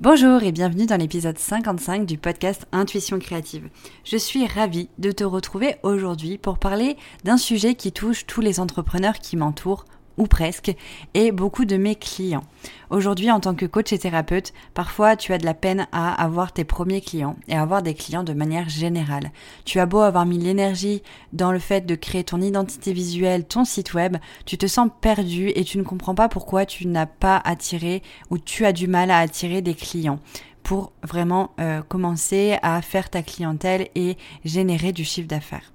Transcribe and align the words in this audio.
Bonjour 0.00 0.44
et 0.44 0.52
bienvenue 0.52 0.86
dans 0.86 0.96
l'épisode 0.96 1.40
55 1.40 2.06
du 2.06 2.18
podcast 2.18 2.68
Intuition 2.70 3.18
créative. 3.18 3.68
Je 4.04 4.16
suis 4.16 4.46
ravie 4.46 4.88
de 4.98 5.10
te 5.10 5.24
retrouver 5.24 5.74
aujourd'hui 5.82 6.38
pour 6.38 6.60
parler 6.60 6.96
d'un 7.24 7.36
sujet 7.36 7.74
qui 7.74 7.90
touche 7.90 8.24
tous 8.24 8.40
les 8.40 8.60
entrepreneurs 8.60 9.18
qui 9.18 9.36
m'entourent 9.36 9.86
ou 10.18 10.26
presque, 10.26 10.74
et 11.14 11.32
beaucoup 11.32 11.64
de 11.64 11.76
mes 11.76 11.94
clients. 11.94 12.44
Aujourd'hui, 12.90 13.30
en 13.30 13.40
tant 13.40 13.54
que 13.54 13.66
coach 13.66 13.92
et 13.92 13.98
thérapeute, 13.98 14.52
parfois 14.74 15.16
tu 15.16 15.32
as 15.32 15.38
de 15.38 15.44
la 15.44 15.54
peine 15.54 15.86
à 15.92 16.22
avoir 16.22 16.52
tes 16.52 16.64
premiers 16.64 17.00
clients 17.00 17.36
et 17.48 17.54
à 17.54 17.62
avoir 17.62 17.82
des 17.82 17.94
clients 17.94 18.24
de 18.24 18.32
manière 18.32 18.68
générale. 18.68 19.30
Tu 19.64 19.78
as 19.78 19.86
beau 19.86 20.00
avoir 20.00 20.26
mis 20.26 20.38
l'énergie 20.38 21.02
dans 21.32 21.52
le 21.52 21.58
fait 21.58 21.86
de 21.86 21.94
créer 21.94 22.24
ton 22.24 22.40
identité 22.40 22.92
visuelle, 22.92 23.44
ton 23.44 23.64
site 23.64 23.94
web, 23.94 24.16
tu 24.44 24.58
te 24.58 24.66
sens 24.66 24.90
perdu 25.00 25.52
et 25.54 25.64
tu 25.64 25.78
ne 25.78 25.82
comprends 25.82 26.14
pas 26.14 26.28
pourquoi 26.28 26.66
tu 26.66 26.86
n'as 26.86 27.06
pas 27.06 27.40
attiré 27.44 28.02
ou 28.30 28.38
tu 28.38 28.64
as 28.64 28.72
du 28.72 28.88
mal 28.88 29.10
à 29.10 29.18
attirer 29.18 29.62
des 29.62 29.74
clients 29.74 30.18
pour 30.62 30.92
vraiment 31.02 31.52
euh, 31.60 31.80
commencer 31.80 32.58
à 32.62 32.82
faire 32.82 33.08
ta 33.08 33.22
clientèle 33.22 33.88
et 33.94 34.18
générer 34.44 34.92
du 34.92 35.04
chiffre 35.04 35.28
d'affaires. 35.28 35.72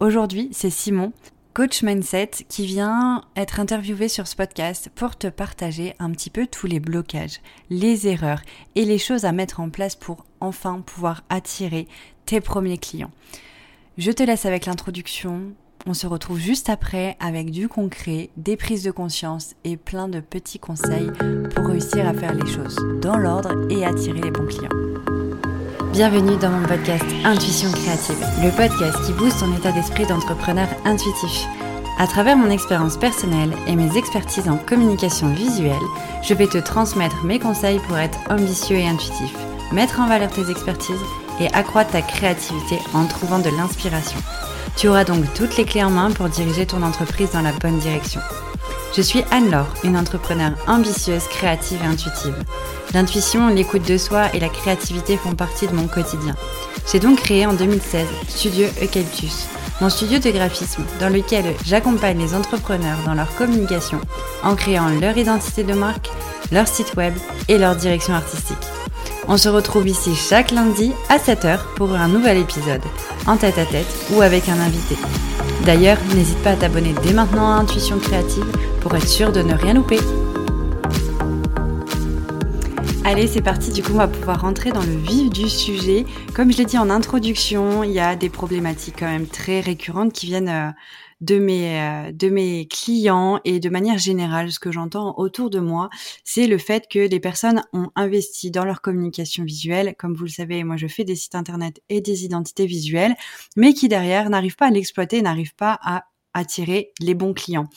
Aujourd'hui, 0.00 0.48
c'est 0.50 0.68
Simon, 0.68 1.12
coach 1.54 1.82
mindset 1.82 2.30
qui 2.48 2.64
vient 2.64 3.22
être 3.36 3.60
interviewé 3.60 4.08
sur 4.08 4.26
ce 4.26 4.36
podcast 4.36 4.90
pour 4.94 5.16
te 5.16 5.26
partager 5.26 5.94
un 5.98 6.10
petit 6.10 6.30
peu 6.30 6.46
tous 6.46 6.66
les 6.66 6.80
blocages, 6.80 7.40
les 7.68 8.08
erreurs 8.08 8.40
et 8.74 8.84
les 8.84 8.98
choses 8.98 9.24
à 9.24 9.32
mettre 9.32 9.60
en 9.60 9.68
place 9.68 9.94
pour 9.94 10.24
enfin 10.40 10.80
pouvoir 10.80 11.22
attirer 11.28 11.88
tes 12.24 12.40
premiers 12.40 12.78
clients. 12.78 13.10
Je 13.98 14.10
te 14.10 14.22
laisse 14.22 14.46
avec 14.46 14.64
l'introduction. 14.64 15.52
On 15.84 15.94
se 15.94 16.06
retrouve 16.06 16.38
juste 16.38 16.70
après 16.70 17.16
avec 17.20 17.50
du 17.50 17.68
concret, 17.68 18.30
des 18.36 18.56
prises 18.56 18.84
de 18.84 18.90
conscience 18.90 19.54
et 19.64 19.76
plein 19.76 20.08
de 20.08 20.20
petits 20.20 20.60
conseils 20.60 21.10
pour 21.54 21.66
réussir 21.66 22.06
à 22.06 22.14
faire 22.14 22.34
les 22.34 22.50
choses 22.50 22.78
dans 23.02 23.18
l'ordre 23.18 23.66
et 23.68 23.84
attirer 23.84 24.20
les 24.20 24.30
bons 24.30 24.46
clients. 24.46 25.51
Bienvenue 25.92 26.36
dans 26.36 26.50
mon 26.50 26.66
podcast 26.66 27.04
Intuition 27.24 27.70
créative, 27.70 28.18
le 28.42 28.50
podcast 28.50 28.98
qui 29.04 29.12
booste 29.12 29.40
ton 29.40 29.54
état 29.54 29.72
d'esprit 29.72 30.06
d'entrepreneur 30.06 30.66
intuitif. 30.84 31.46
À 31.98 32.06
travers 32.06 32.36
mon 32.36 32.50
expérience 32.50 32.96
personnelle 32.96 33.52
et 33.66 33.76
mes 33.76 33.96
expertises 33.96 34.48
en 34.48 34.56
communication 34.56 35.32
visuelle, 35.32 35.74
je 36.22 36.34
vais 36.34 36.46
te 36.46 36.58
transmettre 36.58 37.24
mes 37.24 37.38
conseils 37.38 37.80
pour 37.80 37.98
être 37.98 38.18
ambitieux 38.30 38.76
et 38.76 38.86
intuitif, 38.86 39.34
mettre 39.72 40.00
en 40.00 40.08
valeur 40.08 40.30
tes 40.30 40.50
expertises 40.50 40.96
et 41.40 41.48
accroître 41.52 41.92
ta 41.92 42.02
créativité 42.02 42.78
en 42.94 43.06
trouvant 43.06 43.38
de 43.38 43.50
l'inspiration. 43.50 44.18
Tu 44.76 44.88
auras 44.88 45.04
donc 45.04 45.24
toutes 45.34 45.56
les 45.56 45.64
clés 45.64 45.84
en 45.84 45.90
main 45.90 46.10
pour 46.10 46.28
diriger 46.28 46.66
ton 46.66 46.82
entreprise 46.82 47.32
dans 47.32 47.42
la 47.42 47.52
bonne 47.52 47.78
direction. 47.78 48.20
Je 48.94 49.02
suis 49.02 49.24
Anne-Laure, 49.30 49.72
une 49.84 49.96
entrepreneure 49.96 50.52
ambitieuse, 50.66 51.24
créative 51.28 51.80
et 51.82 51.86
intuitive. 51.86 52.34
L'intuition, 52.92 53.48
l'écoute 53.48 53.88
de 53.88 53.96
soi 53.96 54.34
et 54.34 54.40
la 54.40 54.48
créativité 54.50 55.16
font 55.16 55.34
partie 55.34 55.66
de 55.66 55.74
mon 55.74 55.86
quotidien. 55.86 56.34
J'ai 56.90 57.00
donc 57.00 57.20
créé 57.20 57.46
en 57.46 57.54
2016 57.54 58.06
Studio 58.28 58.66
Eucalyptus, 58.82 59.46
mon 59.80 59.88
studio 59.88 60.18
de 60.18 60.30
graphisme 60.30 60.84
dans 61.00 61.08
lequel 61.08 61.44
j'accompagne 61.64 62.18
les 62.18 62.34
entrepreneurs 62.34 62.98
dans 63.06 63.14
leur 63.14 63.34
communication 63.34 64.00
en 64.42 64.54
créant 64.54 64.90
leur 65.00 65.16
identité 65.16 65.64
de 65.64 65.72
marque, 65.72 66.10
leur 66.50 66.68
site 66.68 66.94
web 66.96 67.14
et 67.48 67.58
leur 67.58 67.76
direction 67.76 68.14
artistique. 68.14 68.58
On 69.28 69.36
se 69.36 69.48
retrouve 69.48 69.88
ici 69.88 70.14
chaque 70.14 70.50
lundi 70.50 70.92
à 71.08 71.16
7h 71.16 71.60
pour 71.76 71.94
un 71.94 72.08
nouvel 72.08 72.38
épisode, 72.38 72.82
en 73.26 73.36
tête 73.36 73.58
à 73.58 73.64
tête 73.64 73.86
ou 74.12 74.20
avec 74.20 74.48
un 74.48 74.60
invité. 74.60 74.96
D'ailleurs, 75.64 75.98
n'hésite 76.16 76.42
pas 76.42 76.50
à 76.50 76.56
t'abonner 76.56 76.92
dès 77.04 77.12
maintenant 77.12 77.48
à 77.48 77.54
Intuition 77.54 77.98
Créative 77.98 78.44
pour 78.80 78.96
être 78.96 79.06
sûr 79.06 79.30
de 79.30 79.42
ne 79.42 79.54
rien 79.54 79.74
louper. 79.74 80.00
Allez, 83.04 83.28
c'est 83.28 83.42
parti. 83.42 83.70
Du 83.70 83.82
coup, 83.82 83.92
on 83.92 83.98
va 83.98 84.08
pouvoir 84.08 84.40
rentrer 84.40 84.72
dans 84.72 84.82
le 84.82 84.96
vif 84.96 85.30
du 85.30 85.48
sujet. 85.48 86.04
Comme 86.34 86.50
je 86.50 86.58
l'ai 86.58 86.64
dit 86.64 86.78
en 86.78 86.90
introduction, 86.90 87.84
il 87.84 87.92
y 87.92 88.00
a 88.00 88.16
des 88.16 88.28
problématiques 88.28 88.96
quand 88.98 89.06
même 89.06 89.26
très 89.26 89.60
récurrentes 89.60 90.12
qui 90.12 90.26
viennent 90.26 90.48
euh, 90.48 90.70
de 91.22 91.38
mes 91.38 91.80
euh, 91.80 92.12
de 92.12 92.28
mes 92.28 92.66
clients 92.66 93.40
et 93.44 93.60
de 93.60 93.70
manière 93.70 93.96
générale, 93.96 94.52
ce 94.52 94.58
que 94.58 94.72
j'entends 94.72 95.14
autour 95.16 95.48
de 95.48 95.60
moi, 95.60 95.88
c'est 96.24 96.46
le 96.46 96.58
fait 96.58 96.88
que 96.90 96.98
les 96.98 97.20
personnes 97.20 97.62
ont 97.72 97.88
investi 97.94 98.50
dans 98.50 98.64
leur 98.64 98.82
communication 98.82 99.44
visuelle. 99.44 99.94
Comme 99.98 100.14
vous 100.14 100.24
le 100.24 100.30
savez, 100.30 100.64
moi 100.64 100.76
je 100.76 100.88
fais 100.88 101.04
des 101.04 101.16
sites 101.16 101.36
internet 101.36 101.80
et 101.88 102.00
des 102.00 102.24
identités 102.24 102.66
visuelles, 102.66 103.14
mais 103.56 103.72
qui 103.72 103.88
derrière 103.88 104.28
n'arrivent 104.28 104.56
pas 104.56 104.66
à 104.66 104.70
l'exploiter, 104.70 105.22
n'arrivent 105.22 105.54
pas 105.54 105.78
à 105.82 106.04
attirer 106.34 106.92
les 107.00 107.14
bons 107.14 107.34
clients. 107.34 107.68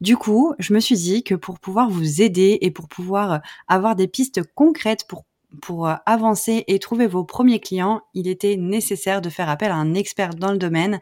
Du 0.00 0.16
coup, 0.16 0.54
je 0.58 0.72
me 0.72 0.80
suis 0.80 0.96
dit 0.96 1.24
que 1.24 1.34
pour 1.34 1.58
pouvoir 1.58 1.90
vous 1.90 2.22
aider 2.22 2.58
et 2.62 2.70
pour 2.70 2.88
pouvoir 2.88 3.40
avoir 3.68 3.96
des 3.96 4.08
pistes 4.08 4.40
concrètes 4.54 5.06
pour 5.08 5.24
pour 5.60 5.88
euh, 5.88 5.94
avancer 6.06 6.64
et 6.66 6.78
trouver 6.78 7.06
vos 7.06 7.24
premiers 7.24 7.60
clients, 7.60 8.02
il 8.14 8.28
était 8.28 8.56
nécessaire 8.56 9.20
de 9.20 9.30
faire 9.30 9.48
appel 9.48 9.70
à 9.70 9.76
un 9.76 9.94
expert 9.94 10.30
dans 10.30 10.52
le 10.52 10.58
domaine 10.58 11.00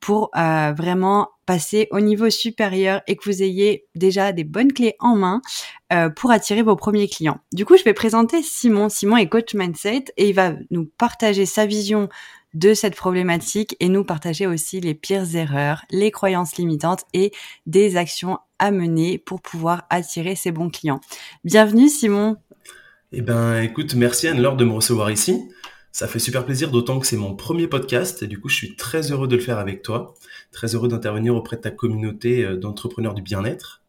pour 0.00 0.30
euh, 0.36 0.72
vraiment 0.76 1.28
passer 1.46 1.88
au 1.90 2.00
niveau 2.00 2.30
supérieur 2.30 3.02
et 3.06 3.16
que 3.16 3.24
vous 3.24 3.42
ayez 3.42 3.86
déjà 3.94 4.32
des 4.32 4.44
bonnes 4.44 4.72
clés 4.72 4.94
en 5.00 5.16
main 5.16 5.42
euh, 5.92 6.08
pour 6.08 6.30
attirer 6.30 6.62
vos 6.62 6.76
premiers 6.76 7.08
clients. 7.08 7.40
Du 7.52 7.64
coup, 7.64 7.76
je 7.76 7.84
vais 7.84 7.94
présenter 7.94 8.42
Simon. 8.42 8.88
Simon 8.88 9.16
est 9.16 9.28
coach 9.28 9.54
mindset 9.54 10.04
et 10.16 10.28
il 10.28 10.34
va 10.34 10.54
nous 10.70 10.86
partager 10.98 11.46
sa 11.46 11.66
vision 11.66 12.08
de 12.54 12.74
cette 12.74 12.96
problématique 12.96 13.76
et 13.80 13.88
nous 13.88 14.04
partager 14.04 14.46
aussi 14.46 14.80
les 14.80 14.94
pires 14.94 15.34
erreurs, 15.36 15.84
les 15.90 16.10
croyances 16.10 16.56
limitantes 16.56 17.04
et 17.14 17.32
des 17.66 17.96
actions 17.96 18.38
à 18.58 18.70
mener 18.70 19.18
pour 19.18 19.40
pouvoir 19.40 19.86
attirer 19.90 20.36
ses 20.36 20.52
bons 20.52 20.70
clients. 20.70 21.00
Bienvenue 21.44 21.88
Simon. 21.88 22.36
Eh 23.14 23.20
ben, 23.20 23.60
écoute, 23.60 23.94
merci 23.94 24.26
Anne-Laure 24.26 24.56
de 24.56 24.64
me 24.64 24.72
recevoir 24.72 25.10
ici. 25.10 25.50
Ça 25.92 26.08
fait 26.08 26.18
super 26.18 26.46
plaisir, 26.46 26.70
d'autant 26.70 26.98
que 26.98 27.06
c'est 27.06 27.18
mon 27.18 27.34
premier 27.34 27.66
podcast 27.66 28.22
et 28.22 28.26
du 28.26 28.40
coup, 28.40 28.48
je 28.48 28.56
suis 28.56 28.74
très 28.74 29.12
heureux 29.12 29.28
de 29.28 29.36
le 29.36 29.42
faire 29.42 29.58
avec 29.58 29.82
toi. 29.82 30.14
Très 30.50 30.74
heureux 30.74 30.88
d'intervenir 30.88 31.36
auprès 31.36 31.56
de 31.56 31.60
ta 31.60 31.70
communauté 31.70 32.42
euh, 32.42 32.56
d'entrepreneurs 32.56 33.12
du 33.12 33.20
bien-être. 33.20 33.82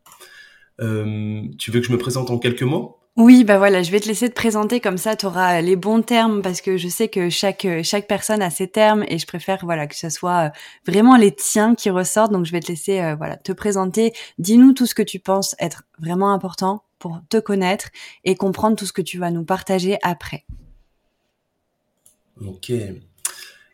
Euh, 0.81 1.41
tu 1.57 1.71
veux 1.71 1.79
que 1.79 1.87
je 1.87 1.93
me 1.93 1.97
présente 1.97 2.31
en 2.31 2.37
quelques 2.37 2.63
mots? 2.63 2.97
Oui, 3.15 3.45
bah 3.45 3.57
voilà, 3.59 3.81
je 3.81 3.91
vais 3.91 4.01
te 4.01 4.07
laisser 4.07 4.27
te 4.27 4.33
présenter 4.33 4.81
comme 4.81 4.97
ça, 4.97 5.15
tu 5.15 5.25
auras 5.27 5.61
les 5.61 5.77
bons 5.77 6.01
termes 6.01 6.41
parce 6.41 6.59
que 6.59 6.75
je 6.77 6.87
sais 6.89 7.07
que 7.07 7.29
chaque 7.29 7.67
chaque 7.83 8.07
personne 8.07 8.41
a 8.41 8.49
ses 8.49 8.67
termes 8.67 9.05
et 9.07 9.19
je 9.19 9.27
préfère 9.27 9.59
voilà 9.61 9.85
que 9.85 9.95
ce 9.95 10.09
soit 10.09 10.47
euh, 10.47 10.49
vraiment 10.87 11.15
les 11.15 11.31
tiens 11.31 11.75
qui 11.75 11.91
ressortent. 11.91 12.33
Donc 12.33 12.45
je 12.45 12.51
vais 12.51 12.59
te 12.59 12.67
laisser 12.67 13.13
voilà 13.15 13.37
te 13.37 13.53
présenter. 13.53 14.13
Dis-nous 14.39 14.73
tout 14.73 14.87
ce 14.87 14.95
que 14.95 15.03
tu 15.03 15.19
penses 15.19 15.55
être 15.59 15.83
vraiment 15.99 16.33
important 16.33 16.83
pour 17.03 17.19
te 17.27 17.35
connaître 17.35 17.89
et 18.23 18.37
comprendre 18.37 18.77
tout 18.77 18.85
ce 18.85 18.93
que 18.93 19.01
tu 19.01 19.17
vas 19.17 19.29
nous 19.29 19.43
partager 19.43 19.97
après. 20.03 20.45
Ok. 22.39 22.71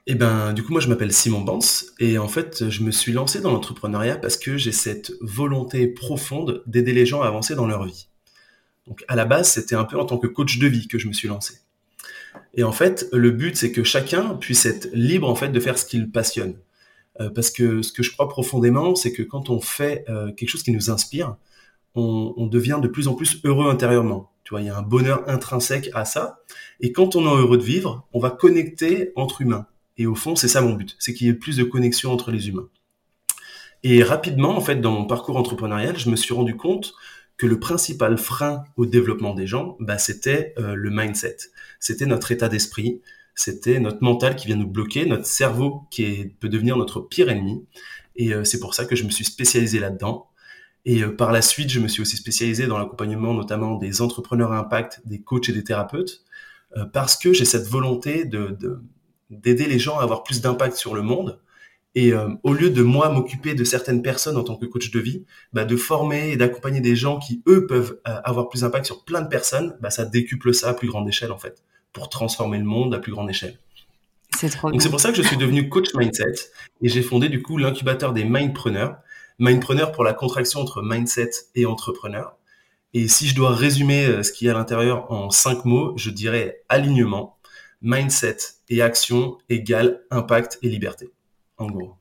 Eh 0.08 0.16
ben, 0.16 0.52
du 0.54 0.64
coup, 0.64 0.72
moi, 0.72 0.82
je 0.82 0.88
m'appelle 0.88 1.14
Simon 1.14 1.42
Bans 1.42 1.60
et 2.00 2.18
en 2.18 2.28
fait, 2.28 2.72
je 2.72 2.82
me 2.82 2.90
suis 2.90 3.12
lancé 3.12 3.40
dans 3.40 3.52
l'entrepreneuriat 3.52 4.18
parce 4.18 4.36
que 4.36 4.58
j'ai 4.58 4.72
cette 4.72 5.12
volonté 5.22 5.88
profonde 5.88 6.64
d'aider 6.66 6.92
les 6.92 7.06
gens 7.06 7.22
à 7.22 7.28
avancer 7.28 7.54
dans 7.54 7.68
leur 7.68 7.86
vie. 7.86 8.08
Donc, 8.88 9.06
à 9.08 9.16
la 9.16 9.26
base, 9.26 9.52
c'était 9.52 9.76
un 9.76 9.86
peu 9.86 10.00
en 10.00 10.06
tant 10.06 10.18
que 10.18 10.26
coach 10.26 10.58
de 10.58 10.66
vie 10.66 10.88
que 10.88 10.98
je 10.98 11.08
me 11.08 11.14
suis 11.14 11.28
lancé. 11.28 11.60
Et 12.56 12.64
en 12.64 12.72
fait, 12.72 13.08
le 13.14 13.30
but, 13.30 13.56
c'est 13.56 13.72
que 13.72 13.84
chacun 13.84 14.34
puisse 14.34 14.66
être 14.66 14.90
libre 14.92 15.30
en 15.30 15.36
fait 15.36 15.50
de 15.50 15.60
faire 15.60 15.78
ce 15.78 15.86
qu'il 15.86 16.10
passionne. 16.10 16.56
Euh, 17.22 17.30
parce 17.30 17.52
que 17.52 17.84
ce 17.84 17.92
que 17.92 18.02
je 18.02 18.12
crois 18.12 18.28
profondément, 18.28 18.96
c'est 18.96 19.14
que 19.14 19.22
quand 19.22 19.52
on 19.52 19.62
fait 19.62 20.04
euh, 20.10 20.32
quelque 20.32 20.50
chose 20.50 20.64
qui 20.64 20.72
nous 20.72 20.90
inspire, 20.90 21.36
on, 21.96 22.48
devient 22.48 22.80
de 22.82 22.88
plus 22.88 23.08
en 23.08 23.14
plus 23.14 23.42
heureux 23.44 23.70
intérieurement. 23.70 24.32
Tu 24.44 24.52
vois, 24.52 24.62
il 24.62 24.68
y 24.68 24.70
a 24.70 24.78
un 24.78 24.82
bonheur 24.82 25.28
intrinsèque 25.28 25.90
à 25.94 26.06
ça. 26.06 26.40
Et 26.80 26.92
quand 26.92 27.16
on 27.16 27.26
est 27.26 27.40
heureux 27.40 27.58
de 27.58 27.64
vivre, 27.64 28.08
on 28.14 28.20
va 28.20 28.30
connecter 28.30 29.12
entre 29.16 29.42
humains. 29.42 29.68
Et 29.98 30.08
au 30.08 30.16
fond, 30.16 30.36
c'est 30.36 30.48
ça 30.48 30.62
mon 30.62 30.74
but, 30.74 30.96
c'est 31.00 31.14
qu'il 31.14 31.28
y 31.28 31.30
ait 31.30 31.34
plus 31.34 31.58
de 31.58 31.64
connexion 31.64 32.12
entre 32.12 32.32
les 32.32 32.48
humains. 32.48 32.70
Et 33.84 34.04
rapidement, 34.04 34.56
en 34.56 34.62
fait, 34.62 34.78
dans 34.78 34.92
mon 34.92 35.06
parcours 35.06 35.38
entrepreneurial, 35.38 35.98
je 35.98 36.10
me 36.10 36.16
suis 36.16 36.34
rendu 36.34 36.56
compte 36.56 36.94
que 37.38 37.48
le 37.48 37.60
principal 37.60 38.18
frein 38.18 38.64
au 38.76 38.86
développement 38.86 39.34
des 39.34 39.48
gens, 39.48 39.78
bah, 39.80 39.98
c'était 39.98 40.54
euh, 40.58 40.74
le 40.76 40.90
mindset. 40.90 41.38
C'était 41.80 42.06
notre 42.06 42.32
état 42.32 42.50
d'esprit, 42.50 43.02
c'était 43.34 43.80
notre 43.80 44.04
mental 44.04 44.36
qui 44.36 44.48
vient 44.48 44.58
nous 44.58 44.68
bloquer, 44.68 45.06
notre 45.06 45.26
cerveau 45.26 45.84
qui 45.92 46.34
peut 46.42 46.50
devenir 46.50 46.76
notre 46.76 47.00
pire 47.00 47.30
ennemi. 47.30 47.66
Et 48.18 48.34
euh, 48.34 48.44
c'est 48.44 48.60
pour 48.60 48.74
ça 48.76 48.84
que 48.84 48.98
je 48.98 49.06
me 49.06 49.10
suis 49.10 49.24
spécialisé 49.24 49.80
là-dedans. 49.80 50.29
Et 50.86 51.04
euh, 51.04 51.16
par 51.16 51.32
la 51.32 51.42
suite, 51.42 51.70
je 51.70 51.80
me 51.80 51.88
suis 51.88 52.02
aussi 52.02 52.18
spécialisé 52.18 52.68
dans 52.68 52.78
l'accompagnement 52.78 53.34
notamment 53.34 53.76
des 53.76 54.02
entrepreneurs 54.02 54.52
à 54.52 54.60
impact, 54.60 55.02
des 55.06 55.22
coachs 55.22 55.50
et 55.50 55.54
des 55.54 55.64
thérapeutes, 55.64 56.24
euh, 56.78 56.86
parce 56.86 57.18
que 57.18 57.34
j'ai 57.34 57.46
cette 57.46 57.68
volonté 57.68 58.26
de 58.26 58.58
d'aider 59.30 59.68
les 59.68 59.78
gens 59.78 60.00
à 60.00 60.04
avoir 60.04 60.24
plus 60.24 60.42
d'impact 60.42 60.76
sur 60.76 60.96
le 60.96 61.04
monde. 61.04 61.40
Et 61.94 62.14
euh, 62.14 62.30
au 62.44 62.54
lieu 62.54 62.70
de 62.72 62.82
moi 62.82 63.10
m'occuper 63.10 63.54
de 63.54 63.64
certaines 63.64 64.02
personnes 64.02 64.38
en 64.38 64.44
tant 64.44 64.56
que 64.56 64.66
coach 64.66 64.90
de 64.90 65.00
vie, 65.00 65.26
bah, 65.54 65.66
de 65.66 65.76
former 65.76 66.32
et 66.32 66.38
d'accompagner 66.38 66.82
des 66.82 66.96
gens 66.96 67.20
qui, 67.20 67.44
eux, 67.48 67.68
peuvent 67.68 68.00
avoir 68.06 68.50
plus 68.50 68.62
d'impact 68.62 68.86
sur 68.86 69.06
plein 69.06 69.22
de 69.22 69.28
personnes, 69.28 69.78
bah, 69.82 69.90
ça 69.90 70.06
décuple 70.06 70.54
ça 70.54 70.70
à 70.70 70.74
plus 70.74 70.88
grande 70.88 71.08
échelle, 71.08 71.32
en 71.32 71.38
fait, 71.38 71.64
pour 71.94 72.10
transformer 72.10 72.58
le 72.58 72.64
monde 72.64 72.94
à 72.96 73.00
plus 73.00 73.12
grande 73.12 73.30
échelle. 73.30 73.58
C'est 74.38 74.50
trop 74.50 74.72
Donc 74.72 74.82
c'est 74.82 74.90
pour 74.90 75.00
ça 75.00 75.10
que 75.10 75.18
je 75.18 75.24
suis 75.24 75.38
devenu 75.38 75.70
coach 75.70 75.94
mindset 75.96 76.34
et 76.82 76.90
j'ai 76.90 77.02
fondé 77.02 77.30
du 77.30 77.42
coup 77.42 77.58
l'incubateur 77.58 78.14
des 78.14 78.24
mindpreneurs, 78.24 78.98
Mindpreneur 79.40 79.92
pour 79.92 80.04
la 80.04 80.14
contraction 80.14 80.60
entre 80.60 80.82
mindset 80.82 81.32
et 81.56 81.66
entrepreneur. 81.66 82.36
Et 82.94 83.08
si 83.08 83.28
je 83.28 83.36
dois 83.36 83.54
résumer 83.54 84.06
euh, 84.06 84.24
ce 84.24 84.32
qu'il 84.32 84.48
y 84.48 84.50
a 84.50 84.54
à 84.54 84.58
l'intérieur 84.58 85.12
en 85.12 85.30
cinq 85.30 85.66
mots, 85.66 85.94
je 85.98 86.10
dirais 86.10 86.64
alignement, 86.70 87.38
mindset 87.82 88.38
et 88.68 88.82
action 88.82 89.38
égale 89.48 90.02
impact 90.12 90.60
et 90.62 90.70
liberté. 90.70 91.12
En 91.58 91.68
gros. 91.68 91.96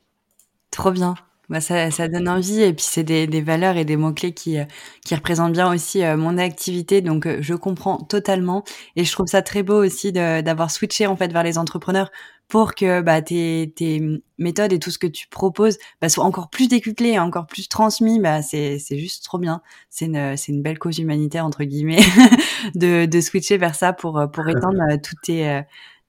Trop 0.70 0.90
bien. 0.90 1.14
Bah 1.48 1.60
ça, 1.62 1.90
ça 1.90 2.08
donne 2.08 2.28
envie 2.28 2.60
et 2.60 2.74
puis 2.74 2.84
c'est 2.86 3.04
des, 3.04 3.26
des 3.26 3.40
valeurs 3.40 3.76
et 3.78 3.86
des 3.86 3.96
mots-clés 3.96 4.34
qui, 4.34 4.58
euh, 4.58 4.64
qui 5.04 5.14
représentent 5.14 5.54
bien 5.54 5.72
aussi 5.72 6.04
euh, 6.04 6.16
mon 6.16 6.36
activité. 6.36 7.00
Donc 7.00 7.26
je 7.40 7.54
comprends 7.54 7.98
totalement 7.98 8.64
et 8.96 9.04
je 9.04 9.12
trouve 9.12 9.26
ça 9.28 9.40
très 9.40 9.62
beau 9.62 9.82
aussi 9.82 10.12
d'avoir 10.12 10.70
switché 10.70 11.06
en 11.06 11.16
fait 11.16 11.32
vers 11.32 11.42
les 11.42 11.56
entrepreneurs 11.56 12.10
pour 12.48 12.74
que 12.74 13.02
bah, 13.02 13.20
tes, 13.22 13.72
tes 13.76 14.02
méthodes 14.38 14.72
et 14.72 14.78
tout 14.78 14.90
ce 14.90 14.98
que 14.98 15.06
tu 15.06 15.28
proposes 15.28 15.78
bah, 16.00 16.08
soient 16.08 16.24
encore 16.24 16.48
plus 16.48 16.68
décuplés, 16.68 17.18
encore 17.18 17.46
plus 17.46 17.68
transmis. 17.68 18.18
Bah, 18.20 18.42
c'est, 18.42 18.78
c'est 18.78 18.98
juste 18.98 19.24
trop 19.24 19.38
bien. 19.38 19.60
C'est 19.90 20.06
une, 20.06 20.36
c'est 20.36 20.52
une 20.52 20.62
belle 20.62 20.78
cause 20.78 20.98
humanitaire, 20.98 21.44
entre 21.44 21.64
guillemets, 21.64 22.00
de, 22.74 23.06
de 23.06 23.20
switcher 23.20 23.58
vers 23.58 23.74
ça 23.74 23.92
pour, 23.92 24.20
pour 24.32 24.48
étendre 24.48 24.80
euh, 24.90 24.96
tous 25.02 25.16
tes, 25.22 25.48
euh, 25.48 25.62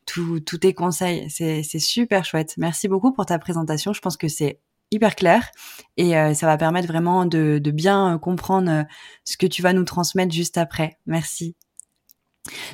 tous, 0.06 0.39
tous 0.39 0.59
tes 0.59 0.74
conseils. 0.74 1.30
C'est, 1.30 1.62
c'est 1.63 1.80
super 1.80 2.24
chouette. 2.24 2.56
Merci 2.57 2.88
beaucoup 2.88 3.12
pour 3.12 3.25
ta 3.25 3.38
présentation. 3.38 3.91
Je 3.91 4.00
pense 4.01 4.15
que 4.18 4.30
c'est 4.30 4.59
hyper 4.91 5.15
clair 5.15 5.50
et 5.97 6.18
euh, 6.18 6.33
ça 6.33 6.45
va 6.45 6.57
permettre 6.57 6.88
vraiment 6.88 7.25
de, 7.25 7.59
de 7.59 7.71
bien 7.71 8.18
comprendre 8.19 8.86
ce 9.24 9.38
que 9.38 9.47
tu 9.47 9.62
vas 9.62 9.74
nous 9.74 9.86
transmettre 9.86 10.33
juste 10.33 10.57
après. 10.57 10.97
Merci. 11.06 11.56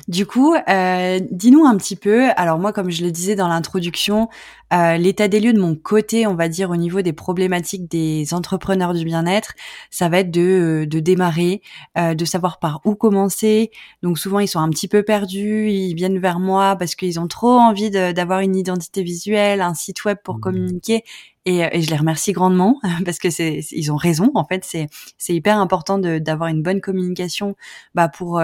Du 0.08 0.26
coup, 0.26 0.54
euh, 0.54 1.20
dis-nous 1.30 1.64
un 1.64 1.76
petit 1.76 1.96
peu. 1.96 2.28
Alors 2.36 2.58
moi, 2.58 2.72
comme 2.72 2.90
je 2.90 3.04
le 3.04 3.10
disais 3.10 3.34
dans 3.34 3.48
l'introduction, 3.48 4.28
euh, 4.72 4.96
l'état 4.96 5.28
des 5.28 5.40
lieux 5.40 5.52
de 5.52 5.60
mon 5.60 5.74
côté, 5.74 6.26
on 6.26 6.34
va 6.34 6.48
dire 6.48 6.70
au 6.70 6.76
niveau 6.76 7.02
des 7.02 7.12
problématiques 7.12 7.90
des 7.90 8.32
entrepreneurs 8.32 8.94
du 8.94 9.04
bien-être, 9.04 9.54
ça 9.90 10.08
va 10.08 10.20
être 10.20 10.30
de, 10.30 10.40
euh, 10.40 10.86
de 10.86 11.00
démarrer, 11.00 11.62
de 11.96 12.24
savoir 12.24 12.58
par 12.58 12.80
où 12.84 12.94
commencer. 12.94 13.70
Donc 14.02 14.18
souvent, 14.18 14.40
ils 14.40 14.48
sont 14.48 14.60
un 14.60 14.70
petit 14.70 14.88
peu 14.88 15.02
perdus, 15.02 15.70
ils 15.70 15.94
viennent 15.94 16.18
vers 16.18 16.38
moi 16.38 16.76
parce 16.76 16.94
qu'ils 16.94 17.20
ont 17.20 17.28
trop 17.28 17.58
envie 17.58 17.90
d'avoir 17.90 18.40
une 18.40 18.56
identité 18.56 19.02
visuelle, 19.02 19.60
un 19.60 19.74
site 19.74 20.04
web 20.04 20.18
pour 20.22 20.36
mmh. 20.36 20.40
communiquer. 20.40 21.04
Et, 21.46 21.60
et, 21.60 21.80
je 21.80 21.90
les 21.90 21.96
remercie 21.96 22.32
grandement 22.32 22.80
parce 23.04 23.18
que 23.18 23.28
ils 23.74 23.92
ont 23.92 23.96
raison. 23.96 24.30
En 24.34 24.44
fait, 24.44 24.64
c'est 24.64 24.88
c'est 25.16 25.34
hyper 25.34 25.58
important 25.58 25.98
d'avoir 25.98 26.48
une 26.48 26.62
bonne 26.62 26.80
communication, 26.80 27.56
bah 27.94 28.08
pour 28.08 28.40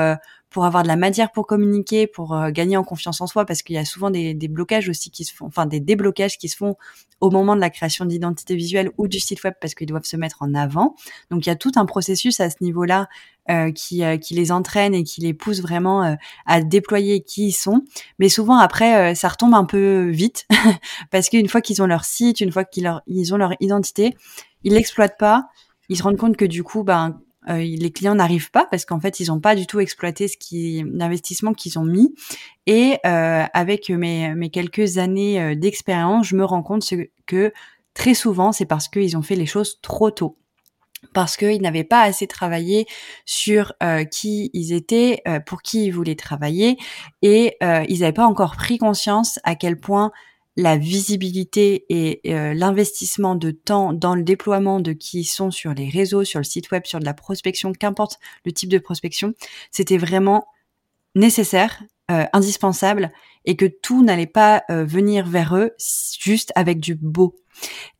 pour 0.52 0.64
avoir 0.64 0.82
de 0.82 0.88
la 0.88 0.96
matière 0.96 1.32
pour 1.32 1.46
communiquer, 1.46 2.06
pour 2.06 2.34
euh, 2.34 2.50
gagner 2.50 2.76
en 2.76 2.84
confiance 2.84 3.20
en 3.20 3.26
soi, 3.26 3.44
parce 3.44 3.62
qu'il 3.62 3.74
y 3.74 3.78
a 3.78 3.84
souvent 3.84 4.10
des, 4.10 4.34
des, 4.34 4.48
blocages 4.48 4.88
aussi 4.88 5.10
qui 5.10 5.24
se 5.24 5.34
font, 5.34 5.46
enfin 5.46 5.66
des 5.66 5.80
déblocages 5.80 6.38
qui 6.38 6.48
se 6.48 6.56
font 6.56 6.76
au 7.20 7.30
moment 7.30 7.54
de 7.54 7.60
la 7.60 7.70
création 7.70 8.04
d'identité 8.04 8.56
visuelle 8.56 8.90
ou 8.98 9.08
du 9.08 9.20
site 9.20 9.42
web, 9.44 9.54
parce 9.60 9.74
qu'ils 9.74 9.86
doivent 9.86 10.04
se 10.04 10.16
mettre 10.16 10.38
en 10.42 10.54
avant. 10.54 10.96
Donc 11.30 11.46
il 11.46 11.48
y 11.48 11.52
a 11.52 11.56
tout 11.56 11.72
un 11.76 11.86
processus 11.86 12.40
à 12.40 12.50
ce 12.50 12.56
niveau-là 12.60 13.08
euh, 13.50 13.72
qui, 13.72 14.04
euh, 14.04 14.18
qui 14.18 14.34
les 14.34 14.52
entraîne 14.52 14.94
et 14.94 15.02
qui 15.02 15.20
les 15.20 15.34
pousse 15.34 15.62
vraiment 15.62 16.04
euh, 16.04 16.14
à 16.46 16.60
déployer 16.62 17.22
qui 17.22 17.48
ils 17.48 17.52
sont. 17.52 17.82
Mais 18.20 18.28
souvent 18.28 18.56
après, 18.56 19.16
ça 19.16 19.28
retombe 19.28 19.54
un 19.54 19.64
peu 19.64 20.10
vite, 20.10 20.46
parce 21.10 21.28
qu'une 21.28 21.48
fois 21.48 21.60
qu'ils 21.60 21.82
ont 21.82 21.86
leur 21.86 22.04
site, 22.04 22.40
une 22.40 22.52
fois 22.52 22.64
qu'ils 22.64 22.88
ils 23.08 23.34
ont 23.34 23.36
leur 23.36 23.54
identité, 23.58 24.16
ils 24.62 24.74
l'exploitent 24.74 25.18
pas. 25.18 25.48
Ils 25.88 25.96
se 25.96 26.04
rendent 26.04 26.18
compte 26.18 26.36
que 26.36 26.44
du 26.44 26.62
coup, 26.62 26.84
ben, 26.84 27.20
euh, 27.48 27.58
les 27.58 27.90
clients 27.90 28.14
n'arrivent 28.14 28.50
pas 28.50 28.66
parce 28.70 28.84
qu'en 28.84 29.00
fait 29.00 29.20
ils 29.20 29.28
n'ont 29.28 29.40
pas 29.40 29.54
du 29.54 29.66
tout 29.66 29.80
exploité 29.80 30.28
ce 30.28 30.36
qui 30.36 30.84
l'investissement 30.92 31.54
qu'ils 31.54 31.78
ont 31.78 31.84
mis. 31.84 32.14
Et 32.66 32.98
euh, 33.04 33.44
avec 33.52 33.90
mes, 33.90 34.34
mes 34.34 34.50
quelques 34.50 34.98
années 34.98 35.40
euh, 35.40 35.54
d'expérience 35.54 36.26
je 36.28 36.36
me 36.36 36.44
rends 36.44 36.62
compte 36.62 36.88
que 37.26 37.52
très 37.94 38.14
souvent 38.14 38.52
c'est 38.52 38.66
parce 38.66 38.88
qu'ils 38.88 39.16
ont 39.16 39.22
fait 39.22 39.36
les 39.36 39.46
choses 39.46 39.80
trop 39.82 40.10
tôt. 40.10 40.36
Parce 41.14 41.36
qu'ils 41.36 41.60
n'avaient 41.62 41.82
pas 41.82 42.02
assez 42.02 42.28
travaillé 42.28 42.86
sur 43.24 43.72
euh, 43.82 44.04
qui 44.04 44.50
ils 44.52 44.72
étaient, 44.72 45.20
euh, 45.26 45.40
pour 45.40 45.62
qui 45.62 45.86
ils 45.86 45.90
voulaient 45.90 46.14
travailler, 46.14 46.78
et 47.22 47.56
ils 47.60 48.00
n'avaient 48.00 48.12
pas 48.12 48.26
encore 48.26 48.54
pris 48.54 48.78
conscience 48.78 49.40
à 49.42 49.56
quel 49.56 49.80
point 49.80 50.12
la 50.56 50.76
visibilité 50.76 51.86
et 51.88 52.20
euh, 52.32 52.54
l'investissement 52.54 53.34
de 53.34 53.50
temps 53.50 53.92
dans 53.92 54.14
le 54.14 54.22
déploiement 54.22 54.80
de 54.80 54.92
qui 54.92 55.24
sont 55.24 55.50
sur 55.50 55.72
les 55.72 55.88
réseaux, 55.88 56.24
sur 56.24 56.40
le 56.40 56.44
site 56.44 56.70
web, 56.70 56.84
sur 56.84 57.00
de 57.00 57.04
la 57.04 57.14
prospection, 57.14 57.72
qu'importe 57.72 58.18
le 58.44 58.52
type 58.52 58.68
de 58.68 58.78
prospection, 58.78 59.34
c'était 59.70 59.98
vraiment 59.98 60.46
nécessaire, 61.14 61.82
euh, 62.10 62.24
indispensable, 62.32 63.12
et 63.44 63.56
que 63.56 63.66
tout 63.66 64.04
n'allait 64.04 64.26
pas 64.26 64.62
euh, 64.70 64.84
venir 64.84 65.26
vers 65.26 65.56
eux 65.56 65.72
juste 66.18 66.52
avec 66.54 66.80
du 66.80 66.94
beau. 66.94 67.41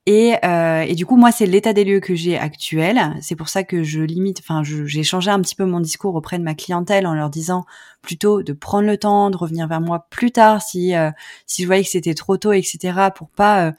Et, 0.06 0.34
euh, 0.44 0.80
et, 0.82 0.94
du 0.94 1.06
coup, 1.06 1.16
moi, 1.16 1.30
c'est 1.30 1.46
l'état 1.46 1.72
des 1.72 1.84
lieux 1.84 2.00
que 2.00 2.14
j'ai 2.14 2.36
actuel. 2.36 3.14
C'est 3.20 3.36
pour 3.36 3.48
ça 3.48 3.62
que 3.62 3.84
je 3.84 4.00
limite, 4.00 4.40
enfin, 4.40 4.62
j'ai 4.64 5.02
changé 5.04 5.30
un 5.30 5.40
petit 5.40 5.54
peu 5.54 5.64
mon 5.64 5.78
discours 5.78 6.14
auprès 6.16 6.38
de 6.38 6.42
ma 6.42 6.54
clientèle 6.54 7.06
en 7.06 7.14
leur 7.14 7.30
disant 7.30 7.64
plutôt 8.02 8.42
de 8.42 8.52
prendre 8.52 8.86
le 8.86 8.96
temps, 8.96 9.30
de 9.30 9.36
revenir 9.36 9.68
vers 9.68 9.80
moi 9.80 10.06
plus 10.10 10.32
tard 10.32 10.60
si 10.60 10.96
euh, 10.96 11.10
si 11.46 11.62
je 11.62 11.66
voyais 11.68 11.84
que 11.84 11.90
c'était 11.90 12.14
trop 12.14 12.36
tôt, 12.36 12.52
etc. 12.52 13.10
Pour 13.14 13.28
pas 13.30 13.72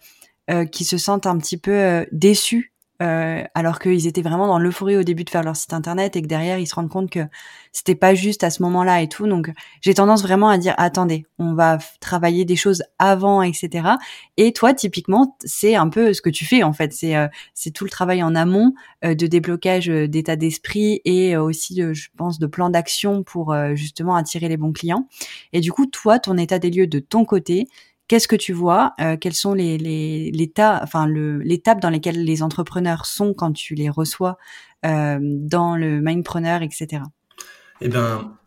euh 0.49 0.65
qu'ils 0.65 0.85
se 0.85 0.97
sentent 0.97 1.25
un 1.25 1.37
petit 1.37 1.57
peu 1.57 2.05
déçus 2.11 2.72
euh, 3.03 3.43
alors 3.53 3.79
qu'ils 3.79 4.07
étaient 4.07 4.21
vraiment 4.21 4.47
dans 4.47 4.59
l'euphorie 4.59 4.95
au 4.95 5.03
début 5.03 5.25
de 5.25 5.29
faire 5.29 5.43
leur 5.43 5.57
site 5.57 5.73
internet 5.73 6.15
et 6.15 6.21
que 6.21 6.27
derrière 6.27 6.57
ils 6.57 6.67
se 6.67 6.75
rendent 6.75 6.89
compte 6.89 7.09
que 7.09 7.19
c'était 7.73 7.95
pas 7.95 8.15
juste 8.15 8.43
à 8.43 8.49
ce 8.49 8.63
moment-là 8.63 9.01
et 9.01 9.09
tout. 9.09 9.27
Donc 9.27 9.51
j'ai 9.81 9.93
tendance 9.93 10.23
vraiment 10.23 10.47
à 10.47 10.57
dire 10.57 10.73
attendez, 10.77 11.25
on 11.37 11.53
va 11.53 11.79
travailler 11.99 12.45
des 12.45 12.55
choses 12.55 12.83
avant, 12.99 13.41
etc. 13.41 13.89
Et 14.37 14.53
toi 14.53 14.73
typiquement 14.73 15.35
c'est 15.43 15.75
un 15.75 15.89
peu 15.89 16.13
ce 16.13 16.21
que 16.21 16.29
tu 16.29 16.45
fais 16.45 16.63
en 16.63 16.71
fait, 16.71 16.93
c'est 16.93 17.17
euh, 17.17 17.27
c'est 17.53 17.71
tout 17.71 17.83
le 17.83 17.89
travail 17.89 18.23
en 18.23 18.35
amont 18.35 18.73
euh, 19.03 19.15
de 19.15 19.27
déblocage 19.27 19.87
d'état 19.87 20.37
d'esprit 20.37 21.01
et 21.03 21.35
aussi 21.35 21.81
je 21.93 22.07
pense 22.15 22.39
de 22.39 22.47
plan 22.47 22.69
d'action 22.69 23.23
pour 23.23 23.53
justement 23.73 24.15
attirer 24.15 24.47
les 24.47 24.57
bons 24.57 24.71
clients. 24.71 25.07
Et 25.51 25.59
du 25.59 25.71
coup 25.71 25.87
toi 25.87 26.19
ton 26.19 26.37
état 26.37 26.57
des 26.57 26.71
lieux 26.71 26.87
de 26.87 26.99
ton 26.99 27.25
côté 27.25 27.67
Qu'est-ce 28.07 28.27
que 28.27 28.35
tu 28.35 28.53
vois 28.53 28.93
euh, 28.99 29.15
Quels 29.17 29.33
sont 29.33 29.53
les, 29.53 29.77
les, 29.77 30.53
dans 30.55 31.89
lesquelles 31.89 32.23
les 32.23 32.43
entrepreneurs 32.43 33.05
sont 33.05 33.33
quand 33.33 33.53
tu 33.53 33.75
les 33.75 33.89
reçois 33.89 34.37
euh, 34.85 35.19
dans 35.21 35.77
le 35.77 36.01
Mindpreneur, 36.01 36.61
etc. 36.61 37.03
Eh 37.79 37.87
ben, 37.87 38.37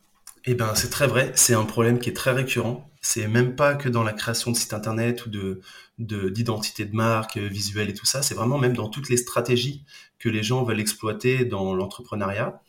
eh 0.45 0.55
ben, 0.55 0.75
c'est 0.75 0.91
très 0.91 1.07
vrai. 1.07 1.33
C'est 1.35 1.55
un 1.55 1.65
problème 1.65 1.99
qui 1.99 2.11
est 2.11 2.15
très 2.15 2.33
récurrent. 2.33 2.91
C'est 3.01 3.29
même 3.29 3.57
pas 3.57 3.75
que 3.75 3.89
dans 3.89 4.03
la 4.03 4.13
création 4.13 4.51
de 4.51 4.57
sites 4.57 4.75
internet 4.75 5.25
ou 5.25 5.31
de, 5.31 5.61
de 5.99 6.29
d'identité 6.29 6.85
de 6.85 6.95
marque 6.95 7.39
euh, 7.39 7.49
visuelle 7.49 7.89
et 7.89 7.95
tout 7.95 8.05
ça. 8.05 8.21
C'est 8.21 8.35
vraiment 8.35 8.59
même 8.59 8.77
dans 8.77 8.89
toutes 8.89 9.09
les 9.09 9.17
stratégies 9.17 9.85
que 10.19 10.29
les 10.29 10.43
gens 10.43 10.63
veulent 10.65 10.81
exploiter 10.81 11.47
dans 11.47 11.75
l'entrepreneuriat. 11.75 12.61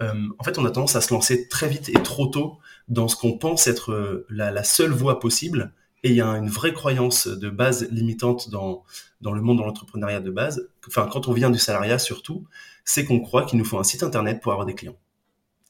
Euh, 0.00 0.14
en 0.38 0.44
fait, 0.44 0.58
on 0.58 0.64
a 0.64 0.70
tendance 0.70 0.96
à 0.96 1.02
se 1.02 1.12
lancer 1.12 1.48
très 1.48 1.68
vite 1.68 1.90
et 1.90 2.02
trop 2.02 2.26
tôt 2.26 2.58
dans 2.88 3.08
ce 3.08 3.16
qu'on 3.16 3.36
pense 3.36 3.66
être 3.66 4.24
la, 4.30 4.50
la 4.50 4.64
seule 4.64 4.92
voie 4.92 5.20
possible 5.20 5.74
et 6.02 6.10
il 6.10 6.16
y 6.16 6.20
a 6.20 6.28
une 6.28 6.48
vraie 6.48 6.72
croyance 6.72 7.26
de 7.26 7.50
base 7.50 7.88
limitante 7.90 8.50
dans, 8.50 8.84
dans 9.20 9.32
le 9.32 9.42
monde 9.42 9.58
de 9.58 9.64
l'entrepreneuriat 9.64 10.20
de 10.20 10.30
base, 10.30 10.70
enfin 10.86 11.08
quand 11.10 11.28
on 11.28 11.32
vient 11.32 11.50
du 11.50 11.58
salariat 11.58 11.98
surtout, 11.98 12.46
c'est 12.84 13.04
qu'on 13.04 13.20
croit 13.20 13.44
qu'il 13.44 13.58
nous 13.58 13.64
faut 13.64 13.78
un 13.78 13.84
site 13.84 14.02
internet 14.02 14.40
pour 14.40 14.52
avoir 14.52 14.66
des 14.66 14.74
clients. 14.74 14.96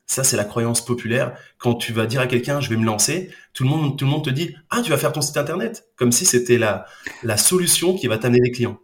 Ça, 0.07 0.25
c'est 0.25 0.37
la 0.37 0.45
croyance 0.45 0.85
populaire. 0.85 1.37
Quand 1.59 1.75
tu 1.75 1.93
vas 1.93 2.07
dire 2.07 2.21
à 2.21 2.27
quelqu'un, 2.27 2.61
je 2.61 2.69
vais 2.69 2.77
me 2.77 2.85
lancer, 2.85 3.31
tout 3.53 3.63
le 3.63 3.71
monde, 3.71 3.97
tout 3.97 4.07
le 4.07 4.11
monde 4.11 4.25
te 4.25 4.31
dit, 4.31 4.57
ah, 4.69 4.83
tu 4.83 4.91
vas 4.91 4.97
faire 4.97 5.13
ton 5.13 5.21
site 5.21 5.37
internet, 5.37 5.87
comme 5.95 6.11
si 6.11 6.25
c'était 6.25 6.59
la, 6.59 6.85
la 7.23 7.37
solution 7.37 7.95
qui 7.95 8.09
va 8.09 8.19
t'amener 8.19 8.41
des 8.41 8.51
clients. 8.51 8.81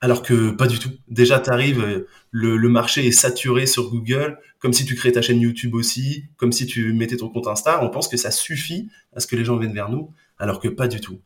Alors 0.00 0.22
que 0.22 0.50
pas 0.52 0.66
du 0.66 0.78
tout. 0.78 0.88
Déjà, 1.08 1.38
tu 1.38 1.50
arrives, 1.50 2.06
le, 2.30 2.56
le, 2.56 2.68
marché 2.70 3.06
est 3.06 3.12
saturé 3.12 3.66
sur 3.66 3.90
Google, 3.90 4.38
comme 4.58 4.72
si 4.72 4.86
tu 4.86 4.94
créais 4.94 5.12
ta 5.12 5.20
chaîne 5.20 5.38
YouTube 5.42 5.74
aussi, 5.74 6.24
comme 6.38 6.50
si 6.50 6.64
tu 6.64 6.94
mettais 6.94 7.18
ton 7.18 7.28
compte 7.28 7.48
Insta. 7.48 7.84
On 7.84 7.90
pense 7.90 8.08
que 8.08 8.16
ça 8.16 8.30
suffit 8.30 8.88
à 9.14 9.20
ce 9.20 9.26
que 9.26 9.36
les 9.36 9.44
gens 9.44 9.58
viennent 9.58 9.74
vers 9.74 9.90
nous 9.90 10.14
alors 10.40 10.58
que 10.58 10.68
pas 10.68 10.88
du 10.88 11.00
tout. 11.00 11.20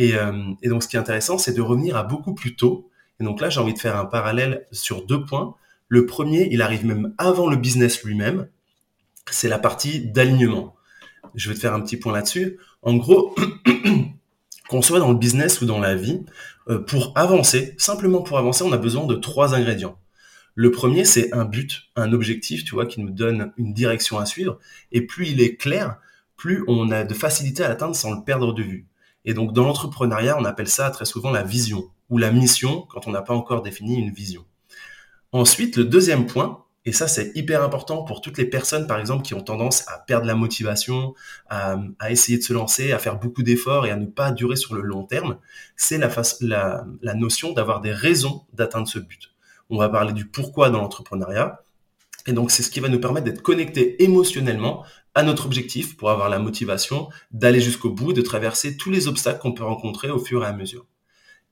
Euh, 0.00 0.54
et, 0.62 0.68
donc 0.68 0.82
ce 0.82 0.88
qui 0.88 0.96
est 0.96 0.98
intéressant, 0.98 1.36
c'est 1.36 1.52
de 1.52 1.60
revenir 1.60 1.96
à 1.96 2.04
beaucoup 2.04 2.34
plus 2.34 2.56
tôt. 2.56 2.88
Et 3.20 3.24
donc 3.24 3.40
là, 3.40 3.50
j'ai 3.50 3.60
envie 3.60 3.74
de 3.74 3.78
faire 3.78 3.96
un 3.96 4.06
parallèle 4.06 4.66
sur 4.72 5.04
deux 5.04 5.24
points. 5.24 5.54
Le 5.88 6.06
premier, 6.06 6.48
il 6.50 6.62
arrive 6.62 6.86
même 6.86 7.14
avant 7.18 7.50
le 7.50 7.56
business 7.56 8.02
lui-même, 8.02 8.48
c'est 9.30 9.48
la 9.48 9.58
partie 9.58 10.06
d'alignement. 10.06 10.74
Je 11.34 11.48
vais 11.48 11.54
te 11.54 11.60
faire 11.60 11.74
un 11.74 11.80
petit 11.80 11.96
point 11.96 12.12
là-dessus. 12.12 12.58
En 12.80 12.94
gros, 12.96 13.34
qu'on 14.68 14.82
soit 14.82 14.98
dans 14.98 15.12
le 15.12 15.18
business 15.18 15.60
ou 15.60 15.66
dans 15.66 15.78
la 15.78 15.94
vie, 15.94 16.22
euh, 16.68 16.78
pour 16.78 17.12
avancer, 17.16 17.74
simplement 17.76 18.22
pour 18.22 18.38
avancer, 18.38 18.64
on 18.64 18.72
a 18.72 18.78
besoin 18.78 19.06
de 19.06 19.14
trois 19.14 19.54
ingrédients. 19.54 19.98
Le 20.54 20.70
premier, 20.70 21.04
c'est 21.04 21.32
un 21.32 21.44
but, 21.44 21.90
un 21.96 22.12
objectif, 22.12 22.64
tu 22.64 22.74
vois, 22.74 22.86
qui 22.86 23.00
nous 23.00 23.10
donne 23.10 23.52
une 23.56 23.72
direction 23.72 24.18
à 24.18 24.26
suivre. 24.26 24.58
Et 24.90 25.02
plus 25.02 25.28
il 25.28 25.40
est 25.40 25.56
clair, 25.56 25.98
plus 26.42 26.64
on 26.66 26.90
a 26.90 27.04
de 27.04 27.14
facilité 27.14 27.62
à 27.62 27.68
l'atteindre 27.68 27.94
sans 27.94 28.12
le 28.12 28.24
perdre 28.24 28.52
de 28.52 28.64
vue. 28.64 28.88
Et 29.24 29.32
donc 29.32 29.52
dans 29.52 29.62
l'entrepreneuriat, 29.62 30.36
on 30.36 30.44
appelle 30.44 30.66
ça 30.66 30.90
très 30.90 31.04
souvent 31.04 31.30
la 31.30 31.44
vision 31.44 31.84
ou 32.10 32.18
la 32.18 32.32
mission 32.32 32.84
quand 32.90 33.06
on 33.06 33.12
n'a 33.12 33.22
pas 33.22 33.32
encore 33.32 33.62
défini 33.62 33.94
une 33.94 34.12
vision. 34.12 34.44
Ensuite, 35.30 35.76
le 35.76 35.84
deuxième 35.84 36.26
point, 36.26 36.64
et 36.84 36.90
ça 36.90 37.06
c'est 37.06 37.30
hyper 37.36 37.62
important 37.62 38.02
pour 38.02 38.20
toutes 38.20 38.38
les 38.38 38.44
personnes 38.44 38.88
par 38.88 38.98
exemple 38.98 39.22
qui 39.22 39.34
ont 39.34 39.40
tendance 39.40 39.86
à 39.86 39.98
perdre 39.98 40.26
la 40.26 40.34
motivation, 40.34 41.14
à, 41.48 41.76
essayer 42.10 42.38
de 42.38 42.42
se 42.42 42.52
lancer, 42.52 42.90
à 42.90 42.98
faire 42.98 43.20
beaucoup 43.20 43.44
d'efforts 43.44 43.86
et 43.86 43.92
à 43.92 43.96
ne 43.96 44.06
pas 44.06 44.32
durer 44.32 44.56
sur 44.56 44.74
le 44.74 44.82
long 44.82 45.04
terme, 45.04 45.38
c'est 45.76 45.96
la, 45.98 46.10
la, 46.40 47.14
notion 47.14 47.52
d'avoir 47.52 47.80
des 47.80 47.92
raisons 47.92 48.46
d'atteindre 48.52 48.88
ce 48.88 48.98
but. 48.98 49.32
On 49.70 49.78
va 49.78 49.88
parler 49.88 50.12
du 50.12 50.26
pourquoi 50.26 50.70
dans 50.70 50.80
l'entrepreneuriat. 50.80 51.62
Et 52.26 52.32
donc, 52.32 52.52
c'est 52.52 52.62
ce 52.62 52.70
qui 52.70 52.78
va 52.78 52.88
nous 52.88 53.00
permettre 53.00 53.26
d'être 53.26 53.42
connectés 53.42 54.00
émotionnellement 54.02 54.84
à 55.14 55.22
notre 55.22 55.46
objectif 55.46 55.96
pour 55.96 56.10
avoir 56.10 56.28
la 56.28 56.38
motivation 56.38 57.08
d'aller 57.30 57.60
jusqu'au 57.60 57.90
bout, 57.90 58.12
de 58.12 58.22
traverser 58.22 58.76
tous 58.76 58.90
les 58.90 59.08
obstacles 59.08 59.40
qu'on 59.40 59.52
peut 59.52 59.64
rencontrer 59.64 60.10
au 60.10 60.18
fur 60.18 60.42
et 60.42 60.46
à 60.46 60.52
mesure. 60.52 60.86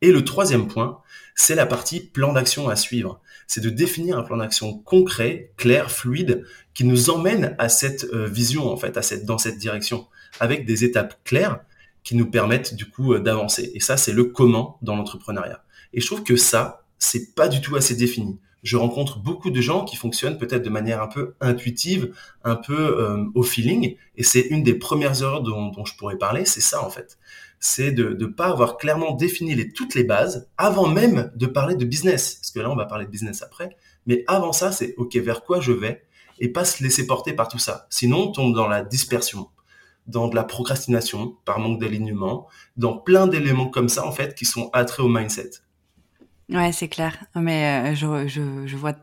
Et 0.02 0.12
le 0.12 0.24
troisième 0.24 0.66
point, 0.66 1.00
c'est 1.34 1.54
la 1.54 1.66
partie 1.66 2.00
plan 2.00 2.32
d'action 2.32 2.68
à 2.68 2.76
suivre. 2.76 3.20
C'est 3.46 3.60
de 3.60 3.68
définir 3.68 4.18
un 4.18 4.22
plan 4.22 4.38
d'action 4.38 4.78
concret, 4.78 5.52
clair, 5.56 5.90
fluide, 5.90 6.46
qui 6.72 6.84
nous 6.84 7.10
emmène 7.10 7.54
à 7.58 7.68
cette 7.68 8.04
euh, 8.04 8.26
vision, 8.26 8.70
en 8.70 8.76
fait, 8.76 8.96
à 8.96 9.02
cette, 9.02 9.26
dans 9.26 9.36
cette 9.36 9.58
direction, 9.58 10.06
avec 10.38 10.64
des 10.64 10.84
étapes 10.84 11.22
claires 11.24 11.60
qui 12.02 12.16
nous 12.16 12.30
permettent, 12.30 12.74
du 12.74 12.88
coup, 12.88 13.12
euh, 13.12 13.20
d'avancer. 13.20 13.72
Et 13.74 13.80
ça, 13.80 13.98
c'est 13.98 14.12
le 14.12 14.24
comment 14.24 14.78
dans 14.80 14.96
l'entrepreneuriat. 14.96 15.62
Et 15.92 16.00
je 16.00 16.06
trouve 16.06 16.22
que 16.22 16.36
ça, 16.36 16.86
c'est 16.98 17.34
pas 17.34 17.48
du 17.48 17.60
tout 17.60 17.76
assez 17.76 17.94
défini 17.94 18.38
je 18.62 18.76
rencontre 18.76 19.18
beaucoup 19.18 19.50
de 19.50 19.60
gens 19.60 19.84
qui 19.84 19.96
fonctionnent 19.96 20.38
peut-être 20.38 20.62
de 20.62 20.70
manière 20.70 21.02
un 21.02 21.06
peu 21.06 21.34
intuitive, 21.40 22.14
un 22.44 22.56
peu 22.56 22.98
euh, 23.00 23.24
au 23.34 23.42
feeling. 23.42 23.96
Et 24.16 24.22
c'est 24.22 24.40
une 24.40 24.62
des 24.62 24.74
premières 24.74 25.22
erreurs 25.22 25.42
dont, 25.42 25.84
je 25.84 25.94
pourrais 25.96 26.18
parler, 26.18 26.44
c'est 26.44 26.60
ça 26.60 26.84
en 26.84 26.90
fait. 26.90 27.18
C'est 27.58 27.90
de 27.92 28.16
ne 28.18 28.26
pas 28.26 28.46
avoir 28.46 28.76
clairement 28.76 29.12
défini 29.12 29.54
les, 29.54 29.72
toutes 29.72 29.94
les 29.94 30.04
bases 30.04 30.48
avant 30.56 30.88
même 30.88 31.30
de 31.36 31.46
parler 31.46 31.76
de 31.76 31.84
business. 31.84 32.36
Parce 32.36 32.50
que 32.50 32.60
là, 32.60 32.70
on 32.70 32.76
va 32.76 32.86
parler 32.86 33.04
de 33.06 33.10
business 33.10 33.42
après. 33.42 33.76
Mais 34.06 34.24
avant 34.26 34.52
ça, 34.52 34.72
c'est 34.72 34.94
OK, 34.96 35.14
vers 35.16 35.44
quoi 35.44 35.60
je 35.60 35.72
vais 35.72 36.02
et 36.38 36.48
pas 36.48 36.64
se 36.64 36.82
laisser 36.82 37.06
porter 37.06 37.34
par 37.34 37.48
tout 37.48 37.58
ça. 37.58 37.86
Sinon, 37.90 38.28
on 38.28 38.32
tombe 38.32 38.54
dans 38.54 38.66
la 38.66 38.82
dispersion, 38.82 39.50
dans 40.06 40.28
de 40.28 40.34
la 40.34 40.44
procrastination 40.44 41.36
par 41.44 41.58
manque 41.58 41.78
d'alignement, 41.78 42.48
dans 42.78 42.96
plein 42.96 43.26
d'éléments 43.26 43.68
comme 43.68 43.90
ça 43.90 44.06
en 44.06 44.12
fait 44.12 44.34
qui 44.34 44.46
sont 44.46 44.70
attraits 44.72 45.04
au 45.04 45.08
mindset. 45.08 45.50
Ouais, 46.50 46.72
c'est 46.72 46.88
clair. 46.88 47.16
Mais 47.34 47.92
euh, 47.92 47.94
je, 47.94 48.28
je, 48.28 48.66
je, 48.66 48.76
vois 48.76 48.94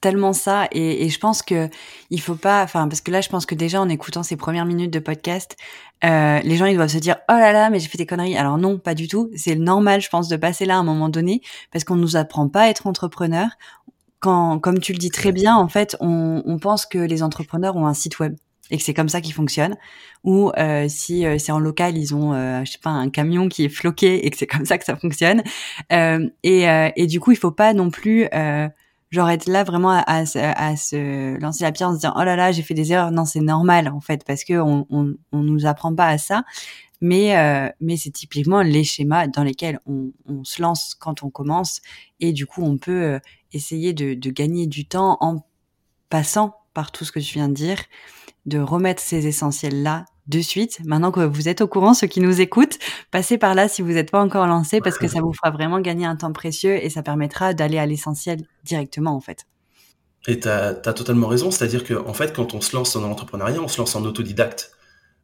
tellement 0.00 0.32
ça 0.32 0.68
et, 0.70 1.04
et, 1.04 1.08
je 1.08 1.18
pense 1.18 1.42
que 1.42 1.68
il 2.10 2.20
faut 2.20 2.36
pas, 2.36 2.62
enfin 2.62 2.88
parce 2.88 3.00
que 3.00 3.10
là 3.10 3.20
je 3.20 3.28
pense 3.28 3.46
que 3.46 3.54
déjà 3.54 3.80
en 3.80 3.88
écoutant 3.88 4.22
ces 4.22 4.36
premières 4.36 4.66
minutes 4.66 4.92
de 4.92 4.98
podcast, 4.98 5.56
euh, 6.04 6.40
les 6.40 6.56
gens 6.56 6.66
ils 6.66 6.76
doivent 6.76 6.88
se 6.88 6.98
dire 6.98 7.16
oh 7.28 7.32
là 7.32 7.52
là 7.52 7.70
mais 7.70 7.80
j'ai 7.80 7.88
fait 7.88 7.98
des 7.98 8.06
conneries. 8.06 8.36
Alors 8.36 8.58
non, 8.58 8.78
pas 8.78 8.94
du 8.94 9.08
tout. 9.08 9.30
C'est 9.34 9.56
normal, 9.56 10.00
je 10.00 10.08
pense, 10.08 10.28
de 10.28 10.36
passer 10.36 10.66
là 10.66 10.76
à 10.76 10.78
un 10.78 10.84
moment 10.84 11.08
donné 11.08 11.42
parce 11.72 11.84
qu'on 11.84 11.96
nous 11.96 12.16
apprend 12.16 12.48
pas 12.48 12.62
à 12.62 12.68
être 12.68 12.86
entrepreneur. 12.86 13.48
Quand, 14.20 14.58
comme 14.58 14.78
tu 14.78 14.92
le 14.92 14.98
dis 14.98 15.10
très 15.10 15.32
bien, 15.32 15.54
en 15.56 15.68
fait, 15.68 15.96
on, 16.00 16.42
on 16.46 16.58
pense 16.58 16.86
que 16.86 16.98
les 16.98 17.22
entrepreneurs 17.22 17.76
ont 17.76 17.86
un 17.86 17.92
site 17.94 18.20
web 18.20 18.36
et 18.70 18.78
que 18.78 18.82
c'est 18.82 18.94
comme 18.94 19.08
ça 19.08 19.20
qu'ils 19.20 19.34
fonctionnent 19.34 19.76
ou 20.22 20.50
euh, 20.56 20.86
si 20.88 21.26
euh, 21.26 21.38
c'est 21.38 21.52
en 21.52 21.58
local 21.58 21.96
ils 21.96 22.14
ont 22.14 22.32
euh, 22.32 22.64
je 22.64 22.72
sais 22.72 22.78
pas 22.78 22.90
un 22.90 23.10
camion 23.10 23.48
qui 23.48 23.64
est 23.64 23.68
floqué 23.68 24.26
et 24.26 24.30
que 24.30 24.36
c'est 24.36 24.46
comme 24.46 24.64
ça 24.64 24.78
que 24.78 24.84
ça 24.84 24.96
fonctionne. 24.96 25.42
Euh, 25.92 26.28
et, 26.42 26.68
euh, 26.68 26.90
et 26.96 27.06
du 27.06 27.20
coup 27.20 27.32
il 27.32 27.36
faut 27.36 27.50
pas 27.50 27.74
non 27.74 27.90
plus 27.90 28.28
genre 29.10 29.30
être 29.30 29.46
là 29.46 29.62
vraiment 29.62 29.90
à, 29.90 30.02
à, 30.06 30.24
à, 30.24 30.76
se 30.76 31.38
lancer 31.38 31.62
la 31.62 31.70
pierre 31.70 31.90
en 31.90 31.92
se 31.92 31.98
disant 31.98 32.14
oh 32.16 32.24
là 32.24 32.36
là 32.36 32.52
j'ai 32.52 32.62
fait 32.62 32.74
des 32.74 32.92
erreurs. 32.92 33.12
Non 33.12 33.24
c'est 33.24 33.40
normal 33.40 33.88
en 33.88 34.00
fait 34.00 34.24
parce 34.26 34.44
que 34.44 34.54
on, 34.54 34.86
on, 34.90 35.14
on 35.30 35.38
nous 35.38 35.66
apprend 35.66 35.94
pas 35.94 36.08
à 36.08 36.18
ça. 36.18 36.44
Mais 37.00 37.34
mais 37.80 37.96
c'est 37.98 38.10
typiquement 38.10 38.62
les 38.62 38.82
schémas 38.82 39.26
dans 39.26 39.42
lesquels 39.42 39.78
on, 39.84 40.12
on, 40.26 40.42
se 40.42 40.62
lance 40.62 40.96
quand 40.98 41.22
on 41.22 41.28
commence. 41.28 41.82
Et 42.18 42.32
du 42.32 42.46
coup 42.46 42.62
on 42.62 42.78
peut 42.78 43.20
essayer 43.52 43.92
de, 43.92 44.14
de 44.14 44.30
gagner 44.30 44.66
du 44.66 44.86
temps 44.86 45.18
en 45.20 45.44
passant 46.08 46.56
par 46.72 46.90
tout 46.90 47.04
ce 47.04 47.12
que 47.12 47.20
tu 47.20 47.34
viens 47.34 47.48
de 47.48 47.54
dire 47.54 47.78
de 48.46 48.58
remettre 48.58 49.02
ces 49.02 49.26
essentiels-là 49.26 50.04
de 50.26 50.40
suite. 50.40 50.80
Maintenant 50.84 51.12
que 51.12 51.20
vous 51.20 51.48
êtes 51.48 51.60
au 51.60 51.68
courant, 51.68 51.94
ceux 51.94 52.06
qui 52.06 52.20
nous 52.20 52.40
écoutent, 52.40 52.78
passez 53.10 53.38
par 53.38 53.54
là 53.54 53.68
si 53.68 53.82
vous 53.82 53.92
n'êtes 53.92 54.10
pas 54.10 54.22
encore 54.22 54.46
lancé 54.46 54.80
parce 54.80 54.98
que 54.98 55.08
ça 55.08 55.20
vous 55.20 55.32
fera 55.32 55.50
vraiment 55.50 55.80
gagner 55.80 56.06
un 56.06 56.16
temps 56.16 56.32
précieux 56.32 56.82
et 56.82 56.88
ça 56.90 57.02
permettra 57.02 57.54
d'aller 57.54 57.78
à 57.78 57.86
l'essentiel 57.86 58.42
directement 58.64 59.14
en 59.14 59.20
fait. 59.20 59.46
Et 60.26 60.40
tu 60.40 60.48
as, 60.48 60.74
totalement 60.74 61.26
raison, 61.26 61.50
c'est-à-dire 61.50 61.84
que 61.84 61.94
en 61.94 62.14
fait, 62.14 62.32
quand 62.34 62.54
on 62.54 62.60
se 62.60 62.74
lance 62.74 62.94
dans 62.94 63.06
l'entrepreneuriat, 63.06 63.60
on 63.60 63.68
se 63.68 63.78
lance 63.78 63.94
en 63.94 64.04
autodidacte. 64.04 64.72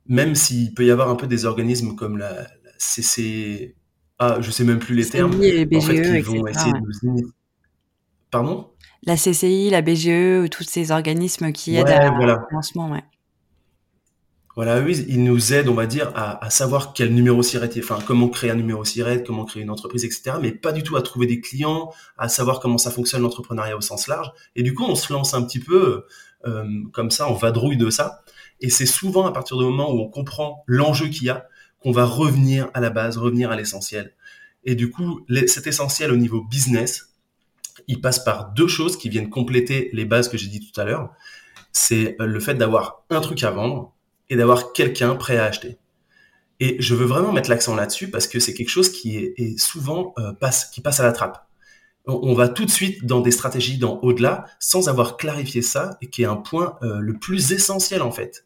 Même 0.07 0.35
s'il 0.35 0.75
peut 0.75 0.85
y 0.85 0.91
avoir 0.91 1.09
un 1.09 1.17
peu 1.17 1.27
des 1.27 1.47
organismes 1.47 1.95
comme 1.95 2.19
la, 2.19 2.33
la 2.33 2.73
CC... 2.79 3.77
Ah, 4.19 4.37
je 4.41 4.51
sais 4.51 4.65
même 4.65 4.79
plus 4.79 4.95
les 4.95 5.07
termes. 5.07 5.31
BGE, 5.31 5.77
en 5.77 5.81
fait, 5.81 6.03
qui 6.03 6.21
vont 6.21 6.47
essayer 6.47 6.73
de 6.73 6.79
nous... 7.05 7.33
Pardon? 8.31 8.71
La 9.03 9.17
CCI, 9.17 9.71
la 9.71 9.83
BGE, 9.83 10.49
tous 10.51 10.65
ces 10.65 10.91
organismes 10.91 11.53
qui 11.53 11.77
aident 11.77 11.89
à, 11.89 12.11
voilà. 12.11 12.47
lancement, 12.51 12.91
ouais. 12.91 13.03
Voilà, 14.57 14.81
oui, 14.81 15.07
ils 15.09 15.23
nous 15.23 15.55
aident, 15.55 15.69
on 15.69 15.75
va 15.75 15.87
dire, 15.87 16.13
à, 16.15 16.51
savoir 16.51 16.93
quel 16.93 17.15
numéro 17.15 17.43
SIRET, 17.43 17.71
enfin, 17.79 17.99
comment 18.05 18.29
créer 18.29 18.51
un 18.51 18.57
numéro 18.57 18.85
SIRET, 18.85 19.23
comment 19.25 19.45
créer 19.45 19.63
une 19.63 19.71
entreprise, 19.71 20.05
etc., 20.05 20.33
mais 20.41 20.53
pas 20.53 20.73
du 20.73 20.83
tout 20.83 20.97
à 20.97 21.03
trouver 21.03 21.27
des 21.27 21.41
clients, 21.41 21.93
à 22.19 22.29
savoir 22.29 22.61
comment 22.61 22.77
ça 22.77 22.91
fonctionne 22.91 23.23
l'entrepreneuriat 23.23 23.77
au 23.77 23.81
sens 23.81 24.07
large. 24.07 24.31
Et 24.57 24.63
du 24.63 24.75
coup, 24.75 24.85
on 24.85 24.97
se 24.97 25.13
lance 25.13 25.35
un 25.35 25.43
petit 25.43 25.61
peu 25.61 26.05
euh, 26.47 26.65
comme 26.93 27.11
ça, 27.11 27.31
on 27.31 27.35
vadrouille 27.35 27.77
de 27.77 27.91
ça. 27.91 28.23
Et 28.61 28.71
c'est 28.71 28.87
souvent 28.87 29.25
à 29.25 29.33
partir 29.33 29.57
du 29.57 29.65
moment 29.65 29.91
où 29.93 30.01
on 30.01 30.09
comprend 30.09 30.65
l'enjeu 30.67 31.09
qu'il 31.09 31.25
y 31.25 31.31
a 31.31 31.47
qu'on 31.83 31.93
va 31.93 32.05
revenir 32.05 32.69
à 32.75 32.81
la 32.81 32.91
base, 32.91 33.17
revenir 33.17 33.51
à 33.51 33.57
l'essentiel. 33.57 34.15
Et 34.65 34.75
du 34.75 34.91
coup, 34.91 35.25
cet 35.47 35.67
essentiel 35.67 36.13
au 36.13 36.17
niveau 36.17 36.45
business, 36.45 37.10
il 37.91 38.01
passe 38.01 38.21
par 38.21 38.53
deux 38.53 38.69
choses 38.69 38.97
qui 38.97 39.09
viennent 39.09 39.31
compléter 39.31 39.91
les 39.93 40.05
bases 40.05 40.29
que 40.29 40.39
j'ai 40.39 40.47
dit 40.47 40.61
tout 40.61 40.81
à 40.81 40.85
l'heure. 40.85 41.11
C'est 41.73 42.17
euh, 42.21 42.27
le 42.27 42.39
fait 42.39 42.55
d'avoir 42.55 43.03
un 43.11 43.21
truc 43.21 43.43
à 43.43 43.51
vendre 43.51 43.93
et 44.29 44.37
d'avoir 44.37 44.73
quelqu'un 44.73 45.17
prêt 45.17 45.37
à 45.37 45.45
acheter. 45.45 45.77
Et 46.61 46.77
je 46.81 46.95
veux 46.95 47.05
vraiment 47.05 47.33
mettre 47.33 47.51
l'accent 47.51 47.75
là-dessus 47.75 48.09
parce 48.09 48.29
que 48.29 48.39
c'est 48.39 48.55
quelque 48.55 48.69
chose 48.69 48.91
qui 48.91 49.17
est, 49.17 49.59
souvent 49.59 50.15
euh, 50.19 50.33
passe, 50.33 50.67
qui 50.67 50.81
passe 50.81 51.01
à 51.01 51.03
la 51.03 51.11
trappe. 51.11 51.47
On, 52.07 52.33
va 52.33 52.49
tout 52.49 52.65
de 52.65 52.71
suite 52.71 53.05
dans 53.05 53.21
des 53.21 53.31
stratégies 53.31 53.77
dans 53.77 53.99
au-delà 54.01 54.47
sans 54.59 54.89
avoir 54.89 55.17
clarifié 55.17 55.61
ça 55.61 55.99
et 56.01 56.09
qui 56.09 56.23
est 56.23 56.27
un 56.27 56.37
point 56.37 56.79
euh, 56.83 56.99
le 56.99 57.15
plus 57.19 57.53
essentiel 57.53 58.03
en 58.03 58.11
fait. 58.11 58.45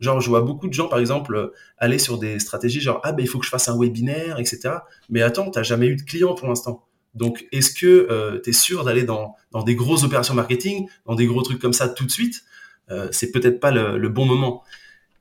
Genre, 0.00 0.20
je 0.20 0.28
vois 0.28 0.42
beaucoup 0.42 0.68
de 0.68 0.74
gens, 0.74 0.88
par 0.88 0.98
exemple, 0.98 1.52
aller 1.78 1.98
sur 1.98 2.18
des 2.18 2.38
stratégies 2.38 2.80
genre, 2.80 3.00
ah 3.04 3.12
ben, 3.12 3.22
il 3.22 3.28
faut 3.28 3.38
que 3.38 3.46
je 3.46 3.50
fasse 3.50 3.68
un 3.68 3.78
webinaire, 3.78 4.38
etc. 4.38 4.74
Mais 5.08 5.22
attends, 5.22 5.50
t'as 5.50 5.62
jamais 5.62 5.86
eu 5.86 5.96
de 5.96 6.02
client 6.02 6.34
pour 6.34 6.48
l'instant. 6.48 6.86
Donc, 7.16 7.46
est-ce 7.50 7.74
que 7.74 7.86
euh, 8.10 8.40
tu 8.44 8.50
es 8.50 8.52
sûr 8.52 8.84
d'aller 8.84 9.02
dans, 9.02 9.36
des 9.64 9.74
grosses 9.74 10.04
opérations 10.04 10.34
marketing, 10.34 10.86
dans 11.06 11.14
des 11.14 11.26
gros 11.26 11.42
trucs 11.42 11.58
comme 11.58 11.72
ça 11.72 11.88
tout 11.88 12.04
de 12.04 12.10
suite 12.10 12.44
euh, 12.90 13.08
C'est 13.10 13.32
peut-être 13.32 13.58
pas 13.58 13.70
le, 13.70 14.08
bon 14.10 14.26
moment. 14.26 14.62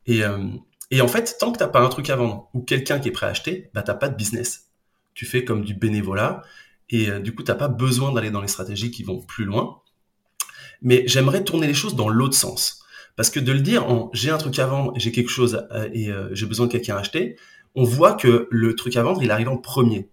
Euh, 0.09 0.49
et, 0.91 1.01
en 1.01 1.07
fait, 1.07 1.37
tant 1.39 1.53
que 1.53 1.57
t'as 1.57 1.69
pas 1.69 1.79
un 1.79 1.87
truc 1.87 2.09
à 2.09 2.17
vendre 2.17 2.49
ou 2.53 2.61
quelqu'un 2.61 2.99
qui 2.99 3.07
est 3.07 3.11
prêt 3.11 3.25
à 3.25 3.29
acheter, 3.29 3.69
bah 3.73 3.81
t'as 3.81 3.93
pas 3.93 4.09
de 4.09 4.15
business. 4.15 4.67
Tu 5.13 5.25
fais 5.25 5.45
comme 5.45 5.63
du 5.63 5.73
bénévolat 5.73 6.43
et 6.89 7.09
du 7.19 7.33
coup 7.33 7.41
t'as 7.41 7.55
pas 7.55 7.69
besoin 7.69 8.11
d'aller 8.11 8.29
dans 8.29 8.41
les 8.41 8.47
stratégies 8.47 8.91
qui 8.91 9.03
vont 9.03 9.21
plus 9.21 9.45
loin. 9.45 9.79
Mais 10.81 11.03
j'aimerais 11.07 11.43
tourner 11.45 11.65
les 11.65 11.73
choses 11.73 11.95
dans 11.95 12.09
l'autre 12.09 12.35
sens. 12.35 12.83
Parce 13.15 13.29
que 13.29 13.39
de 13.39 13.53
le 13.53 13.61
dire 13.61 13.89
en 13.89 14.09
j'ai 14.13 14.29
un 14.29 14.37
truc 14.37 14.59
à 14.59 14.67
vendre, 14.67 14.91
j'ai 14.97 15.13
quelque 15.13 15.31
chose 15.31 15.65
et 15.93 16.09
j'ai 16.33 16.45
besoin 16.45 16.67
de 16.67 16.71
quelqu'un 16.73 16.97
à 16.97 16.99
acheter, 16.99 17.37
on 17.73 17.85
voit 17.85 18.13
que 18.13 18.47
le 18.51 18.75
truc 18.75 18.97
à 18.97 19.03
vendre, 19.03 19.23
il 19.23 19.31
arrive 19.31 19.47
en 19.47 19.57
premier. 19.57 20.09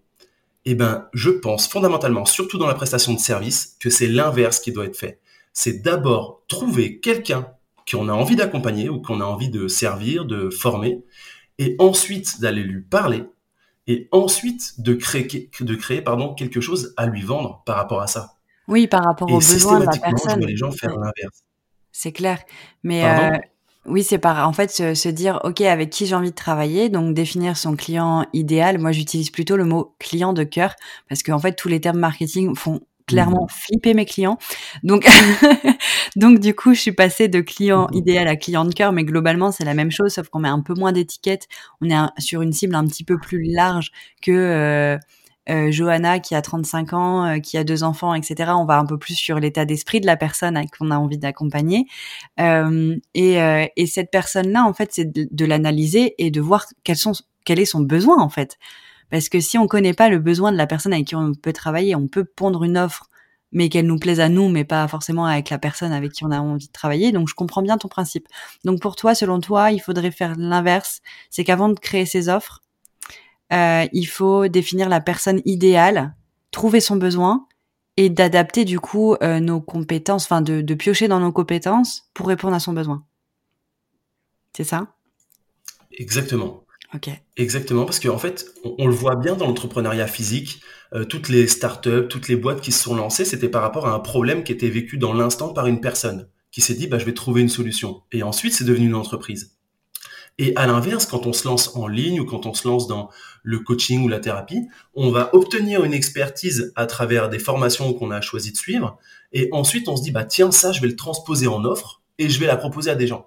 Eh 0.64 0.74
ben, 0.74 1.08
je 1.12 1.30
pense 1.30 1.66
fondamentalement, 1.66 2.24
surtout 2.24 2.58
dans 2.58 2.66
la 2.66 2.74
prestation 2.74 3.12
de 3.12 3.18
service, 3.18 3.76
que 3.80 3.90
c'est 3.90 4.06
l'inverse 4.06 4.60
qui 4.60 4.72
doit 4.72 4.84
être 4.84 4.96
fait. 4.96 5.20
C'est 5.52 5.82
d'abord 5.82 6.42
trouver 6.48 7.00
quelqu'un 7.00 7.48
qu'on 7.90 8.08
a 8.08 8.12
envie 8.12 8.36
d'accompagner 8.36 8.88
ou 8.88 9.00
qu'on 9.00 9.20
a 9.20 9.24
envie 9.24 9.50
de 9.50 9.68
servir, 9.68 10.24
de 10.24 10.50
former, 10.50 11.04
et 11.58 11.74
ensuite 11.78 12.40
d'aller 12.40 12.62
lui 12.62 12.82
parler, 12.82 13.24
et 13.86 14.08
ensuite 14.12 14.80
de 14.80 14.94
créer, 14.94 15.50
de 15.60 15.74
créer 15.74 16.00
pardon, 16.00 16.34
quelque 16.34 16.60
chose 16.60 16.94
à 16.96 17.06
lui 17.06 17.22
vendre 17.22 17.62
par 17.66 17.76
rapport 17.76 18.00
à 18.00 18.06
ça. 18.06 18.34
Oui, 18.68 18.86
par 18.86 19.04
rapport 19.04 19.30
aux 19.30 19.38
besoins 19.38 19.80
de 19.80 19.86
la 19.86 19.92
personne. 19.92 20.34
Je 20.34 20.38
vois 20.38 20.46
les 20.46 20.56
gens 20.56 20.70
faire 20.70 20.96
l'inverse. 20.96 21.42
C'est 21.90 22.12
clair. 22.12 22.38
Mais 22.82 23.04
euh, 23.04 23.36
oui, 23.86 24.04
c'est 24.04 24.18
par 24.18 24.48
en 24.48 24.52
fait 24.52 24.70
se, 24.70 25.08
dire 25.08 25.40
ok 25.44 25.60
avec 25.62 25.90
qui 25.90 26.06
j'ai 26.06 26.14
envie 26.14 26.30
de 26.30 26.36
travailler, 26.36 26.88
donc 26.88 27.14
définir 27.14 27.56
son 27.56 27.74
client 27.74 28.26
idéal. 28.32 28.78
Moi, 28.78 28.92
j'utilise 28.92 29.30
plutôt 29.30 29.56
le 29.56 29.64
mot 29.64 29.94
client 29.98 30.32
de 30.32 30.44
cœur 30.44 30.74
parce 31.08 31.22
qu'en 31.22 31.38
fait 31.38 31.54
tous 31.54 31.68
les 31.68 31.80
termes 31.80 31.98
marketing 31.98 32.54
font 32.54 32.80
clairement 33.08 33.44
mmh. 33.44 33.52
flipper 33.52 33.94
mes 33.94 34.04
clients. 34.04 34.38
Donc 34.84 35.06
donc 36.16 36.38
du 36.38 36.54
coup, 36.54 36.74
je 36.74 36.80
suis 36.80 36.92
passée 36.92 37.26
de 37.26 37.40
client 37.40 37.88
mmh. 37.90 37.96
idéal 37.96 38.28
à 38.28 38.36
client 38.36 38.64
de 38.64 38.72
cœur, 38.72 38.92
mais 38.92 39.04
globalement 39.04 39.50
c'est 39.50 39.64
la 39.64 39.74
même 39.74 39.90
chose, 39.90 40.12
sauf 40.12 40.28
qu'on 40.28 40.38
met 40.38 40.48
un 40.48 40.60
peu 40.60 40.74
moins 40.74 40.92
d'étiquettes. 40.92 41.48
On 41.80 41.90
est 41.90 42.20
sur 42.20 42.42
une 42.42 42.52
cible 42.52 42.76
un 42.76 42.86
petit 42.86 43.04
peu 43.04 43.18
plus 43.18 43.42
large 43.52 43.90
que 44.22 44.30
euh, 44.30 44.98
euh, 45.48 45.72
Johanna 45.72 46.20
qui 46.20 46.34
a 46.34 46.42
35 46.42 46.92
ans, 46.92 47.26
euh, 47.26 47.38
qui 47.38 47.58
a 47.58 47.64
deux 47.64 47.82
enfants, 47.82 48.14
etc. 48.14 48.52
On 48.56 48.64
va 48.64 48.78
un 48.78 48.86
peu 48.86 48.98
plus 48.98 49.14
sur 49.14 49.40
l'état 49.40 49.64
d'esprit 49.64 50.00
de 50.00 50.06
la 50.06 50.16
personne 50.16 50.60
qu'on 50.78 50.90
a 50.90 50.96
envie 50.96 51.18
d'accompagner. 51.18 51.86
Euh, 52.40 52.96
et, 53.14 53.38
et, 53.76 53.86
cette 53.86 54.10
personne-là, 54.10 54.64
en 54.64 54.72
fait, 54.72 54.90
c'est 54.92 55.12
de, 55.12 55.44
l'analyser 55.44 56.14
et 56.18 56.30
de 56.30 56.40
voir 56.40 56.66
quels 56.84 56.96
sont, 56.96 57.12
quel 57.44 57.58
est 57.58 57.64
son 57.64 57.80
besoin, 57.80 58.20
en 58.22 58.28
fait. 58.28 58.58
Parce 59.10 59.28
que 59.28 59.40
si 59.40 59.58
on 59.58 59.66
connaît 59.66 59.94
pas 59.94 60.08
le 60.08 60.18
besoin 60.18 60.52
de 60.52 60.56
la 60.56 60.66
personne 60.66 60.92
avec 60.92 61.06
qui 61.08 61.16
on 61.16 61.34
peut 61.34 61.52
travailler, 61.52 61.94
on 61.96 62.08
peut 62.08 62.24
pondre 62.24 62.64
une 62.64 62.78
offre, 62.78 63.10
mais 63.50 63.68
qu'elle 63.68 63.86
nous 63.86 63.98
plaise 63.98 64.20
à 64.20 64.28
nous, 64.28 64.48
mais 64.48 64.64
pas 64.64 64.86
forcément 64.88 65.26
avec 65.26 65.50
la 65.50 65.58
personne 65.58 65.92
avec 65.92 66.12
qui 66.12 66.24
on 66.24 66.30
a 66.30 66.40
envie 66.40 66.68
de 66.68 66.72
travailler. 66.72 67.12
Donc, 67.12 67.28
je 67.28 67.34
comprends 67.34 67.62
bien 67.62 67.78
ton 67.78 67.88
principe. 67.88 68.28
Donc, 68.64 68.80
pour 68.80 68.96
toi, 68.96 69.14
selon 69.14 69.40
toi, 69.40 69.72
il 69.72 69.80
faudrait 69.80 70.12
faire 70.12 70.34
l'inverse. 70.38 71.00
C'est 71.30 71.44
qu'avant 71.44 71.68
de 71.68 71.78
créer 71.78 72.06
ses 72.06 72.28
offres, 72.28 72.62
euh, 73.52 73.86
il 73.92 74.06
faut 74.06 74.48
définir 74.48 74.88
la 74.88 75.00
personne 75.00 75.40
idéale, 75.44 76.14
trouver 76.50 76.80
son 76.80 76.96
besoin 76.96 77.46
et 77.96 78.08
d'adapter 78.08 78.64
du 78.64 78.80
coup 78.80 79.14
euh, 79.22 79.40
nos 79.40 79.60
compétences, 79.60 80.24
enfin 80.24 80.40
de, 80.40 80.60
de, 80.60 80.74
piocher 80.74 81.08
dans 81.08 81.20
nos 81.20 81.32
compétences 81.32 82.08
pour 82.14 82.28
répondre 82.28 82.54
à 82.54 82.60
son 82.60 82.72
besoin. 82.72 83.04
C'est 84.56 84.64
ça? 84.64 84.86
Exactement. 85.92 86.64
Ok. 86.94 87.08
Exactement, 87.36 87.84
parce 87.84 88.00
qu'en 88.00 88.18
fait, 88.18 88.46
on, 88.64 88.86
le 88.86 88.92
voit 88.92 89.16
bien 89.16 89.34
dans 89.34 89.46
l'entrepreneuriat 89.46 90.06
physique, 90.06 90.60
euh, 90.92 91.04
toutes 91.04 91.30
les 91.30 91.46
startups, 91.46 92.06
toutes 92.08 92.28
les 92.28 92.36
boîtes 92.36 92.60
qui 92.60 92.70
se 92.70 92.82
sont 92.82 92.94
lancées, 92.94 93.24
c'était 93.24 93.48
par 93.48 93.62
rapport 93.62 93.86
à 93.86 93.94
un 93.94 93.98
problème 93.98 94.44
qui 94.44 94.52
était 94.52 94.68
vécu 94.68 94.98
dans 94.98 95.14
l'instant 95.14 95.54
par 95.54 95.66
une 95.66 95.80
personne 95.80 96.28
qui 96.50 96.60
s'est 96.60 96.74
dit, 96.74 96.86
bah, 96.86 96.98
je 96.98 97.06
vais 97.06 97.14
trouver 97.14 97.40
une 97.40 97.48
solution. 97.48 98.02
Et 98.12 98.22
ensuite, 98.22 98.52
c'est 98.52 98.64
devenu 98.64 98.86
une 98.86 98.94
entreprise. 98.94 99.56
Et 100.38 100.56
à 100.56 100.66
l'inverse, 100.66 101.06
quand 101.06 101.26
on 101.26 101.32
se 101.32 101.46
lance 101.46 101.76
en 101.76 101.86
ligne 101.86 102.20
ou 102.20 102.24
quand 102.24 102.46
on 102.46 102.54
se 102.54 102.66
lance 102.66 102.86
dans 102.86 103.10
le 103.42 103.58
coaching 103.60 104.04
ou 104.04 104.08
la 104.08 104.18
thérapie, 104.18 104.66
on 104.94 105.10
va 105.10 105.34
obtenir 105.34 105.84
une 105.84 105.92
expertise 105.92 106.72
à 106.74 106.86
travers 106.86 107.28
des 107.28 107.38
formations 107.38 107.92
qu'on 107.92 108.10
a 108.10 108.20
choisi 108.20 108.50
de 108.52 108.56
suivre. 108.56 108.98
Et 109.32 109.48
ensuite, 109.52 109.88
on 109.88 109.96
se 109.96 110.02
dit, 110.02 110.10
bah, 110.10 110.24
tiens, 110.24 110.50
ça, 110.50 110.72
je 110.72 110.80
vais 110.80 110.88
le 110.88 110.96
transposer 110.96 111.46
en 111.46 111.64
offre 111.64 112.02
et 112.18 112.30
je 112.30 112.40
vais 112.40 112.46
la 112.46 112.56
proposer 112.56 112.90
à 112.90 112.94
des 112.94 113.06
gens. 113.06 113.26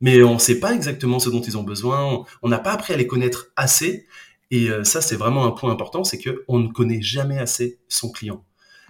Mais 0.00 0.22
on 0.22 0.34
ne 0.34 0.38
sait 0.38 0.60
pas 0.60 0.74
exactement 0.74 1.18
ce 1.18 1.30
dont 1.30 1.40
ils 1.40 1.56
ont 1.56 1.62
besoin. 1.62 2.24
On 2.42 2.48
n'a 2.48 2.58
pas 2.58 2.72
appris 2.72 2.92
à 2.92 2.96
les 2.96 3.06
connaître 3.06 3.46
assez. 3.56 4.06
Et 4.50 4.68
euh, 4.68 4.84
ça, 4.84 5.00
c'est 5.00 5.16
vraiment 5.16 5.46
un 5.46 5.50
point 5.50 5.72
important, 5.72 6.04
c'est 6.04 6.20
qu'on 6.22 6.58
ne 6.58 6.68
connaît 6.68 7.00
jamais 7.00 7.38
assez 7.38 7.80
son 7.88 8.10
client. 8.10 8.44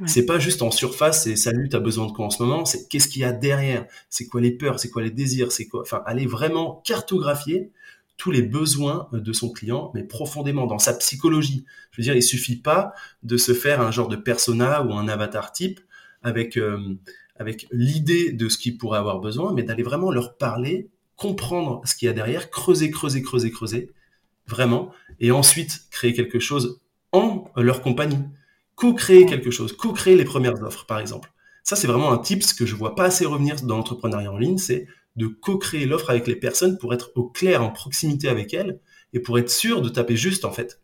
C'est 0.07 0.27
pas 0.27 0.39
juste 0.39 0.63
en 0.63 0.71
surface 0.71 1.27
et 1.27 1.37
salut, 1.37 1.69
as 1.73 1.79
besoin 1.79 2.07
de 2.07 2.13
quoi 2.13 2.27
en 2.27 2.31
ce 2.31 2.43
moment, 2.43 2.65
c'est 2.65 2.89
qu'est-ce 2.89 3.09
qu'il 3.09 3.23
y 3.23 3.25
a 3.25 3.33
derrière, 3.33 3.87
c'est 4.11 4.27
quoi 4.27 4.41
les 4.41 4.51
peurs, 4.51 4.81
c'est 4.81 4.91
quoi 4.91 5.03
les 5.03 5.11
désirs, 5.11 5.53
c'est 5.53 5.67
quoi, 5.67 5.83
enfin, 5.83 6.03
aller 6.05 6.27
vraiment 6.27 6.83
cartographier 6.85 7.71
tous 8.17 8.31
les 8.31 8.43
besoins 8.43 9.09
de 9.13 9.33
son 9.33 9.51
client, 9.51 9.91
mais 9.95 10.03
profondément 10.05 10.67
dans 10.67 10.79
sa 10.79 10.95
psychologie. 10.95 11.65
Je 11.91 12.01
veux 12.01 12.05
dire, 12.05 12.15
il 12.15 12.23
suffit 12.23 12.57
pas 12.57 12.93
de 13.23 13.37
se 13.37 13.53
faire 13.55 13.81
un 13.81 13.91
genre 13.91 14.09
de 14.09 14.17
persona 14.17 14.83
ou 14.83 14.93
un 14.93 15.09
avatar 15.09 15.53
type 15.53 15.81
avec 16.23 16.57
euh, 16.57 16.97
avec 17.37 17.67
l'idée 17.73 18.33
de 18.33 18.49
ce 18.49 18.59
qu'il 18.59 18.79
pourrait 18.79 18.99
avoir 18.99 19.21
besoin, 19.21 19.53
mais 19.53 19.65
d'aller 19.65 19.83
vraiment 19.83 20.13
leur 20.13 20.37
parler, 20.37 20.89
comprendre 21.17 21.81
ce 21.85 21.97
qu'il 21.97 22.07
y 22.07 22.09
a 22.09 22.13
derrière, 22.13 22.51
creuser, 22.51 22.91
creuser, 22.91 23.23
creuser, 23.23 23.51
creuser, 23.51 23.91
vraiment, 24.47 24.93
et 25.19 25.33
ensuite 25.33 25.87
créer 25.91 26.13
quelque 26.13 26.39
chose 26.39 26.81
en 27.13 27.51
leur 27.57 27.83
compagnie 27.83 28.19
co-créer 28.75 29.26
quelque 29.26 29.50
chose, 29.50 29.73
co-créer 29.73 30.16
les 30.16 30.25
premières 30.25 30.62
offres, 30.62 30.87
par 30.87 30.99
exemple. 30.99 31.33
Ça, 31.62 31.76
c'est 31.76 31.87
vraiment 31.87 32.12
un 32.12 32.19
tips 32.19 32.52
que 32.52 32.66
je 32.66 32.75
vois 32.75 32.95
pas 32.95 33.04
assez 33.04 33.25
revenir 33.25 33.57
dans 33.62 33.76
l'entrepreneuriat 33.76 34.33
en 34.33 34.38
ligne, 34.38 34.59
c'est 34.59 34.87
de 35.16 35.26
co-créer 35.26 35.87
l'offre 35.87 36.11
avec 36.11 36.26
les 36.26 36.37
personnes 36.37 36.78
pour 36.78 36.93
être 36.93 37.12
au 37.14 37.25
clair, 37.25 37.62
en 37.62 37.71
proximité 37.71 38.28
avec 38.28 38.52
elles, 38.52 38.81
et 39.12 39.21
pour 39.21 39.38
être 39.38 39.50
sûr 39.50 39.81
de 39.81 39.88
taper 39.88 40.16
juste, 40.16 40.45
en 40.45 40.52
fait. 40.52 40.81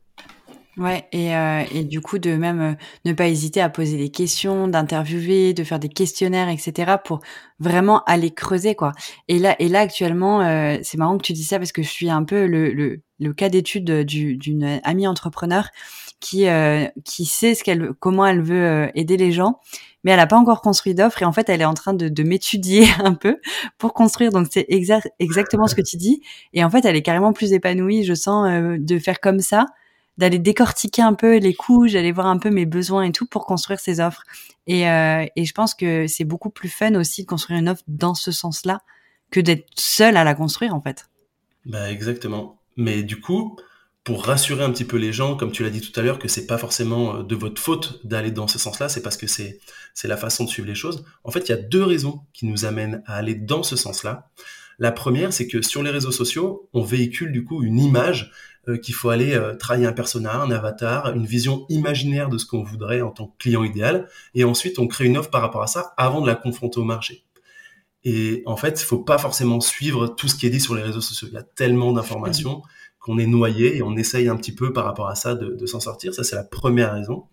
Ouais, 0.76 1.06
et, 1.12 1.37
euh, 1.37 1.64
et 1.73 1.85
du 1.85 2.00
coup, 2.00 2.18
de 2.18 2.37
même 2.37 2.61
euh, 2.61 2.73
ne 3.04 3.12
pas 3.12 3.28
hésiter 3.28 3.61
à 3.61 3.68
poser 3.68 3.99
des 3.99 4.09
questions, 4.09 4.68
d'interviewer, 4.68 5.52
de 5.52 5.64
faire 5.64 5.80
des 5.80 5.88
questionnaires, 5.88 6.49
etc., 6.49 6.92
pour 7.04 7.20
vraiment 7.59 8.04
aller 8.04 8.30
creuser, 8.30 8.75
quoi. 8.76 8.92
Et 9.28 9.38
là, 9.38 9.56
et 9.59 9.68
là 9.68 9.80
actuellement, 9.80 10.40
euh, 10.42 10.78
c'est 10.82 10.97
marrant 10.97 11.18
que 11.18 11.25
tu 11.25 11.32
dis 11.32 11.42
ça 11.42 11.59
parce 11.59 11.73
que 11.73 11.82
je 11.82 11.88
suis 11.88 12.09
un 12.09 12.25
peu 12.25 12.47
le, 12.47 12.73
le, 12.73 13.02
le 13.18 13.32
cas 13.35 13.49
d'étude 13.49 13.85
d'une 14.04 14.80
amie 14.85 15.06
entrepreneur 15.06 15.68
qui 16.20 16.46
euh, 16.46 16.86
qui 17.04 17.24
sait 17.24 17.54
ce 17.54 17.64
qu'elle 17.64 17.92
comment 17.98 18.26
elle 18.26 18.42
veut 18.42 18.64
euh, 18.64 18.88
aider 18.94 19.16
les 19.16 19.32
gens. 19.32 19.60
Mais 20.04 20.12
elle 20.12 20.18
n'a 20.18 20.26
pas 20.26 20.36
encore 20.36 20.62
construit 20.62 20.94
d'offre 20.94 21.20
et 21.20 21.24
en 21.26 21.32
fait 21.32 21.48
elle 21.48 21.60
est 21.60 21.66
en 21.66 21.74
train 21.74 21.92
de, 21.92 22.08
de 22.08 22.22
m'étudier 22.22 22.86
un 23.04 23.14
peu 23.14 23.38
pour 23.78 23.94
construire. 23.94 24.30
Donc 24.30 24.48
c'est 24.50 24.66
exact 24.68 25.08
exactement 25.18 25.66
ce 25.66 25.74
que 25.74 25.82
tu 25.82 25.96
dis. 25.96 26.22
Et 26.52 26.62
en 26.62 26.70
fait 26.70 26.84
elle 26.84 26.96
est 26.96 27.02
carrément 27.02 27.32
plus 27.32 27.52
épanouie 27.52 28.04
je 28.04 28.14
sens 28.14 28.48
euh, 28.48 28.76
de 28.78 28.98
faire 28.98 29.20
comme 29.20 29.40
ça 29.40 29.66
d'aller 30.18 30.38
décortiquer 30.38 31.00
un 31.00 31.14
peu 31.14 31.38
les 31.38 31.54
couches 31.54 31.92
d'aller 31.94 32.12
voir 32.12 32.26
un 32.26 32.38
peu 32.38 32.50
mes 32.50 32.66
besoins 32.66 33.04
et 33.04 33.12
tout 33.12 33.26
pour 33.26 33.46
construire 33.46 33.80
ses 33.80 34.00
offres. 34.00 34.22
Et, 34.66 34.82
et 34.82 35.44
je 35.44 35.52
pense 35.54 35.74
que 35.74 36.06
c'est 36.06 36.24
beaucoup 36.24 36.50
plus 36.50 36.68
fun 36.68 36.94
aussi 36.94 37.22
de 37.22 37.26
construire 37.26 37.58
une 37.58 37.70
offre 37.70 37.82
dans 37.88 38.14
ce 38.14 38.30
sens 38.30 38.66
là 38.66 38.82
que 39.30 39.40
d'être 39.40 39.66
seule 39.76 40.18
à 40.18 40.24
la 40.24 40.34
construire 40.34 40.74
en 40.74 40.80
fait. 40.82 41.08
Bah 41.64 41.90
exactement. 41.90 42.58
Mais 42.76 43.02
du 43.02 43.18
coup 43.18 43.56
pour 44.04 44.25
rassurer 44.25 44.64
un 44.64 44.71
petit 44.71 44.85
peu 44.85 44.97
les 44.97 45.12
gens, 45.12 45.37
comme 45.37 45.52
tu 45.52 45.62
l'as 45.62 45.71
dit 45.71 45.80
tout 45.80 45.99
à 45.99 46.02
l'heure, 46.02 46.19
que 46.19 46.28
c'est 46.28 46.46
pas 46.46 46.59
forcément 46.59 47.16
euh, 47.16 47.22
de 47.22 47.35
votre 47.35 47.61
faute 47.61 48.01
d'aller 48.05 48.31
dans 48.31 48.48
ce 48.48 48.59
sens-là, 48.59 48.88
c'est 48.88 49.03
parce 49.03 49.16
que 49.16 49.27
c'est 49.27 49.61
la 50.05 50.16
façon 50.16 50.44
de 50.44 50.48
suivre 50.48 50.68
les 50.68 50.74
choses. 50.74 51.05
En 51.24 51.31
fait, 51.31 51.48
il 51.48 51.51
y 51.51 51.55
a 51.55 51.59
deux 51.59 51.85
raisons 51.85 52.22
qui 52.33 52.46
nous 52.46 52.64
amènent 52.64 53.03
à 53.07 53.16
aller 53.16 53.35
dans 53.35 53.62
ce 53.62 53.77
sens-là. 53.77 54.31
La 54.79 54.92
première, 54.92 55.33
c'est 55.33 55.46
que 55.46 55.61
sur 55.61 55.83
les 55.83 55.90
réseaux 55.90 56.12
sociaux, 56.12 56.68
on 56.72 56.83
véhicule 56.83 57.33
du 57.33 57.44
coup 57.44 57.62
une 57.62 57.79
image 57.79 58.33
euh, 58.68 58.79
qu'il 58.79 58.94
faut 58.94 59.11
aller 59.11 59.35
euh, 59.35 59.55
travailler 59.55 59.87
un 59.87 59.92
personnage, 59.92 60.37
un 60.37 60.51
avatar, 60.51 61.14
une 61.14 61.27
vision 61.27 61.66
imaginaire 61.68 62.31
de 62.31 62.38
ce 62.38 62.46
qu'on 62.46 62.62
voudrait 62.62 63.03
en 63.03 63.11
tant 63.11 63.27
que 63.27 63.37
client 63.38 63.64
idéal, 63.64 64.09
et 64.35 64.44
ensuite 64.44 64.79
on 64.79 64.87
crée 64.87 65.05
une 65.05 65.18
offre 65.18 65.31
par 65.31 65.42
rapport 65.42 65.62
à 65.62 65.66
ça 65.66 65.92
avant 65.98 66.22
de 66.22 66.27
la 66.27 66.35
confronter 66.35 66.81
au 66.81 66.85
marché. 66.85 67.24
Et 68.05 68.42
en 68.46 68.57
fait, 68.57 68.81
il 68.81 68.85
faut 68.85 68.98
pas 68.98 69.18
forcément 69.18 69.61
suivre 69.61 70.09
tout 70.09 70.29
ce 70.29 70.35
qui 70.35 70.46
est 70.46 70.51
dit 70.51 70.61
sur 70.61 70.74
les 70.74 70.83
réseaux 70.83 71.03
sociaux. 71.03 71.29
Il 71.31 71.35
y 71.35 71.38
a 71.38 71.42
tellement 71.42 71.92
d'informations 71.92 72.62
qu'on 73.00 73.18
est 73.18 73.26
noyé 73.26 73.76
et 73.76 73.82
on 73.82 73.96
essaye 73.96 74.28
un 74.28 74.36
petit 74.36 74.54
peu 74.54 74.72
par 74.72 74.84
rapport 74.84 75.08
à 75.08 75.14
ça 75.14 75.34
de, 75.34 75.66
s'en 75.66 75.80
sortir. 75.80 76.14
Ça, 76.14 76.22
c'est 76.22 76.36
la 76.36 76.44
première 76.44 76.92
raison. 76.92 77.24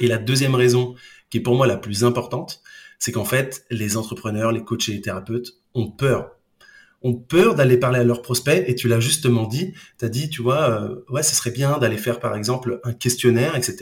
Et 0.00 0.08
la 0.08 0.18
deuxième 0.18 0.54
raison, 0.54 0.94
qui 1.30 1.38
est 1.38 1.42
pour 1.42 1.54
moi 1.54 1.66
la 1.66 1.76
plus 1.76 2.02
importante, 2.02 2.62
c'est 2.98 3.12
qu'en 3.12 3.24
fait, 3.24 3.64
les 3.70 3.96
entrepreneurs, 3.96 4.52
les 4.52 4.64
coachs 4.64 4.88
et 4.88 4.92
les 4.92 5.00
thérapeutes 5.02 5.58
ont 5.74 5.90
peur. 5.90 6.32
Ont 7.02 7.14
peur 7.14 7.54
d'aller 7.54 7.76
parler 7.76 8.00
à 8.00 8.04
leurs 8.04 8.22
prospects 8.22 8.64
et 8.66 8.74
tu 8.74 8.88
l'as 8.88 9.00
justement 9.00 9.46
dit, 9.46 9.74
tu 9.98 10.04
as 10.06 10.08
dit, 10.08 10.30
tu 10.30 10.42
vois, 10.42 10.70
euh, 10.70 11.04
ouais, 11.10 11.22
ce 11.22 11.34
serait 11.34 11.50
bien 11.50 11.76
d'aller 11.78 11.98
faire 11.98 12.18
par 12.18 12.34
exemple 12.34 12.80
un 12.82 12.94
questionnaire, 12.94 13.54
etc. 13.54 13.76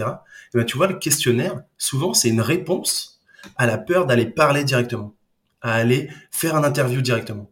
Et 0.52 0.58
ben, 0.58 0.64
tu 0.64 0.76
vois, 0.76 0.88
le 0.88 0.98
questionnaire, 0.98 1.62
souvent, 1.78 2.12
c'est 2.12 2.28
une 2.28 2.40
réponse 2.40 3.22
à 3.56 3.66
la 3.66 3.78
peur 3.78 4.06
d'aller 4.06 4.26
parler 4.26 4.64
directement, 4.64 5.14
à 5.62 5.74
aller 5.74 6.10
faire 6.32 6.56
un 6.56 6.64
interview 6.64 7.00
directement. 7.00 7.50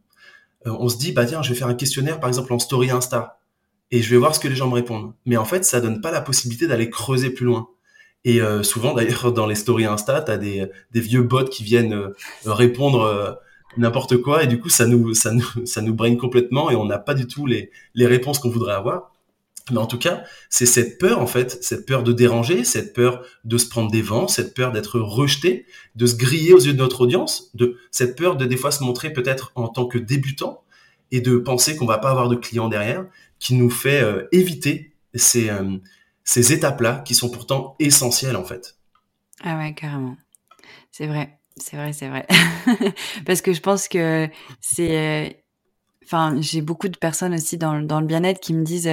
Euh, 0.67 0.77
on 0.81 0.89
se 0.89 0.99
dit, 0.99 1.13
bah 1.13 1.27
tiens, 1.27 1.43
je 1.43 1.51
vais 1.51 1.55
faire 1.55 1.69
un 1.69 1.75
questionnaire 1.75 2.19
par 2.19 2.29
exemple 2.29 2.53
en 2.53 2.59
story 2.59 2.91
Insta 2.91 3.39
et 3.93 4.01
je 4.03 4.11
vais 4.11 4.17
voir 4.17 4.35
ce 4.35 4.41
que 4.41 4.49
les 4.49 4.57
gens 4.57 4.69
me 4.69 4.75
répondent. 4.75 5.13
Mais 5.27 5.37
en 5.37 5.45
fait, 5.45 5.65
ça 5.65 5.81
donne 5.81 6.01
pas 6.01 6.11
la 6.11 6.23
possibilité 6.23 6.67
d'aller 6.67 6.89
creuser 6.91 7.31
plus 7.31 7.45
loin. 7.45 7.69
Et 8.25 8.41
euh, 8.41 8.63
souvent, 8.63 8.95
d'ailleurs, 8.95 9.33
dans 9.35 9.47
les 9.47 9.55
stories 9.55 9.85
Insta, 9.85 10.23
t'as 10.23 10.39
des, 10.39 10.67
des 10.93 11.01
vieux 11.01 11.23
bots 11.23 11.45
qui 11.45 11.63
viennent 11.63 11.93
euh, 11.93 12.15
répondre 12.47 13.03
euh, 13.03 13.33
n'importe 13.77 14.17
quoi, 14.17 14.43
et 14.43 14.47
du 14.47 14.59
coup, 14.59 14.71
ça 14.71 14.87
nous, 14.87 15.15
ça 15.15 15.33
braine 15.83 16.17
complètement, 16.17 16.71
et 16.71 16.75
on 16.75 16.87
n'a 16.87 16.99
pas 16.99 17.15
du 17.15 17.27
tout 17.27 17.47
les, 17.47 17.71
réponses 17.95 18.39
qu'on 18.39 18.51
voudrait 18.51 18.75
avoir. 18.75 19.13
Mais 19.71 19.79
en 19.79 19.87
tout 19.87 19.99
cas, 19.99 20.25
c'est 20.51 20.67
cette 20.67 20.99
peur, 20.99 21.21
en 21.21 21.27
fait, 21.27 21.63
cette 21.63 21.87
peur 21.87 22.03
de 22.03 22.13
déranger, 22.13 22.65
cette 22.65 22.95
peur 22.95 23.23
de 23.45 23.59
se 23.59 23.69
prendre 23.69 23.91
des 23.91 24.03
vents, 24.03 24.27
cette 24.27 24.55
peur 24.55 24.73
d'être 24.73 24.99
rejeté, 24.99 25.67
de 25.95 26.07
se 26.07 26.17
griller 26.17 26.53
aux 26.53 26.59
yeux 26.59 26.73
de 26.73 26.79
notre 26.79 27.03
audience, 27.03 27.51
de 27.55 27.77
cette 27.91 28.17
peur 28.17 28.37
de 28.37 28.45
des 28.45 28.57
fois 28.57 28.73
se 28.73 28.83
montrer 28.83 29.13
peut-être 29.13 29.53
en 29.55 29.69
tant 29.69 29.87
que 29.87 29.99
débutant 29.99 30.65
et 31.13 31.21
de 31.21 31.37
penser 31.37 31.77
qu'on 31.77 31.87
va 31.87 31.99
pas 31.99 32.11
avoir 32.11 32.29
de 32.29 32.35
clients 32.35 32.69
derrière 32.69 33.07
qui 33.43 33.57
nous 33.57 33.71
fait 33.71 34.01
euh, 34.01 34.29
éviter 34.31 34.95
ces, 35.15 35.51
euh, 35.51 35.77
ces 36.23 36.53
étapes-là 36.53 37.03
qui 37.05 37.17
sont 37.17 37.29
pourtant 37.29 37.75
essentielles 37.81 38.37
en 38.37 38.45
fait. 38.45 38.77
Ah 39.43 39.59
ouais, 39.59 39.75
carrément. 39.75 40.17
C'est 40.93 41.09
vrai, 41.09 41.41
c'est 41.57 41.77
vrai, 41.77 41.93
c'est 41.93 42.09
vrai. 42.09 42.25
Parce 43.27 43.43
que 43.43 43.53
je 43.53 43.61
pense 43.61 43.89
que 43.89 44.29
c'est... 44.61 45.27
Euh, 45.27 45.31
enfin, 46.05 46.37
j'ai 46.41 46.63
beaucoup 46.63 46.89
de 46.89 46.97
personnes 46.97 47.35
aussi 47.35 47.59
dans, 47.59 47.81
dans 47.81 48.01
le 48.01 48.07
bien-être 48.07 48.39
qui 48.39 48.55
me 48.55 48.63
disent 48.63 48.89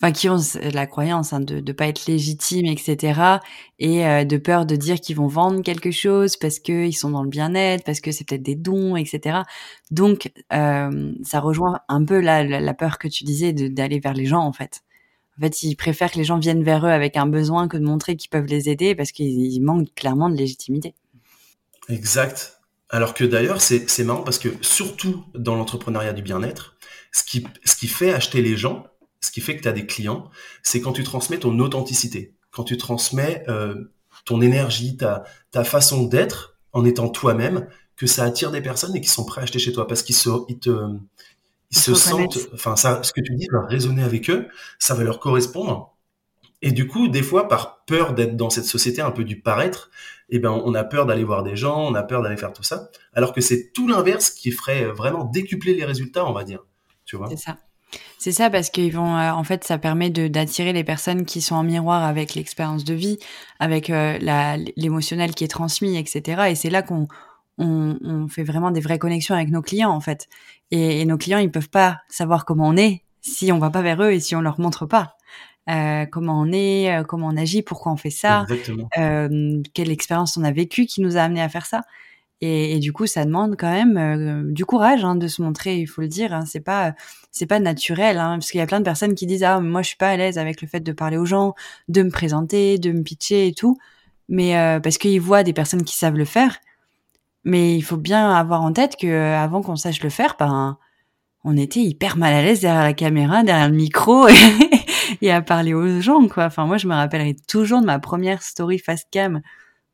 enfin 0.00 0.12
qui 0.12 0.28
ont 0.28 0.38
la 0.72 0.86
croyance 0.86 1.32
hein, 1.32 1.40
de 1.40 1.60
ne 1.60 1.72
pas 1.72 1.86
être 1.86 2.06
légitime, 2.06 2.66
etc. 2.66 3.38
Et 3.78 4.06
euh, 4.06 4.24
de 4.24 4.36
peur 4.36 4.66
de 4.66 4.76
dire 4.76 5.00
qu'ils 5.00 5.16
vont 5.16 5.26
vendre 5.26 5.62
quelque 5.62 5.90
chose 5.90 6.36
parce 6.36 6.58
qu'ils 6.58 6.96
sont 6.96 7.10
dans 7.10 7.22
le 7.22 7.28
bien-être, 7.28 7.84
parce 7.84 8.00
que 8.00 8.12
c'est 8.12 8.24
peut-être 8.24 8.42
des 8.42 8.56
dons, 8.56 8.96
etc. 8.96 9.40
Donc 9.90 10.30
euh, 10.52 11.12
ça 11.22 11.40
rejoint 11.40 11.80
un 11.88 12.04
peu 12.04 12.20
la, 12.20 12.44
la, 12.44 12.74
peur 12.74 12.98
que 12.98 13.08
tu 13.08 13.24
disais 13.24 13.52
d'aller 13.52 14.00
vers 14.00 14.14
les 14.14 14.26
gens 14.26 14.42
en 14.42 14.52
fait. 14.52 14.82
En 15.38 15.42
fait, 15.42 15.62
ils 15.62 15.76
préfèrent 15.76 16.10
que 16.10 16.18
les 16.18 16.24
gens 16.24 16.38
viennent 16.38 16.64
vers 16.64 16.86
eux 16.86 16.90
avec 16.90 17.16
un 17.16 17.26
besoin 17.26 17.68
que 17.68 17.76
de 17.76 17.84
montrer 17.84 18.16
qu'ils 18.16 18.30
peuvent 18.30 18.46
les 18.46 18.70
aider 18.70 18.94
parce 18.94 19.12
qu'ils 19.12 19.62
manquent 19.62 19.94
clairement 19.94 20.30
de 20.30 20.36
légitimité. 20.36 20.94
Exact. 21.88 22.60
Alors 22.88 23.14
que 23.14 23.24
d'ailleurs, 23.24 23.60
c'est 23.60 24.04
marrant 24.04 24.22
parce 24.22 24.38
que 24.38 24.48
surtout 24.60 25.24
dans 25.34 25.56
l'entrepreneuriat 25.56 26.12
du 26.12 26.22
bien-être, 26.22 26.76
ce 27.12 27.22
qui, 27.22 27.46
ce 27.64 27.76
qui 27.76 27.88
fait 27.88 28.14
acheter 28.14 28.42
les 28.42 28.56
gens, 28.56 28.86
ce 29.20 29.30
qui 29.30 29.40
fait 29.40 29.56
que 29.56 29.62
tu 29.62 29.68
as 29.68 29.72
des 29.72 29.86
clients, 29.86 30.30
c'est 30.62 30.80
quand 30.80 30.92
tu 30.92 31.02
transmets 31.02 31.38
ton 31.38 31.58
authenticité, 31.58 32.34
quand 32.50 32.64
tu 32.64 32.76
transmets 32.76 33.44
euh, 33.48 33.92
ton 34.24 34.40
énergie, 34.40 34.96
ta, 34.96 35.24
ta 35.50 35.64
façon 35.64 36.04
d'être 36.04 36.58
en 36.72 36.84
étant 36.84 37.08
toi-même, 37.08 37.68
que 37.96 38.06
ça 38.06 38.24
attire 38.24 38.50
des 38.50 38.60
personnes 38.60 38.94
et 38.94 39.00
qui 39.00 39.08
sont 39.08 39.24
prêts 39.24 39.40
à 39.40 39.44
acheter 39.44 39.58
chez 39.58 39.72
toi 39.72 39.86
parce 39.86 40.02
qu'ils 40.02 40.14
se, 40.14 40.28
ils 40.48 40.58
te, 40.58 40.70
ils, 41.70 41.78
se 41.78 41.94
sentent, 41.94 42.38
enfin 42.52 42.76
ça, 42.76 43.02
ce 43.02 43.12
que 43.12 43.20
tu 43.20 43.34
dis 43.34 43.46
va 43.50 43.66
résonner 43.66 44.02
avec 44.02 44.28
eux, 44.30 44.48
ça 44.78 44.94
va 44.94 45.02
leur 45.02 45.18
correspondre. 45.18 45.96
Et 46.62 46.72
du 46.72 46.86
coup, 46.86 47.08
des 47.08 47.22
fois, 47.22 47.48
par 47.48 47.84
peur 47.84 48.14
d'être 48.14 48.36
dans 48.36 48.50
cette 48.50 48.64
société 48.64 49.02
un 49.02 49.10
peu 49.10 49.24
du 49.24 49.40
paraître, 49.40 49.90
eh 50.28 50.38
ben, 50.38 50.50
on 50.50 50.74
a 50.74 50.84
peur 50.84 51.06
d'aller 51.06 51.24
voir 51.24 51.42
des 51.42 51.56
gens, 51.56 51.80
on 51.80 51.94
a 51.94 52.02
peur 52.02 52.22
d'aller 52.22 52.36
faire 52.36 52.52
tout 52.52 52.62
ça, 52.62 52.90
alors 53.14 53.32
que 53.32 53.40
c'est 53.40 53.72
tout 53.72 53.86
l'inverse 53.86 54.30
qui 54.30 54.50
ferait 54.50 54.86
vraiment 54.86 55.24
décupler 55.24 55.74
les 55.74 55.84
résultats, 55.84 56.26
on 56.26 56.32
va 56.32 56.44
dire. 56.44 56.64
Tu 57.04 57.16
vois? 57.16 57.28
C'est 57.28 57.36
ça. 57.36 57.58
C'est 58.18 58.32
ça 58.32 58.50
parce 58.50 58.70
qu'ils 58.70 58.92
vont, 58.92 59.16
euh, 59.16 59.30
en 59.30 59.44
fait, 59.44 59.64
ça 59.64 59.78
permet 59.78 60.10
d'attirer 60.10 60.72
les 60.72 60.84
personnes 60.84 61.24
qui 61.24 61.40
sont 61.40 61.54
en 61.54 61.62
miroir 61.62 62.02
avec 62.02 62.34
l'expérience 62.34 62.84
de 62.84 62.94
vie, 62.94 63.18
avec 63.60 63.90
euh, 63.90 64.18
l'émotionnel 64.76 65.34
qui 65.34 65.44
est 65.44 65.48
transmis, 65.48 65.96
etc. 65.96 66.50
Et 66.50 66.54
c'est 66.54 66.70
là 66.70 66.82
qu'on 66.82 67.06
on, 67.58 67.96
on, 68.02 68.28
fait 68.28 68.42
vraiment 68.42 68.70
des 68.70 68.80
vraies 68.80 68.98
connexions 68.98 69.34
avec 69.34 69.50
nos 69.50 69.62
clients, 69.62 69.90
en 69.90 70.00
fait. 70.00 70.28
Et, 70.70 71.00
et, 71.00 71.04
nos 71.04 71.16
clients, 71.16 71.38
ils 71.38 71.50
peuvent 71.50 71.70
pas 71.70 72.00
savoir 72.08 72.44
comment 72.44 72.68
on 72.68 72.76
est 72.76 73.02
si 73.20 73.50
on 73.52 73.58
va 73.58 73.70
pas 73.70 73.82
vers 73.82 74.02
eux 74.02 74.12
et 74.12 74.20
si 74.20 74.36
on 74.36 74.40
leur 74.40 74.60
montre 74.60 74.86
pas. 74.86 75.16
Euh, 75.68 76.06
comment 76.06 76.40
on 76.40 76.52
est, 76.52 77.04
comment 77.08 77.26
on 77.26 77.36
agit, 77.36 77.62
pourquoi 77.62 77.90
on 77.90 77.96
fait 77.96 78.10
ça, 78.10 78.46
quelle 78.94 79.90
expérience 79.90 80.36
on 80.36 80.44
a 80.44 80.52
vécue 80.52 80.86
qui 80.86 81.00
nous 81.00 81.16
a 81.16 81.22
amené 81.22 81.42
à 81.42 81.48
faire 81.48 81.66
ça. 81.66 81.82
Et, 82.40 82.76
et, 82.76 82.78
du 82.80 82.92
coup, 82.92 83.06
ça 83.06 83.24
demande 83.24 83.56
quand 83.58 83.70
même 83.70 83.96
euh, 83.96 84.52
du 84.52 84.66
courage 84.66 85.04
hein, 85.04 85.16
de 85.16 85.26
se 85.26 85.40
montrer. 85.40 85.78
Il 85.78 85.86
faut 85.86 86.02
le 86.02 86.08
dire. 86.08 86.34
Hein, 86.34 86.44
c'est 86.46 86.60
pas 86.60 86.94
c'est 87.30 87.46
pas 87.46 87.60
naturel, 87.60 88.18
hein, 88.18 88.38
parce 88.38 88.50
qu'il 88.50 88.58
y 88.58 88.62
a 88.62 88.66
plein 88.66 88.80
de 88.80 88.84
personnes 88.84 89.14
qui 89.14 89.26
disent 89.26 89.42
ah 89.42 89.60
moi 89.60 89.82
je 89.82 89.88
suis 89.88 89.96
pas 89.96 90.08
à 90.08 90.16
l'aise 90.16 90.38
avec 90.38 90.62
le 90.62 90.68
fait 90.68 90.80
de 90.80 90.92
parler 90.92 91.18
aux 91.18 91.26
gens, 91.26 91.54
de 91.88 92.02
me 92.02 92.10
présenter, 92.10 92.78
de 92.78 92.92
me 92.92 93.02
pitcher 93.02 93.48
et 93.48 93.54
tout. 93.54 93.78
Mais 94.28 94.56
euh, 94.58 94.80
parce 94.80 94.98
qu'ils 94.98 95.20
voient 95.20 95.42
des 95.44 95.52
personnes 95.52 95.84
qui 95.84 95.96
savent 95.96 96.16
le 96.16 96.24
faire. 96.24 96.58
Mais 97.44 97.76
il 97.76 97.82
faut 97.82 97.96
bien 97.96 98.32
avoir 98.32 98.62
en 98.62 98.72
tête 98.72 98.96
que 98.96 99.32
avant 99.34 99.62
qu'on 99.62 99.76
sache 99.76 100.02
le 100.02 100.10
faire, 100.10 100.36
ben 100.38 100.78
on 101.44 101.56
était 101.56 101.80
hyper 101.80 102.16
mal 102.16 102.34
à 102.34 102.42
l'aise 102.42 102.60
derrière 102.60 102.82
la 102.82 102.92
caméra, 102.92 103.44
derrière 103.44 103.68
le 103.68 103.76
micro. 103.76 104.26
et 105.22 105.30
à 105.30 105.42
parler 105.42 105.74
aux 105.74 106.00
gens, 106.00 106.26
quoi. 106.28 106.46
Enfin, 106.46 106.66
moi, 106.66 106.76
je 106.76 106.88
me 106.88 106.94
rappellerai 106.94 107.36
toujours 107.48 107.80
de 107.80 107.86
ma 107.86 107.98
première 107.98 108.42
story 108.42 108.78
face 108.78 109.04
cam. 109.10 109.40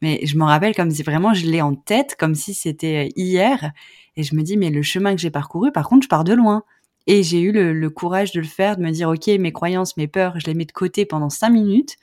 Mais 0.02 0.20
je 0.26 0.36
me 0.36 0.44
rappelle 0.44 0.74
comme 0.74 0.90
si 0.90 1.02
vraiment 1.02 1.32
je 1.32 1.46
l'ai 1.46 1.62
en 1.62 1.74
tête, 1.74 2.16
comme 2.18 2.34
si 2.34 2.52
c'était 2.52 3.08
hier. 3.16 3.72
Et 4.16 4.22
je 4.22 4.34
me 4.34 4.42
dis, 4.42 4.58
mais 4.58 4.68
le 4.68 4.82
chemin 4.82 5.14
que 5.14 5.20
j'ai 5.20 5.30
parcouru, 5.30 5.72
par 5.72 5.88
contre, 5.88 6.02
je 6.02 6.08
pars 6.08 6.24
de 6.24 6.34
loin. 6.34 6.62
Et 7.06 7.22
j'ai 7.22 7.40
eu 7.40 7.50
le, 7.52 7.90
courage 7.90 8.32
de 8.32 8.40
le 8.40 8.46
faire, 8.46 8.76
de 8.76 8.82
me 8.82 8.90
dire, 8.90 9.08
OK, 9.08 9.26
mes 9.26 9.52
croyances, 9.52 9.96
mes 9.96 10.06
peurs, 10.06 10.38
je 10.38 10.46
les 10.46 10.54
mets 10.54 10.66
de 10.66 10.72
côté 10.72 11.06
pendant 11.06 11.30
cinq 11.30 11.50
minutes. 11.50 11.96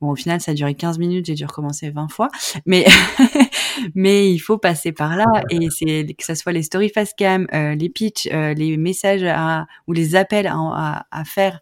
Bon, 0.00 0.10
au 0.10 0.16
final, 0.16 0.42
ça 0.42 0.50
a 0.50 0.54
duré 0.54 0.74
15 0.74 0.98
minutes, 0.98 1.24
j'ai 1.24 1.34
dû 1.34 1.46
recommencer 1.46 1.88
20 1.88 2.08
fois. 2.08 2.28
Mais, 2.66 2.84
mais 3.94 4.30
il 4.30 4.38
faut 4.38 4.58
passer 4.58 4.92
par 4.92 5.16
là. 5.16 5.24
Et 5.48 5.68
c'est 5.70 6.04
que 6.18 6.24
ce 6.24 6.34
soit 6.34 6.52
les 6.52 6.62
stories 6.62 6.90
face 6.90 7.14
cam, 7.16 7.46
euh, 7.54 7.74
les 7.74 7.88
pitchs, 7.88 8.28
euh, 8.30 8.52
les 8.52 8.76
messages 8.76 9.24
ou 9.86 9.92
les 9.94 10.14
appels 10.14 10.48
à, 10.48 11.24
faire 11.24 11.60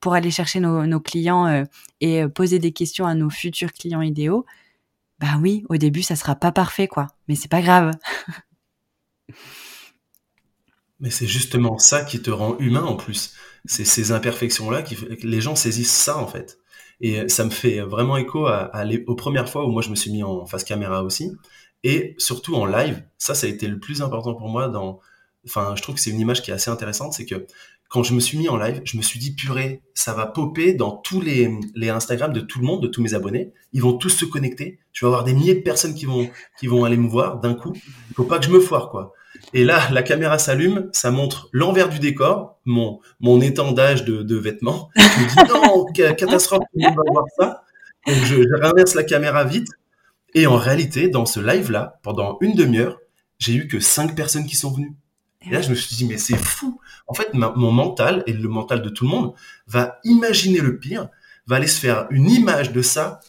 pour 0.00 0.14
aller 0.14 0.30
chercher 0.30 0.60
nos, 0.60 1.00
clients 1.00 1.46
euh, 1.46 1.64
et 2.00 2.22
euh, 2.22 2.28
poser 2.28 2.58
des 2.58 2.72
questions 2.72 3.06
à 3.06 3.14
nos 3.14 3.30
futurs 3.30 3.72
clients 3.72 4.02
idéaux, 4.02 4.44
bah 5.20 5.38
oui, 5.40 5.64
au 5.68 5.76
début 5.76 6.02
ça 6.02 6.16
sera 6.16 6.34
pas 6.36 6.52
parfait 6.52 6.88
quoi, 6.88 7.08
mais 7.26 7.34
c'est 7.34 7.48
pas 7.48 7.62
grave. 7.62 7.92
mais 11.00 11.10
c'est 11.10 11.26
justement 11.26 11.78
ça 11.78 12.04
qui 12.04 12.22
te 12.22 12.30
rend 12.30 12.56
humain 12.58 12.84
en 12.84 12.96
plus. 12.96 13.34
C'est 13.64 13.84
ces 13.84 14.12
imperfections 14.12 14.70
là 14.70 14.82
qui 14.82 14.96
les 15.22 15.40
gens 15.40 15.56
saisissent 15.56 15.92
ça 15.92 16.18
en 16.18 16.26
fait. 16.26 16.58
Et 17.00 17.28
ça 17.28 17.44
me 17.44 17.50
fait 17.50 17.80
vraiment 17.80 18.16
écho 18.16 18.46
à, 18.46 18.72
aux 19.06 19.14
premières 19.14 19.48
fois 19.48 19.64
où 19.66 19.70
moi 19.70 19.82
je 19.82 19.90
me 19.90 19.94
suis 19.94 20.10
mis 20.10 20.22
en 20.22 20.46
face 20.46 20.64
caméra 20.64 21.04
aussi 21.04 21.32
et 21.84 22.14
surtout 22.18 22.54
en 22.56 22.66
live. 22.66 23.02
Ça, 23.18 23.34
ça 23.34 23.46
a 23.46 23.50
été 23.50 23.66
le 23.68 23.78
plus 23.78 24.02
important 24.02 24.34
pour 24.34 24.48
moi 24.48 24.68
dans. 24.68 25.00
Enfin, 25.46 25.74
je 25.76 25.82
trouve 25.82 25.94
que 25.94 26.00
c'est 26.00 26.10
une 26.10 26.20
image 26.20 26.42
qui 26.42 26.50
est 26.50 26.54
assez 26.54 26.70
intéressante, 26.70 27.12
c'est 27.14 27.24
que 27.24 27.46
quand 27.88 28.02
je 28.02 28.14
me 28.14 28.20
suis 28.20 28.38
mis 28.38 28.48
en 28.48 28.56
live, 28.56 28.82
je 28.84 28.96
me 28.96 29.02
suis 29.02 29.18
dit 29.18 29.34
purée, 29.34 29.82
ça 29.94 30.12
va 30.12 30.26
popper 30.26 30.74
dans 30.74 30.92
tous 30.92 31.20
les, 31.20 31.50
les 31.74 31.88
Instagram 31.88 32.32
de 32.32 32.40
tout 32.40 32.60
le 32.60 32.66
monde, 32.66 32.82
de 32.82 32.88
tous 32.88 33.02
mes 33.02 33.14
abonnés. 33.14 33.52
Ils 33.72 33.82
vont 33.82 33.94
tous 33.94 34.10
se 34.10 34.24
connecter. 34.24 34.78
Je 34.92 35.04
vais 35.04 35.08
avoir 35.08 35.24
des 35.24 35.32
milliers 35.32 35.54
de 35.54 35.62
personnes 35.62 35.94
qui 35.94 36.04
vont 36.04 36.84
aller 36.84 36.96
me 36.96 37.08
voir 37.08 37.40
d'un 37.40 37.54
coup. 37.54 37.72
Il 38.10 38.14
faut 38.14 38.24
pas 38.24 38.38
que 38.38 38.44
je 38.44 38.50
me 38.50 38.60
foire 38.60 38.90
quoi. 38.90 39.14
Et 39.54 39.64
là, 39.64 39.88
la 39.90 40.02
caméra 40.02 40.38
s'allume, 40.38 40.88
ça 40.92 41.10
montre 41.10 41.48
l'envers 41.52 41.88
du 41.88 41.98
décor, 41.98 42.58
mon 42.64 43.40
étendage 43.40 44.04
de, 44.04 44.36
vêtements. 44.36 44.90
Je 44.96 45.02
me 45.02 45.28
dis 45.28 45.52
non, 45.52 45.86
catastrophe, 46.14 46.64
on 46.74 46.90
va 46.90 47.02
voir 47.10 47.24
ça. 47.38 47.62
Donc 48.06 48.16
je, 48.24 48.42
je 48.42 48.96
la 48.96 49.04
caméra 49.04 49.44
vite. 49.44 49.68
Et 50.34 50.46
en 50.46 50.56
réalité, 50.56 51.08
dans 51.08 51.24
ce 51.24 51.40
live 51.40 51.70
là, 51.70 51.98
pendant 52.02 52.36
une 52.40 52.54
demi-heure, 52.54 52.98
j'ai 53.38 53.54
eu 53.54 53.68
que 53.68 53.80
cinq 53.80 54.14
personnes 54.14 54.46
qui 54.46 54.56
sont 54.56 54.70
venues. 54.70 54.94
Et 55.46 55.50
là, 55.50 55.62
je 55.62 55.70
me 55.70 55.74
suis 55.74 55.94
dit, 55.94 56.04
mais 56.04 56.18
c'est 56.18 56.36
fou. 56.36 56.80
En 57.06 57.14
fait, 57.14 57.32
mon 57.34 57.72
mental 57.72 58.24
et 58.26 58.32
le 58.32 58.48
mental 58.48 58.82
de 58.82 58.88
tout 58.88 59.04
le 59.04 59.10
monde 59.10 59.34
va 59.66 59.98
imaginer 60.04 60.60
le 60.60 60.78
pire, 60.78 61.08
va 61.46 61.56
aller 61.56 61.68
se 61.68 61.80
faire 61.80 62.06
une 62.10 62.28
image 62.28 62.72
de 62.72 62.82
ça, 62.82 63.20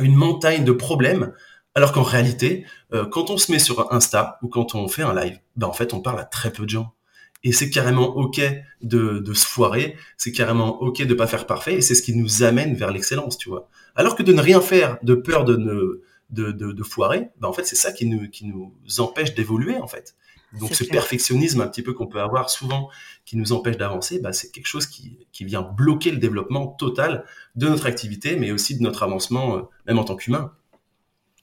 une 0.00 0.16
montagne 0.16 0.64
de 0.64 0.72
problèmes, 0.72 1.32
alors 1.74 1.92
qu'en 1.92 2.02
réalité, 2.02 2.66
euh, 2.92 3.06
quand 3.06 3.30
on 3.30 3.36
se 3.36 3.52
met 3.52 3.58
sur 3.58 3.92
Insta 3.92 4.38
ou 4.42 4.48
quand 4.48 4.74
on 4.74 4.88
fait 4.88 5.02
un 5.02 5.14
live, 5.14 5.38
ben 5.56 5.68
en 5.68 5.72
fait, 5.72 5.94
on 5.94 6.00
parle 6.00 6.18
à 6.18 6.24
très 6.24 6.52
peu 6.52 6.64
de 6.64 6.70
gens. 6.70 6.94
Et 7.42 7.52
c'est 7.52 7.70
carrément 7.70 8.16
ok 8.16 8.40
de, 8.82 9.18
de 9.18 9.34
se 9.34 9.46
foirer, 9.46 9.96
c'est 10.16 10.32
carrément 10.32 10.80
ok 10.82 11.02
de 11.02 11.14
pas 11.14 11.26
faire 11.26 11.46
parfait, 11.46 11.74
et 11.74 11.80
c'est 11.80 11.94
ce 11.94 12.02
qui 12.02 12.14
nous 12.14 12.42
amène 12.42 12.74
vers 12.74 12.90
l'excellence, 12.90 13.38
tu 13.38 13.48
vois. 13.48 13.68
Alors 13.94 14.16
que 14.16 14.22
de 14.22 14.32
ne 14.32 14.40
rien 14.40 14.60
faire, 14.60 14.98
de 15.02 15.14
peur 15.14 15.44
de 15.44 15.56
ne 15.56 16.02
de, 16.30 16.52
de, 16.52 16.72
de 16.72 16.82
foirer, 16.82 17.30
ben 17.40 17.48
en 17.48 17.52
fait, 17.52 17.64
c'est 17.64 17.76
ça 17.76 17.92
qui 17.92 18.06
nous 18.06 18.28
qui 18.28 18.46
nous 18.46 18.72
empêche 18.98 19.34
d'évoluer, 19.34 19.76
en 19.78 19.86
fait. 19.86 20.14
Donc 20.58 20.74
ce 20.74 20.84
perfectionnisme 20.84 21.60
un 21.60 21.68
petit 21.68 21.82
peu 21.82 21.92
qu'on 21.92 22.06
peut 22.06 22.20
avoir 22.20 22.50
souvent 22.50 22.90
qui 23.24 23.36
nous 23.36 23.52
empêche 23.52 23.76
d'avancer, 23.76 24.20
bah, 24.20 24.32
c'est 24.32 24.50
quelque 24.50 24.66
chose 24.66 24.86
qui, 24.86 25.26
qui, 25.32 25.44
vient 25.44 25.62
bloquer 25.62 26.10
le 26.10 26.18
développement 26.18 26.66
total 26.66 27.24
de 27.54 27.68
notre 27.68 27.86
activité, 27.86 28.36
mais 28.36 28.50
aussi 28.50 28.76
de 28.76 28.82
notre 28.82 29.02
avancement, 29.02 29.56
euh, 29.56 29.62
même 29.86 29.98
en 29.98 30.04
tant 30.04 30.16
qu'humain. 30.16 30.52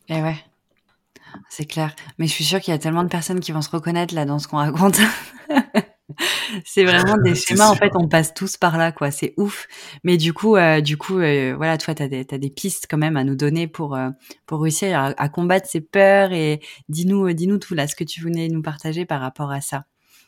Eh 0.09 0.21
ouais, 0.21 0.37
c'est 1.49 1.65
clair. 1.65 1.95
Mais 2.17 2.27
je 2.27 2.33
suis 2.33 2.43
sûre 2.43 2.59
qu'il 2.59 2.73
y 2.73 2.75
a 2.75 2.79
tellement 2.79 3.03
de 3.03 3.09
personnes 3.09 3.39
qui 3.39 3.51
vont 3.51 3.61
se 3.61 3.69
reconnaître 3.69 4.13
là 4.13 4.25
dans 4.25 4.39
ce 4.39 4.47
qu'on 4.47 4.57
raconte. 4.57 4.99
c'est 6.65 6.85
vraiment 6.85 7.17
des 7.17 7.35
schémas. 7.35 7.67
En 7.67 7.75
fait, 7.75 7.91
on 7.95 8.07
passe 8.07 8.33
tous 8.33 8.57
par 8.57 8.77
là, 8.77 8.91
quoi. 8.91 9.11
C'est 9.11 9.33
ouf. 9.37 9.67
Mais 10.03 10.17
du 10.17 10.33
coup, 10.33 10.55
euh, 10.55 10.81
du 10.81 10.97
coup, 10.97 11.19
euh, 11.19 11.53
voilà, 11.55 11.77
toi, 11.77 11.93
t'as 11.93 12.07
des, 12.07 12.25
as 12.31 12.37
des 12.37 12.49
pistes 12.49 12.87
quand 12.89 12.97
même 12.97 13.17
à 13.17 13.23
nous 13.23 13.35
donner 13.35 13.67
pour 13.67 13.95
euh, 13.95 14.09
pour 14.45 14.61
réussir 14.61 15.13
à, 15.17 15.29
combattre 15.29 15.67
ces 15.69 15.81
peurs. 15.81 16.31
Et 16.31 16.61
dis-nous, 16.89 17.31
dis-nous 17.33 17.57
tout 17.57 17.73
là, 17.73 17.87
ce 17.87 17.95
que 17.95 18.03
tu 18.03 18.21
voulais 18.21 18.47
nous 18.47 18.61
partager 18.61 19.05
par 19.05 19.21
rapport 19.21 19.51
à 19.51 19.61
ça. 19.61 19.85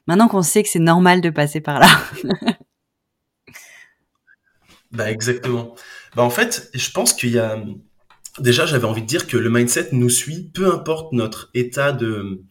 Maintenant 0.08 0.28
qu'on 0.28 0.42
sait 0.42 0.64
que 0.64 0.70
c'est 0.70 0.80
normal 0.80 1.22
de 1.22 1.30
passer 1.30 1.62
par 1.62 1.80
là. 1.80 1.88
bah 4.92 5.12
exactement. 5.12 5.76
Bah 6.16 6.24
en 6.24 6.30
fait, 6.30 6.70
je 6.74 6.92
pense 6.92 7.14
qu'il 7.14 7.32
y 7.32 7.40
a 7.40 7.64
déjà, 8.40 8.66
j'avais 8.66 8.86
envie 8.86 9.02
de 9.02 9.08
dire 9.08 9.28
que 9.28 9.38
le 9.38 9.50
mindset 9.50 9.90
nous 9.92 10.10
suit, 10.10 10.50
peu 10.54 10.74
importe 10.74 11.14
notre 11.14 11.50
état 11.54 11.92
de 11.92 12.44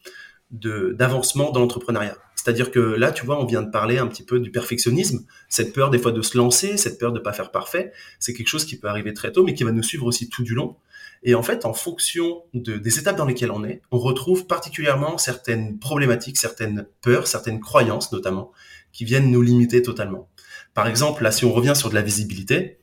d'avancement 0.51 1.51
dans 1.51 1.61
l'entrepreneuriat. 1.61 2.17
C'est-à-dire 2.38 2.70
que 2.70 2.79
là, 2.79 3.11
tu 3.11 3.27
vois, 3.27 3.42
on 3.42 3.44
vient 3.44 3.62
de 3.62 3.70
parler 3.70 3.98
un 3.98 4.07
petit 4.07 4.22
peu 4.22 4.38
du 4.38 4.53
perfectionnisme, 4.53 5.27
cette 5.48 5.72
peur 5.72 5.90
des 5.90 5.98
fois 5.98 6.12
de 6.12 6.22
se 6.22 6.38
lancer, 6.38 6.77
cette 6.77 6.96
peur 6.96 7.11
de 7.11 7.18
pas 7.18 7.33
faire 7.33 7.51
parfait, 7.51 7.92
c'est 8.20 8.33
quelque 8.33 8.46
chose 8.46 8.64
qui 8.64 8.79
peut 8.79 8.87
arriver 8.87 9.12
très 9.12 9.33
tôt, 9.33 9.42
mais 9.42 9.55
qui 9.55 9.64
va 9.64 9.72
nous 9.72 9.83
suivre 9.83 10.07
aussi 10.07 10.29
tout 10.29 10.44
du 10.44 10.55
long. 10.55 10.77
Et 11.24 11.35
en 11.35 11.42
fait, 11.42 11.64
en 11.64 11.74
fonction 11.74 12.44
de, 12.55 12.77
des 12.77 13.01
étapes 13.01 13.16
dans 13.16 13.24
lesquelles 13.24 13.51
on 13.51 13.64
est, 13.64 13.83
on 13.90 13.98
retrouve 13.98 14.46
particulièrement 14.46 15.18
certaines 15.18 15.81
problématiques, 15.81 16.38
certaines 16.38 16.87
peurs, 17.03 17.27
certaines 17.27 17.59
croyances 17.59 18.12
notamment, 18.12 18.53
qui 18.92 19.05
viennent 19.05 19.33
nous 19.33 19.42
limiter 19.42 19.83
totalement. 19.83 20.29
Par 20.74 20.87
exemple, 20.87 21.24
là, 21.24 21.33
si 21.33 21.44
on 21.44 21.53
revient 21.53 21.74
sur 21.74 21.90
de 21.90 21.96
la 21.96 22.03
visibilité, 22.03 22.79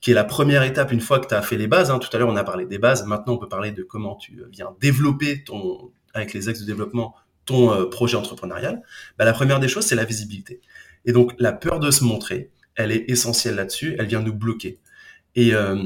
qui 0.00 0.12
est 0.12 0.14
la 0.14 0.24
première 0.24 0.62
étape 0.62 0.92
une 0.92 1.00
fois 1.00 1.18
que 1.18 1.26
tu 1.26 1.34
as 1.34 1.42
fait 1.42 1.56
les 1.56 1.66
bases, 1.66 1.90
hein, 1.90 1.98
tout 1.98 2.08
à 2.12 2.18
l'heure 2.18 2.28
on 2.28 2.36
a 2.36 2.44
parlé 2.44 2.64
des 2.64 2.78
bases, 2.78 3.04
maintenant 3.06 3.34
on 3.34 3.38
peut 3.38 3.48
parler 3.48 3.72
de 3.72 3.82
comment 3.82 4.14
tu 4.14 4.40
viens 4.52 4.76
développer 4.80 5.42
ton, 5.42 5.90
avec 6.14 6.32
les 6.32 6.48
axes 6.48 6.60
de 6.60 6.66
développement 6.66 7.16
ton 7.50 7.72
euh, 7.72 7.86
projet 7.86 8.16
entrepreneurial, 8.16 8.82
bah, 9.18 9.24
la 9.24 9.32
première 9.32 9.60
des 9.60 9.68
choses, 9.68 9.84
c'est 9.84 9.96
la 9.96 10.04
visibilité. 10.04 10.60
Et 11.04 11.12
donc, 11.12 11.32
la 11.38 11.52
peur 11.52 11.80
de 11.80 11.90
se 11.90 12.04
montrer, 12.04 12.50
elle 12.76 12.92
est 12.92 13.04
essentielle 13.08 13.56
là-dessus, 13.56 13.96
elle 13.98 14.06
vient 14.06 14.22
nous 14.22 14.34
bloquer. 14.34 14.78
Et 15.34 15.54
euh, 15.54 15.82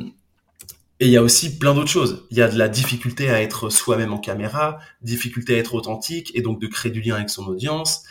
et 1.00 1.06
il 1.06 1.10
y 1.10 1.16
a 1.16 1.22
aussi 1.22 1.58
plein 1.58 1.74
d'autres 1.74 1.90
choses. 1.90 2.24
Il 2.30 2.38
y 2.38 2.42
a 2.42 2.48
de 2.48 2.56
la 2.56 2.68
difficulté 2.68 3.28
à 3.28 3.42
être 3.42 3.68
soi-même 3.68 4.12
en 4.12 4.18
caméra, 4.18 4.78
difficulté 5.02 5.56
à 5.56 5.58
être 5.58 5.74
authentique 5.74 6.30
et 6.34 6.40
donc 6.40 6.60
de 6.60 6.68
créer 6.68 6.92
du 6.92 7.00
lien 7.00 7.16
avec 7.16 7.30
son 7.30 7.46
audience. 7.48 8.04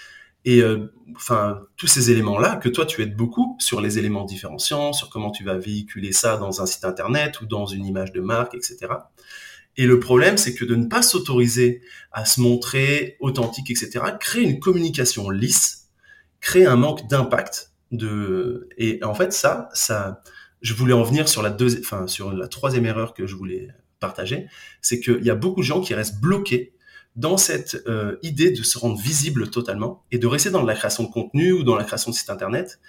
Et 0.44 0.62
euh, 0.62 0.94
enfin, 1.16 1.62
tous 1.78 1.88
ces 1.88 2.12
éléments-là, 2.12 2.58
que 2.58 2.68
toi 2.68 2.86
tu 2.86 3.02
aides 3.02 3.16
beaucoup 3.16 3.56
sur 3.60 3.80
les 3.80 4.00
éléments 4.00 4.26
différenciants, 4.26 4.92
sur 4.92 5.10
comment 5.10 5.32
tu 5.32 5.46
vas 5.46 5.58
véhiculer 5.58 6.12
ça 6.12 6.36
dans 6.36 6.62
un 6.62 6.66
site 6.66 6.84
internet 6.84 7.40
ou 7.40 7.46
dans 7.46 7.66
une 7.66 7.86
image 7.86 8.12
de 8.12 8.20
marque, 8.20 8.54
etc. 8.54 8.78
Et 9.78 9.86
le 9.86 10.00
problème, 10.00 10.38
c'est 10.38 10.54
que 10.54 10.66
de 10.66 10.76
ne 10.76 10.86
pas 10.86 11.02
s'autoriser 11.02 11.82
à 12.12 12.26
se 12.26 12.42
montrer 12.42 13.18
authentique, 13.20 13.72
etc., 13.72 14.06
crée 14.20 14.42
une 14.42 14.60
communication 14.60 15.30
lisse, 15.30 15.90
crée 16.42 16.66
un 16.66 16.76
manque 16.76 17.08
d'impact. 17.10 17.72
De... 17.92 18.70
Et 18.78 19.04
en 19.04 19.16
fait, 19.16 19.34
ça, 19.34 19.70
ça, 19.74 20.22
je 20.62 20.74
voulais 20.74 20.94
en 20.94 21.04
venir 21.04 21.28
sur 21.28 21.42
la 21.42 21.50
deuxième, 21.50 21.84
enfin, 21.84 22.08
sur 22.08 22.34
la 22.34 22.48
troisième 22.48 22.86
erreur 22.86 23.14
que 23.14 23.26
je 23.26 23.36
voulais 23.36 23.70
partager, 24.00 24.48
c'est 24.82 25.00
qu'il 25.00 25.24
y 25.24 25.30
a 25.30 25.36
beaucoup 25.36 25.62
de 25.62 25.66
gens 25.66 25.82
qui 25.82 25.94
restent 25.94 26.20
bloqués 26.20 26.74
dans 27.16 27.38
cette 27.38 27.82
euh, 27.88 28.18
idée 28.24 28.52
de 28.52 28.64
se 28.64 28.78
rendre 28.78 29.00
visible 29.00 29.50
totalement 29.50 30.04
et 30.12 30.18
de 30.18 30.28
rester 30.28 30.50
dans 30.50 30.64
la 30.64 30.74
création 30.74 31.04
de 31.04 31.10
contenu 31.10 31.52
ou 31.52 31.64
dans 31.64 31.76
la 31.76 31.84
création 31.84 32.12
de 32.12 32.16
site 32.16 32.30
internet. 32.30 32.80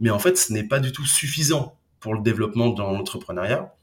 Mais 0.00 0.10
en 0.10 0.18
fait, 0.18 0.38
ce 0.38 0.52
n'est 0.52 0.66
pas 0.66 0.80
du 0.80 0.92
tout 0.92 1.04
suffisant 1.04 1.78
pour 2.00 2.14
le 2.14 2.22
développement 2.22 2.70
dans 2.70 2.92
l'entrepreneuriat. 2.92 3.74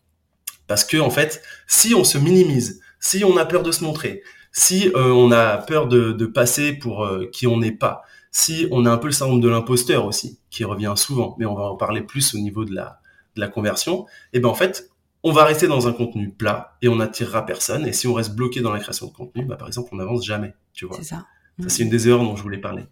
Parce 0.70 0.86
que 0.86 0.98
en 0.98 1.10
fait, 1.10 1.42
si 1.68 1.96
on 1.96 2.04
se 2.04 2.20
minimise, 2.20 2.80
si 3.00 3.26
on 3.26 3.36
a 3.38 3.46
peur 3.46 3.64
de 3.64 3.72
se 3.72 3.84
montrer, 3.84 4.22
si 4.52 4.90
euh, 4.90 5.12
on 5.12 5.32
a 5.32 5.58
peur 5.58 5.88
de, 5.88 6.26
passer 6.28 6.74
pour 6.74 7.04
euh, 7.04 7.26
qui 7.34 7.48
on 7.48 7.58
n'est 7.58 7.72
pas, 7.72 8.04
si 8.32 8.68
on 8.70 8.86
a 8.86 8.92
un 8.92 8.98
peu 8.98 9.08
le 9.08 9.14
syndrome 9.14 9.42
de 9.42 9.50
l'imposteur 9.50 10.06
aussi, 10.06 10.40
qui 10.52 10.64
revient 10.64 10.94
souvent, 10.96 11.36
mais 11.40 11.48
on 11.48 11.56
va 11.56 11.64
en 11.64 11.76
parler 11.76 12.02
plus 12.02 12.36
au 12.36 12.38
niveau 12.38 12.66
de 12.66 12.76
la, 12.76 13.02
de 13.36 13.42
la 13.42 13.48
conversion, 13.48 14.06
et 14.32 14.38
eh 14.38 14.40
ben 14.40 14.48
en 14.48 14.54
fait, 14.54 14.92
on 15.24 15.32
va 15.32 15.44
rester 15.44 15.68
dans 15.68 15.88
un 15.88 15.92
contenu 15.92 16.30
plat 16.30 16.78
et 16.84 16.88
on 16.88 16.98
n'attirera 16.98 17.48
personne. 17.48 17.88
Et 17.88 17.92
si 17.92 18.08
on 18.08 18.14
reste 18.14 18.36
bloqué 18.36 18.62
dans 18.62 18.72
la 18.72 18.80
création 18.80 19.08
de 19.08 19.12
contenu, 19.12 19.46
bah, 19.46 19.56
par 19.56 19.68
exemple, 19.68 19.90
on 19.92 19.96
n'avance 19.98 20.24
jamais, 20.24 20.54
tu 20.74 20.86
vois. 20.86 20.98
C'est 20.98 21.04
ça. 21.04 21.26
Ça, 21.60 21.68
c'est 21.68 21.84
une 21.84 21.90
des 21.90 22.08
erreurs 22.08 22.24
dont 22.24 22.36
je 22.36 22.44
voulais 22.44 22.60
parler. 22.60 22.84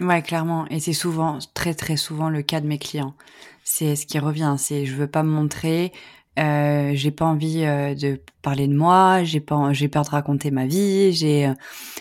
Ouais, 0.00 0.22
clairement. 0.22 0.66
Et 0.68 0.80
c'est 0.80 0.92
souvent, 0.92 1.38
très 1.54 1.74
très 1.74 1.96
souvent 1.96 2.28
le 2.28 2.42
cas 2.42 2.60
de 2.60 2.66
mes 2.66 2.78
clients. 2.78 3.16
C'est 3.64 3.96
ce 3.96 4.06
qui 4.06 4.18
revient. 4.20 4.54
C'est 4.58 4.86
je 4.86 4.94
veux 4.94 5.08
pas 5.08 5.24
me 5.24 5.30
montrer, 5.30 5.92
euh, 6.38 6.92
j'ai 6.94 7.10
pas 7.10 7.24
envie 7.24 7.64
euh, 7.64 7.94
de 7.94 8.20
parler 8.42 8.68
de 8.68 8.74
moi, 8.74 9.24
j'ai 9.24 9.40
pas, 9.40 9.72
j'ai 9.72 9.88
peur 9.88 10.04
de 10.04 10.10
raconter 10.10 10.50
ma 10.50 10.66
vie, 10.66 11.12
j'ai, 11.12 11.46
euh, 11.46 11.54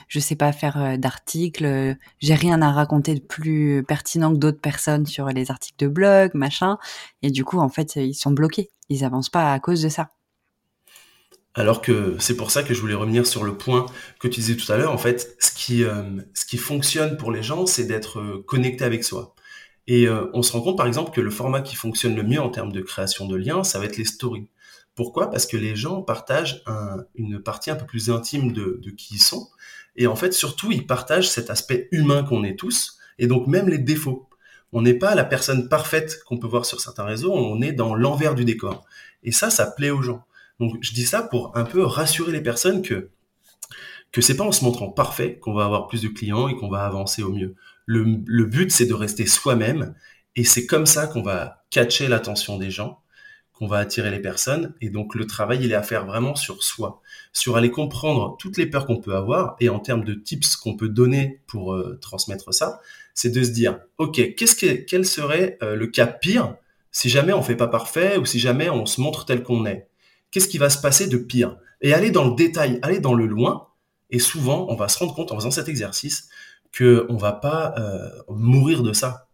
je 0.08 0.20
sais 0.20 0.36
pas 0.36 0.52
faire 0.52 0.82
euh, 0.82 0.98
d'articles, 0.98 1.96
j'ai 2.20 2.34
rien 2.34 2.62
à 2.62 2.72
raconter 2.72 3.16
de 3.16 3.22
plus 3.22 3.84
pertinent 3.88 4.34
que 4.34 4.38
d'autres 4.38 4.60
personnes 4.60 5.06
sur 5.06 5.28
les 5.28 5.52
articles 5.52 5.78
de 5.80 5.88
blog, 5.88 6.32
machin. 6.34 6.78
Et 7.22 7.32
du 7.32 7.46
coup, 7.46 7.60
en 7.60 7.70
fait, 7.70 7.96
ils 7.96 8.14
sont 8.14 8.32
bloqués, 8.32 8.70
ils 8.90 9.06
avancent 9.06 9.30
pas 9.30 9.54
à 9.54 9.60
cause 9.60 9.82
de 9.82 9.90
ça. 9.90 10.10
Alors 11.54 11.82
que 11.82 12.18
c'est 12.20 12.36
pour 12.36 12.52
ça 12.52 12.64
que 12.64 12.74
je 12.74 12.82
voulais 12.82 12.96
revenir 12.96 13.26
sur 13.26 13.46
le 13.46 13.58
point 13.58 13.86
que 14.20 14.28
tu 14.28 14.42
disais 14.42 14.58
tout 14.58 14.70
à 14.74 14.78
l'heure. 14.78 14.92
En 14.92 14.98
fait, 14.98 15.38
ce 15.40 15.52
qui, 15.52 15.84
ce 16.34 16.46
qui 16.46 16.58
fonctionne 16.58 17.16
pour 17.16 17.32
les 17.32 17.44
gens, 17.44 17.66
c'est 17.66 17.86
d'être 17.86 18.44
connecté 18.46 18.84
avec 18.84 19.06
soi. 19.06 19.35
Et 19.88 20.08
euh, 20.08 20.30
on 20.34 20.42
se 20.42 20.52
rend 20.52 20.62
compte 20.62 20.78
par 20.78 20.88
exemple 20.88 21.12
que 21.12 21.22
le 21.22 21.30
format 21.30 21.62
qui 21.62 21.76
fonctionne 21.76 22.16
le 22.16 22.24
mieux 22.24 22.42
en 22.42 22.50
termes 22.50 22.72
de 22.72 22.82
création 22.82 23.28
de 23.28 23.36
liens, 23.36 23.64
ça 23.64 23.80
va 23.80 23.86
être 23.86 23.98
les 23.98 24.06
stories. 24.06 24.48
Pourquoi? 24.96 25.30
Parce 25.30 25.46
que 25.46 25.58
les 25.58 25.76
gens 25.76 26.02
partagent 26.02 26.64
une 27.16 27.40
partie 27.40 27.70
un 27.70 27.76
peu 27.76 27.86
plus 27.86 28.10
intime 28.10 28.54
de, 28.54 28.80
de, 28.82 28.92
qui 28.92 29.16
ils 29.16 29.22
sont. 29.22 29.50
Et 29.98 30.08
en 30.08 30.16
fait, 30.16 30.34
surtout, 30.34 30.72
ils 30.72 30.88
partagent 30.88 31.30
cet 31.30 31.50
aspect 31.50 31.90
humain 31.92 32.24
qu'on 32.24 32.46
est 32.46 32.58
tous, 32.58 32.98
et 33.20 33.28
donc 33.28 33.48
même 33.48 33.68
les 33.68 33.78
défauts. 33.78 34.30
On 34.72 34.82
n'est 34.82 34.94
pas 34.94 35.14
la 35.14 35.26
personne 35.26 35.70
parfaite 35.70 36.24
qu'on 36.26 36.38
peut 36.38 36.48
voir 36.48 36.66
sur 36.66 36.80
certains 36.80 37.04
réseaux, 37.04 37.34
on 37.34 37.62
est 37.62 37.74
dans 37.74 37.94
l'envers 37.94 38.36
du 38.36 38.46
décor. 38.46 38.86
Et 39.24 39.32
ça, 39.32 39.50
ça 39.50 39.68
plaît 39.68 39.90
aux 39.90 40.02
gens. 40.02 40.24
Donc 40.60 40.78
je 40.82 40.94
dis 40.94 41.06
ça 41.06 41.22
pour 41.22 41.56
un 41.58 41.66
peu 41.66 41.84
rassurer 41.84 42.32
les 42.32 42.42
personnes 42.42 42.82
que 42.82 43.10
que 44.12 44.22
c'est 44.22 44.38
pas 44.38 44.46
en 44.46 44.54
se 44.54 44.64
montrant 44.64 44.90
parfait 44.90 45.40
qu'on 45.40 45.54
va 45.54 45.66
avoir 45.66 45.88
plus 45.88 46.02
de 46.02 46.08
clients 46.08 46.48
et 46.48 46.56
qu'on 46.56 46.70
va 46.70 46.86
avancer 46.86 47.22
au 47.22 47.34
mieux. 47.34 47.56
Le, 47.86 48.46
but, 48.46 48.72
c'est 48.72 48.86
de 48.86 48.94
rester 48.94 49.26
soi-même 49.26 49.96
et 50.36 50.44
c'est 50.44 50.66
comme 50.66 50.86
ça 50.86 51.08
qu'on 51.08 51.22
va 51.22 51.66
catcher 51.70 52.08
l'attention 52.08 52.58
des 52.58 52.72
gens, 52.72 53.00
qu'on 53.54 53.68
va 53.68 53.78
attirer 53.78 54.12
les 54.12 54.20
personnes. 54.20 54.74
Et 54.82 54.90
donc, 54.90 55.16
le 55.16 55.26
travail, 55.26 55.60
il 55.62 55.72
est 55.72 55.76
à 55.76 55.84
faire 55.84 56.06
vraiment 56.06 56.36
sur 56.36 56.64
soi, 56.64 57.02
sur 57.32 57.58
aller 57.58 57.72
comprendre 57.72 58.36
toutes 58.38 58.58
les 58.58 58.66
peurs 58.66 58.86
qu'on 58.86 59.00
peut 59.00 59.16
avoir 59.16 59.56
et 59.60 59.70
en 59.70 59.80
termes 59.80 60.04
de 60.04 60.14
tips 60.14 60.56
qu'on 60.56 60.76
peut 60.76 60.90
donner 60.90 61.42
pour 61.48 61.74
euh, 61.74 61.98
transmettre 62.02 62.54
ça, 62.54 62.82
c'est 63.14 63.30
de 63.30 63.44
se 63.44 63.52
dire, 63.52 63.80
OK, 63.98 64.36
qu'est-ce 64.36 64.56
que, 64.56 64.74
quel 64.84 65.06
serait 65.06 65.58
euh, 65.64 65.76
le 65.76 65.88
cas 65.88 66.08
pire 66.08 66.56
si 66.92 67.10
jamais 67.10 67.34
on 67.34 67.42
fait 67.42 67.56
pas 67.56 67.68
parfait 67.68 68.18
ou 68.18 68.26
si 68.26 68.40
jamais 68.40 68.70
on 68.70 68.86
se 68.86 69.00
montre 69.00 69.26
tel 69.26 69.42
qu'on 69.42 69.66
est? 69.66 69.88
Qu'est-ce 70.32 70.50
qui 70.50 70.58
va 70.58 70.70
se 70.70 70.82
passer 70.82 71.08
de 71.08 71.18
pire? 71.18 71.58
Et 71.82 71.94
aller 71.94 72.12
dans 72.12 72.28
le 72.28 72.36
détail, 72.36 72.80
aller 72.82 73.00
dans 73.00 73.14
le 73.14 73.26
loin. 73.26 73.68
Et 74.10 74.20
souvent, 74.20 74.66
on 74.70 74.76
va 74.76 74.88
se 74.90 74.98
rendre 74.98 75.16
compte 75.16 75.32
en 75.32 75.36
faisant 75.36 75.52
cet 75.52 75.70
exercice 75.70 76.30
que 76.76 77.08
on 77.10 77.16
va 77.16 77.32
pas 77.32 77.74
euh, 77.80 78.10
mourir 78.30 78.84
de 78.84 78.94
ça. 78.94 79.28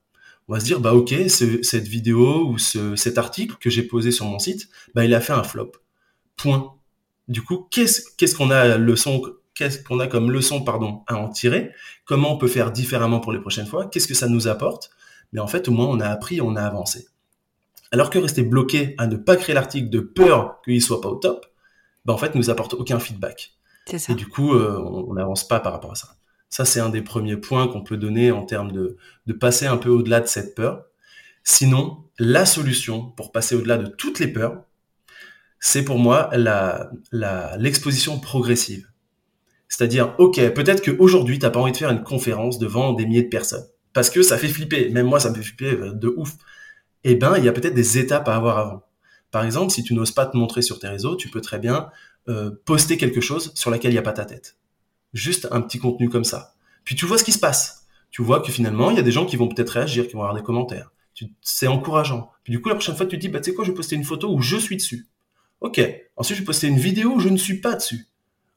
On 0.48 0.54
va 0.54 0.60
se 0.60 0.66
dire 0.66 0.80
bah 0.80 0.94
ok, 0.94 1.14
cette 1.28 1.88
vidéo 1.88 2.46
ou 2.46 2.58
ce, 2.58 2.96
cet 2.96 3.18
article 3.18 3.56
que 3.60 3.70
j'ai 3.70 3.84
posé 3.84 4.12
sur 4.12 4.26
mon 4.26 4.40
site, 4.40 4.70
bah 4.94 5.04
il 5.04 5.14
a 5.14 5.20
fait 5.20 5.34
un 5.34 5.44
flop. 5.44 5.72
Point. 6.38 6.74
Du 7.28 7.42
coup, 7.42 7.68
qu'est-ce 7.72 8.16
qu'est-ce 8.16 8.36
qu'on 8.36 8.52
a 8.52 8.78
leçon 8.78 9.22
qu'est-ce 9.56 9.84
qu'on 9.84 10.00
a 10.00 10.08
comme 10.08 10.32
leçon 10.32 10.64
pardon 10.64 11.04
à 11.08 11.16
en 11.16 11.30
tirer? 11.30 11.72
Comment 12.06 12.34
on 12.34 12.38
peut 12.38 12.48
faire 12.48 12.72
différemment 12.72 13.20
pour 13.20 13.34
les 13.34 13.40
prochaines 13.40 13.68
fois? 13.68 13.88
Qu'est-ce 13.88 14.08
que 14.08 14.14
ça 14.14 14.28
nous 14.28 14.48
apporte? 14.48 14.92
Mais 15.34 15.40
en 15.40 15.48
fait, 15.48 15.68
au 15.68 15.72
moins 15.72 15.88
on 15.88 16.00
a 16.00 16.08
appris, 16.08 16.42
on 16.42 16.56
a 16.56 16.62
avancé. 16.62 17.08
Alors 17.92 18.10
que 18.10 18.20
rester 18.20 18.44
bloqué 18.44 18.96
à 18.98 19.08
ne 19.08 19.16
pas 19.18 19.36
créer 19.36 19.56
l'article 19.56 19.90
de 19.90 20.00
peur 20.00 20.62
qu'il 20.64 20.82
soit 20.82 21.02
pas 21.02 21.10
au 21.10 21.16
top, 21.16 21.46
bah 22.06 22.14
en 22.14 22.18
fait, 22.18 22.36
nous 22.36 22.50
apporte 22.50 22.74
aucun 22.74 23.00
feedback. 23.00 23.54
Ça. 23.98 24.14
Et 24.14 24.16
du 24.16 24.28
coup, 24.28 24.54
euh, 24.54 24.80
on 24.80 25.14
n'avance 25.14 25.48
pas 25.48 25.60
par 25.60 25.74
rapport 25.74 25.92
à 25.92 25.96
ça. 25.96 26.16
Ça, 26.52 26.66
c'est 26.66 26.82
un 26.82 26.90
des 26.90 27.02
premiers 27.02 27.38
points 27.38 27.70
qu'on 27.70 27.82
peut 27.82 27.96
donner 27.96 28.32
en 28.32 28.44
termes 28.46 28.74
de, 28.74 28.98
passer 29.40 29.66
un 29.66 29.78
peu 29.78 29.90
au-delà 29.90 30.20
de 30.20 30.28
cette 30.28 30.54
peur. 30.54 30.84
Sinon, 31.46 32.04
la 32.20 32.46
solution 32.46 33.10
pour 33.12 33.32
passer 33.32 33.56
au-delà 33.56 33.78
de 33.78 33.88
toutes 33.88 34.20
les 34.20 34.28
peurs, 34.28 34.66
c'est 35.62 35.86
pour 35.86 35.98
moi 35.98 36.30
l'exposition 37.14 38.20
progressive. 38.20 38.90
C'est-à-dire, 39.70 40.14
ok, 40.18 40.36
peut-être 40.54 40.84
qu'aujourd'hui, 40.84 41.40
tu 41.40 41.46
n'as 41.46 41.52
pas 41.52 41.62
envie 41.62 41.72
de 41.72 41.78
faire 41.78 41.90
une 41.90 42.04
conférence 42.04 42.60
devant 42.60 42.92
des 42.92 43.06
milliers 43.06 43.24
de 43.24 43.30
personnes, 43.30 43.66
parce 43.94 44.10
que 44.10 44.22
ça 44.22 44.38
fait 44.38 44.50
flipper. 44.50 44.90
Même 44.90 45.06
moi, 45.06 45.22
ça 45.22 45.30
me 45.30 45.36
fait 45.36 45.44
flipper 45.44 45.72
euh, 45.72 45.94
de 45.94 46.14
ouf. 46.18 46.34
Eh 47.06 47.16
ben, 47.16 47.36
il 47.38 47.46
y 47.46 47.50
a 47.50 47.54
peut-être 47.54 47.74
des 47.74 47.98
étapes 47.98 48.28
à 48.28 48.36
avoir 48.36 48.58
avant. 48.58 48.84
Par 49.32 49.46
exemple, 49.46 49.72
si 49.72 49.84
tu 49.84 49.94
n'oses 49.94 50.12
pas 50.12 50.26
te 50.26 50.36
montrer 50.36 50.62
sur 50.62 50.80
tes 50.80 50.90
réseaux, 50.90 51.16
tu 51.16 51.30
peux 51.30 51.40
très 51.40 51.60
bien 51.60 51.90
euh, 52.28 52.52
poster 52.66 52.98
quelque 52.98 53.22
chose 53.22 53.54
sur 53.56 53.72
laquelle 53.72 53.92
il 53.92 53.96
n'y 53.96 54.00
a 54.00 54.04
pas 54.04 54.12
ta 54.12 54.26
tête 54.26 54.58
juste 55.14 55.48
un 55.52 55.62
petit 55.62 55.80
contenu 55.80 56.10
comme 56.10 56.24
ça. 56.24 56.54
Puis 56.84 56.96
tu 56.96 57.06
vois 57.06 57.18
ce 57.18 57.24
qui 57.24 57.32
se 57.32 57.40
passe. 57.40 57.86
Tu 58.10 58.22
vois 58.22 58.42
que 58.42 58.52
finalement, 58.52 58.92
il 58.92 58.98
y 58.98 59.00
a 59.00 59.04
des 59.04 59.12
gens 59.12 59.26
qui 59.26 59.38
vont 59.38 59.48
peut-être 59.48 59.70
réagir, 59.70 60.08
qui 60.08 60.14
vont 60.14 60.22
avoir 60.22 60.36
des 60.36 60.44
commentaires. 60.44 60.92
C'est 61.42 61.68
encourageant. 61.68 62.32
Puis 62.44 62.52
du 62.52 62.62
coup, 62.62 62.70
la 62.70 62.76
prochaine 62.76 62.96
fois, 62.96 63.06
tu 63.06 63.16
te 63.16 63.22
dis, 63.22 63.30
bah, 63.30 63.40
tu 63.40 63.52
sais 63.52 63.56
quoi, 63.56 63.64
je 63.64 63.72
vais 63.72 63.76
poster 63.76 63.96
une 63.96 64.04
photo 64.04 64.34
où 64.34 64.42
je 64.42 64.58
suis 64.58 64.76
dessus. 64.76 65.08
Ok. 65.62 65.80
Ensuite, 66.18 66.38
je 66.38 66.42
vais 66.42 66.46
poster 66.46 66.68
une 66.68 66.80
vidéo 66.80 67.12
où 67.12 67.20
je 67.20 67.30
ne 67.30 67.38
suis 67.38 67.62
pas 67.62 67.76
dessus. 67.76 68.08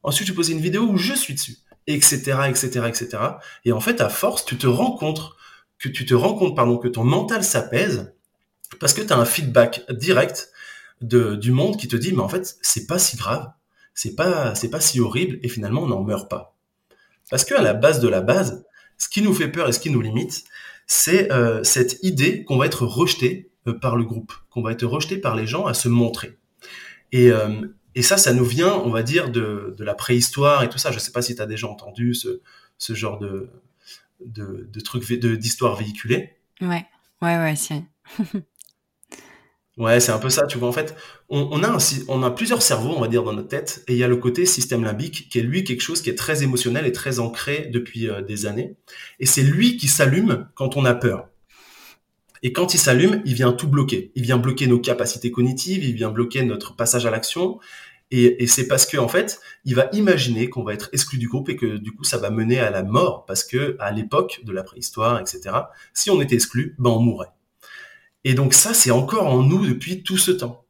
Ensuite, 0.03 0.27
je 0.27 0.33
vais 0.33 0.37
poster 0.37 0.55
une 0.55 0.61
vidéo 0.61 0.83
où 0.83 0.97
je 0.97 1.15
suis 1.15 1.35
dessus. 1.35 1.59
Etc., 1.87 2.17
etc., 2.49 2.67
etc. 2.89 3.09
Et 3.65 3.73
en 3.73 3.81
fait, 3.81 4.01
à 4.01 4.09
force, 4.09 4.45
tu 4.45 4.57
te 4.57 4.67
rends 4.67 4.93
compte 4.93 5.33
que 5.79 5.89
tu 5.89 6.07
te 6.07 6.15
rends 6.15 6.53
pardon, 6.53 6.79
que 6.79 6.89
ton 6.89 7.05
mental 7.05 7.45
s'apaise 7.45 8.15
parce 8.81 8.95
que 8.95 9.03
tu 9.03 9.13
as 9.13 9.19
un 9.19 9.25
feedback 9.25 9.83
direct 9.91 10.51
du 11.01 11.53
monde 11.53 11.77
qui 11.77 11.89
te 11.89 11.97
dit, 11.97 12.13
mais 12.13 12.23
en 12.23 12.29
fait, 12.29 12.57
c'est 12.63 12.87
pas 12.87 12.99
si 12.99 13.17
grave 13.17 13.51
c'est 13.95 14.15
pas 14.15 14.55
c'est 14.55 14.71
pas 14.71 14.81
si 14.81 15.01
horrible 15.01 15.39
et 15.43 15.49
finalement 15.49 15.83
on 15.83 15.89
n'en 15.89 16.03
meurt 16.03 16.29
pas. 16.29 16.57
Parce 17.31 17.45
que 17.45 17.55
à 17.55 17.63
la 17.63 17.75
base 17.75 18.01
de 18.01 18.09
la 18.09 18.21
base, 18.21 18.65
ce 18.99 19.09
qui 19.09 19.23
nous 19.23 19.33
fait 19.33 19.49
peur 19.49 19.69
et 19.69 19.73
ce 19.73 19.81
qui 19.81 19.91
nous 19.91 20.01
limite, 20.01 20.45
c'est 20.87 21.33
euh, 21.33 21.63
cette 21.65 21.99
idée 22.03 22.45
qu'on 22.45 22.59
va 22.59 22.67
être 22.67 22.85
rejeté 22.85 23.51
euh, 23.67 23.73
par 23.73 23.97
le 23.97 24.05
groupe, 24.05 24.33
qu'on 24.51 24.63
va 24.63 24.73
être 24.73 24.87
rejeté 24.87 25.17
par 25.17 25.35
les 25.35 25.47
gens 25.47 25.67
à 25.67 25.75
se 25.75 25.89
montrer. 25.89 26.39
Et, 27.13 27.31
euh, 27.31 27.63
et 27.95 28.03
ça, 28.03 28.17
ça 28.17 28.33
nous 28.33 28.45
vient, 28.45 28.75
on 28.75 28.91
va 28.91 29.03
dire, 29.03 29.31
de, 29.31 29.75
de 29.77 29.85
la 29.85 29.95
préhistoire 29.95 30.63
et 30.63 30.69
tout 30.69 30.79
ça. 30.79 30.91
Je 30.91 30.99
sais 30.99 31.13
pas 31.13 31.23
si 31.23 31.35
tu 31.35 31.43
as 31.43 31.47
déjà 31.47 31.69
entendu 31.69 32.15
ce, 32.15 32.41
ce 32.77 32.95
genre 32.95 33.19
de, 33.19 33.51
de, 34.25 34.69
de 34.71 34.81
trucs, 34.81 35.11
d'histoires 35.13 35.77
véhiculées. 35.77 36.37
Ouais, 36.61 36.87
ouais, 37.23 37.39
ouais, 37.39 37.57
si. 37.57 37.85
Ouais, 39.77 39.99
c'est 39.99 40.13
un 40.13 40.19
peu 40.19 40.31
ça, 40.31 40.47
tu 40.47 40.57
vois. 40.57 40.69
En 40.69 40.73
fait, 40.73 40.95
on, 41.29 41.49
on, 41.51 41.65
a 41.65 41.77
on 42.07 42.23
a 42.23 42.31
plusieurs 42.31 42.63
cerveaux, 42.63 42.95
on 42.97 43.01
va 43.01 43.09
dire, 43.09 43.25
dans 43.25 43.33
notre 43.33 43.49
tête, 43.49 43.83
et 43.89 43.93
il 43.95 43.99
y 43.99 44.05
a 44.05 44.09
le 44.09 44.17
côté 44.17 44.47
système 44.47 44.85
limbique, 44.85 45.29
qui 45.29 45.41
est 45.41 45.43
lui 45.43 45.65
quelque 45.65 45.81
chose 45.81 46.01
qui 46.01 46.11
est 46.11 46.15
très 46.15 46.45
émotionnel 46.45 46.87
et 46.87 46.93
très 46.93 47.19
ancré 47.19 47.69
depuis 47.73 48.09
euh, 48.09 48.23
des 48.23 48.47
années. 48.47 48.77
Et 49.19 49.27
c'est 49.27 49.43
lui 49.43 49.77
qui 49.77 49.89
s'allume 49.89 50.49
quand 50.55 50.77
on 50.77 50.85
a 50.85 50.95
peur. 50.95 51.29
Et 52.45 52.53
quand 52.53 52.75
il 52.75 52.79
s'allume, 52.79 53.21
il 53.25 53.35
vient 53.35 53.53
tout 53.53 53.67
bloquer. 53.69 54.13
Il 54.15 54.23
vient 54.23 54.37
bloquer 54.39 54.69
nos 54.69 54.79
capacités 54.79 55.33
cognitives, 55.33 55.83
il 55.83 55.95
vient 55.95 56.11
bloquer 56.11 56.45
notre 56.45 56.77
passage 56.77 57.07
à 57.07 57.11
l'action. 57.11 57.59
Et, 58.13 58.45
et 58.45 58.47
c'est 58.47 58.69
parce 58.69 58.87
que 58.87 58.97
en 58.99 59.09
fait, 59.09 59.41
il 59.65 59.75
va 59.75 59.89
imaginer 59.93 60.51
qu'on 60.51 60.63
va 60.63 60.75
être 60.75 60.89
exclu 60.93 61.19
du 61.19 61.27
groupe 61.27 61.49
et 61.49 61.57
que 61.57 61.79
du 61.79 61.93
coup, 61.93 62.05
ça 62.05 62.19
va 62.19 62.31
mener 62.31 62.61
à 62.61 62.71
la 62.71 62.85
mort, 62.85 63.25
parce 63.27 63.43
que 63.43 63.77
à 63.81 63.91
l'époque 63.91 64.43
de 64.45 64.53
la 64.53 64.63
préhistoire, 64.63 65.19
etc., 65.21 65.41
si 65.95 66.11
on 66.11 66.21
était 66.21 66.37
exclu, 66.37 66.77
ben 66.79 66.91
on 66.91 67.01
mourrait. 67.01 67.31
Et 68.25 68.35
donc 68.35 68.55
ça, 68.55 68.75
c'est 68.75 68.91
encore 68.91 69.27
en 69.27 69.43
nous 69.43 69.67
depuis 69.67 70.03
tout 70.03 70.19
ce 70.19 70.31
temps. 70.31 70.65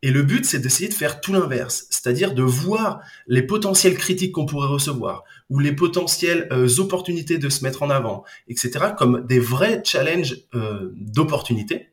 Et 0.00 0.10
le 0.10 0.22
but, 0.22 0.44
c'est 0.44 0.60
d'essayer 0.60 0.88
de 0.88 0.94
faire 0.94 1.20
tout 1.20 1.32
l'inverse, 1.32 1.86
c'est-à-dire 1.90 2.32
de 2.32 2.42
voir 2.42 3.00
les 3.26 3.42
potentiels 3.42 3.96
critiques 3.98 4.32
qu'on 4.32 4.46
pourrait 4.46 4.68
recevoir, 4.68 5.24
ou 5.50 5.58
les 5.58 5.72
potentielles 5.72 6.46
euh, 6.52 6.68
opportunités 6.78 7.38
de 7.38 7.48
se 7.48 7.64
mettre 7.64 7.82
en 7.82 7.90
avant, 7.90 8.24
etc., 8.46 8.92
comme 8.96 9.26
des 9.26 9.40
vrais 9.40 9.82
challenges 9.84 10.36
euh, 10.54 10.92
d'opportunités, 10.94 11.88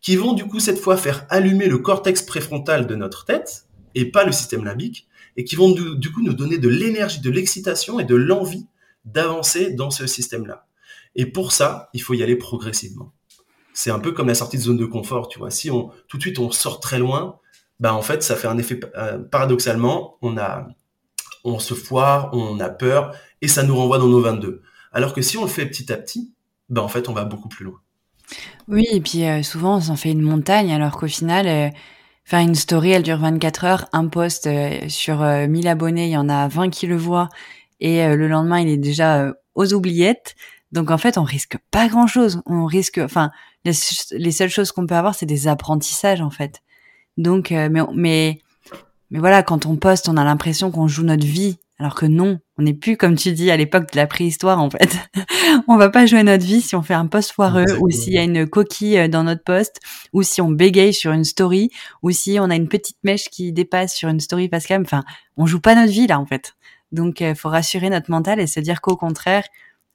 qui 0.00 0.16
vont 0.16 0.32
du 0.32 0.46
coup 0.46 0.58
cette 0.58 0.78
fois 0.78 0.96
faire 0.96 1.26
allumer 1.28 1.68
le 1.68 1.76
cortex 1.78 2.22
préfrontal 2.22 2.86
de 2.86 2.94
notre 2.94 3.26
tête, 3.26 3.66
et 3.94 4.06
pas 4.06 4.24
le 4.24 4.32
système 4.32 4.64
limbique, 4.64 5.06
et 5.36 5.44
qui 5.44 5.54
vont 5.54 5.70
du, 5.70 5.98
du 5.98 6.10
coup 6.10 6.22
nous 6.22 6.32
donner 6.32 6.56
de 6.56 6.68
l'énergie, 6.68 7.20
de 7.20 7.30
l'excitation 7.30 8.00
et 8.00 8.04
de 8.04 8.14
l'envie 8.14 8.66
d'avancer 9.04 9.72
dans 9.72 9.90
ce 9.90 10.06
système-là. 10.06 10.66
Et 11.14 11.26
pour 11.26 11.52
ça, 11.52 11.90
il 11.92 12.00
faut 12.00 12.14
y 12.14 12.22
aller 12.22 12.36
progressivement 12.36 13.12
c'est 13.80 13.90
un 13.90 13.98
peu 13.98 14.12
comme 14.12 14.28
la 14.28 14.34
sortie 14.34 14.58
de 14.58 14.62
zone 14.62 14.76
de 14.76 14.84
confort, 14.84 15.28
tu 15.28 15.38
vois. 15.38 15.50
Si 15.50 15.70
on 15.70 15.90
tout 16.06 16.18
de 16.18 16.22
suite 16.22 16.38
on 16.38 16.50
sort 16.50 16.80
très 16.80 16.98
loin, 16.98 17.38
bah 17.78 17.94
en 17.94 18.02
fait 18.02 18.22
ça 18.22 18.36
fait 18.36 18.46
un 18.46 18.58
effet 18.58 18.78
euh, 18.94 19.18
paradoxalement, 19.18 20.18
on 21.44 21.58
se 21.58 21.72
foire, 21.72 22.28
on 22.34 22.60
a 22.60 22.68
peur 22.68 23.14
et 23.40 23.48
ça 23.48 23.62
nous 23.62 23.74
renvoie 23.74 23.96
dans 23.96 24.08
nos 24.08 24.20
22. 24.20 24.60
Alors 24.92 25.14
que 25.14 25.22
si 25.22 25.38
on 25.38 25.44
le 25.44 25.48
fait 25.48 25.64
petit 25.64 25.90
à 25.90 25.96
petit, 25.96 26.34
bah 26.68 26.82
en 26.82 26.88
fait 26.88 27.08
on 27.08 27.14
va 27.14 27.24
beaucoup 27.24 27.48
plus 27.48 27.64
loin. 27.64 27.80
Oui, 28.68 28.84
et 28.92 29.00
puis 29.00 29.24
euh, 29.24 29.42
souvent 29.42 29.76
on 29.76 29.80
s'en 29.80 29.96
fait 29.96 30.10
une 30.10 30.20
montagne 30.20 30.72
alors 30.74 30.98
qu'au 30.98 31.08
final 31.08 31.46
euh, 31.46 31.70
faire 32.24 32.40
une 32.40 32.54
story 32.54 32.90
elle 32.90 33.02
dure 33.02 33.18
24 33.18 33.64
heures, 33.64 33.86
un 33.94 34.08
post 34.08 34.46
sur 34.88 35.22
1000 35.22 35.68
abonnés, 35.68 36.08
il 36.08 36.12
y 36.12 36.18
en 36.18 36.28
a 36.28 36.48
20 36.48 36.68
qui 36.68 36.86
le 36.86 36.96
voient 36.96 37.30
et 37.80 38.14
le 38.14 38.28
lendemain 38.28 38.60
il 38.60 38.68
est 38.68 38.76
déjà 38.76 39.32
aux 39.54 39.72
oubliettes. 39.72 40.36
Donc 40.72 40.90
en 40.90 40.98
fait, 40.98 41.18
on 41.18 41.24
risque 41.24 41.56
pas 41.70 41.88
grand 41.88 42.06
chose. 42.06 42.42
On 42.46 42.66
risque, 42.66 42.98
enfin, 42.98 43.30
les, 43.64 43.72
les 44.12 44.30
seules 44.30 44.50
choses 44.50 44.72
qu'on 44.72 44.86
peut 44.86 44.94
avoir, 44.94 45.14
c'est 45.14 45.26
des 45.26 45.48
apprentissages 45.48 46.20
en 46.20 46.30
fait. 46.30 46.60
Donc, 47.16 47.52
euh, 47.52 47.68
mais, 47.70 47.80
mais, 47.94 48.38
mais 49.10 49.18
voilà, 49.18 49.42
quand 49.42 49.66
on 49.66 49.76
poste, 49.76 50.08
on 50.08 50.16
a 50.16 50.24
l'impression 50.24 50.70
qu'on 50.70 50.88
joue 50.88 51.02
notre 51.02 51.26
vie, 51.26 51.58
alors 51.78 51.94
que 51.94 52.06
non, 52.06 52.38
on 52.56 52.62
n'est 52.62 52.74
plus 52.74 52.96
comme 52.96 53.16
tu 53.16 53.32
dis 53.32 53.50
à 53.50 53.56
l'époque 53.56 53.90
de 53.92 53.96
la 53.96 54.06
préhistoire 54.06 54.60
en 54.60 54.70
fait. 54.70 54.96
on 55.68 55.76
va 55.76 55.88
pas 55.88 56.06
jouer 56.06 56.22
notre 56.22 56.44
vie 56.44 56.60
si 56.60 56.76
on 56.76 56.82
fait 56.82 56.94
un 56.94 57.06
post 57.06 57.32
foireux 57.32 57.64
ou 57.80 57.90
s'il 57.90 58.12
y 58.12 58.18
a 58.18 58.22
une 58.22 58.46
coquille 58.46 58.98
euh, 58.98 59.08
dans 59.08 59.24
notre 59.24 59.42
post 59.42 59.80
ou 60.12 60.22
si 60.22 60.40
on 60.40 60.50
bégaye 60.50 60.94
sur 60.94 61.12
une 61.12 61.24
story 61.24 61.70
ou 62.02 62.10
si 62.10 62.38
on 62.38 62.50
a 62.50 62.54
une 62.54 62.68
petite 62.68 62.98
mèche 63.02 63.28
qui 63.30 63.52
dépasse 63.52 63.94
sur 63.94 64.08
une 64.08 64.20
story 64.20 64.48
parce 64.48 64.66
enfin, 64.70 65.02
on 65.36 65.46
joue 65.46 65.60
pas 65.60 65.74
notre 65.74 65.92
vie 65.92 66.06
là 66.06 66.20
en 66.20 66.26
fait. 66.26 66.54
Donc, 66.92 67.20
il 67.20 67.34
faut 67.34 67.48
rassurer 67.48 67.88
notre 67.88 68.10
mental 68.10 68.40
et 68.40 68.46
se 68.46 68.60
dire 68.60 68.80
qu'au 68.80 68.96
contraire, 68.96 69.44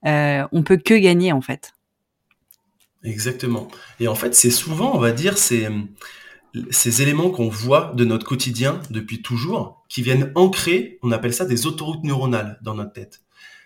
euh, 0.05 0.47
on 0.51 0.63
peut 0.63 0.77
que 0.77 0.93
gagner 0.93 1.31
en 1.31 1.41
fait. 1.41 1.73
Exactement. 3.03 3.67
Et 3.99 4.07
en 4.07 4.15
fait, 4.15 4.33
c'est 4.33 4.51
souvent, 4.51 4.95
on 4.95 4.99
va 4.99 5.11
dire, 5.11 5.37
ces, 5.37 5.67
ces 6.71 7.01
éléments 7.01 7.29
qu'on 7.29 7.49
voit 7.49 7.93
de 7.95 8.05
notre 8.05 8.25
quotidien 8.25 8.81
depuis 8.89 9.21
toujours, 9.21 9.85
qui 9.89 10.01
viennent 10.01 10.31
ancrer, 10.35 10.99
on 11.03 11.11
appelle 11.11 11.33
ça 11.33 11.45
des 11.45 11.67
autoroutes 11.67 12.03
neuronales 12.03 12.59
dans 12.61 12.73
notre 12.73 12.93
tête. 12.93 13.21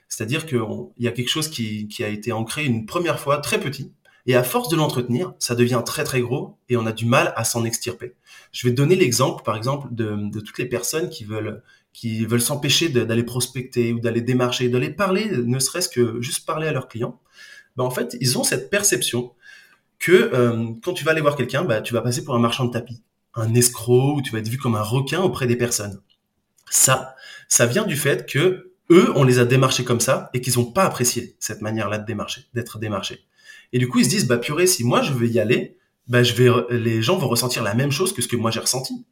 C'est-à-dire 0.07 0.45
qu'il 0.45 0.59
y 0.97 1.07
a 1.07 1.11
quelque 1.11 1.29
chose 1.29 1.49
qui, 1.49 1.87
a 1.99 2.07
été 2.07 2.31
ancré 2.31 2.65
une 2.65 2.85
première 2.85 3.19
fois 3.19 3.37
très 3.37 3.59
petit, 3.59 3.93
et 4.25 4.35
à 4.35 4.43
force 4.43 4.69
de 4.69 4.75
l'entretenir, 4.75 5.33
ça 5.39 5.55
devient 5.55 5.81
très 5.85 6.03
très 6.03 6.21
gros, 6.21 6.57
et 6.67 6.77
on 6.77 6.85
a 6.85 6.91
du 6.91 7.05
mal 7.05 7.33
à 7.35 7.43
s'en 7.43 7.63
extirper. 7.63 8.15
Je 8.51 8.67
vais 8.67 8.73
te 8.73 8.77
donner 8.77 8.95
l'exemple, 8.95 9.43
par 9.43 9.55
exemple, 9.55 9.87
de, 9.91 10.39
toutes 10.39 10.57
les 10.57 10.65
personnes 10.65 11.09
qui 11.09 11.23
veulent 11.23 11.61
qui 11.93 12.25
veulent 12.25 12.41
s'empêcher 12.41 12.89
d'aller 12.89 13.23
prospecter 13.23 13.93
ou 13.93 13.99
d'aller 13.99 14.21
démarcher, 14.21 14.69
d'aller 14.69 14.89
parler, 14.89 15.29
ne 15.29 15.59
serait-ce 15.59 15.89
que 15.89 16.21
juste 16.21 16.45
parler 16.45 16.67
à 16.67 16.71
leurs 16.71 16.87
clients, 16.87 17.19
ben 17.75 17.83
en 17.83 17.89
fait, 17.89 18.15
ils 18.19 18.37
ont 18.37 18.43
cette 18.43 18.69
perception 18.69 19.33
que 19.99 20.11
euh, 20.11 20.71
quand 20.83 20.93
tu 20.93 21.03
vas 21.03 21.11
aller 21.11 21.21
voir 21.21 21.35
quelqu'un, 21.35 21.63
bah, 21.63 21.81
tu 21.81 21.93
vas 21.93 22.01
passer 22.01 22.23
pour 22.23 22.35
un 22.35 22.39
marchand 22.39 22.65
de 22.65 22.71
tapis, 22.71 23.03
un 23.35 23.53
escroc, 23.53 24.17
ou 24.17 24.21
tu 24.21 24.31
vas 24.31 24.39
être 24.39 24.47
vu 24.47 24.57
comme 24.57 24.75
un 24.75 24.81
requin 24.81 25.21
auprès 25.21 25.47
des 25.47 25.55
personnes. 25.55 26.01
Ça, 26.69 27.15
ça 27.47 27.65
vient 27.65 27.85
du 27.85 27.95
fait 27.95 28.29
que 28.29 28.71
eux, 28.91 29.11
on 29.15 29.23
les 29.23 29.39
a 29.39 29.45
démarchés 29.45 29.83
comme 29.83 29.99
ça 29.99 30.29
et 30.33 30.41
qu'ils 30.41 30.57
n'ont 30.57 30.71
pas 30.71 30.83
apprécié 30.83 31.35
cette 31.39 31.61
manière-là 31.61 31.99
de 31.99 32.05
démarcher, 32.05 32.45
d'être 32.53 32.79
démarchés. 32.79 33.25
Et 33.71 33.79
du 33.79 33.87
coup, 33.87 33.99
ils 33.99 34.05
se 34.05 34.09
disent, 34.09 34.27
bah 34.27 34.37
purée, 34.37 34.67
si 34.67 34.83
moi 34.83 35.01
je 35.01 35.13
vais 35.13 35.27
y 35.27 35.39
aller, 35.39 35.77
bah 36.07 36.23
je 36.23 36.33
vais, 36.33 36.49
les 36.71 37.01
gens 37.01 37.17
vont 37.17 37.27
ressentir 37.27 37.61
la 37.61 37.75
même 37.75 37.91
chose 37.91 38.13
que 38.13 38.21
ce 38.21 38.27
que 38.27 38.35
moi 38.35 38.51
j'ai 38.51 38.59
ressenti. 38.59 39.05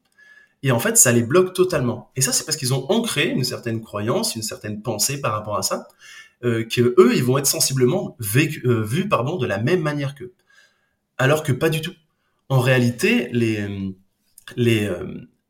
Et 0.64 0.72
en 0.72 0.80
fait, 0.80 0.98
ça 0.98 1.12
les 1.12 1.24
bloque 1.24 1.54
totalement. 1.54 2.12
Et 2.16 2.22
ça, 2.22 2.32
c'est 2.32 2.44
parce 2.44 2.58
qu'ils 2.58 2.74
ont 2.74 2.90
ancré 2.92 3.30
une 3.30 3.44
certaine 3.44 3.82
croyance, 3.82 4.36
une 4.36 4.42
certaine 4.42 4.82
pensée 4.82 5.22
par 5.22 5.34
rapport 5.34 5.58
à 5.58 5.62
ça, 5.62 5.88
euh, 6.44 6.64
que 6.64 6.96
eux, 7.00 7.16
ils 7.16 7.24
vont 7.24 7.38
être 7.38 7.48
sensiblement 7.48 8.16
euh, 8.20 8.84
vus 8.84 9.08
pardon, 9.08 9.38
de 9.38 9.46
la 9.46 9.58
même 9.58 9.82
manière 9.82 10.16
qu'eux. 10.16 10.34
Alors 11.18 11.44
que 11.44 11.52
pas 11.52 11.70
du 11.70 11.82
tout. 11.82 11.94
En 12.50 12.60
réalité, 12.60 13.32
euh, 13.34 13.92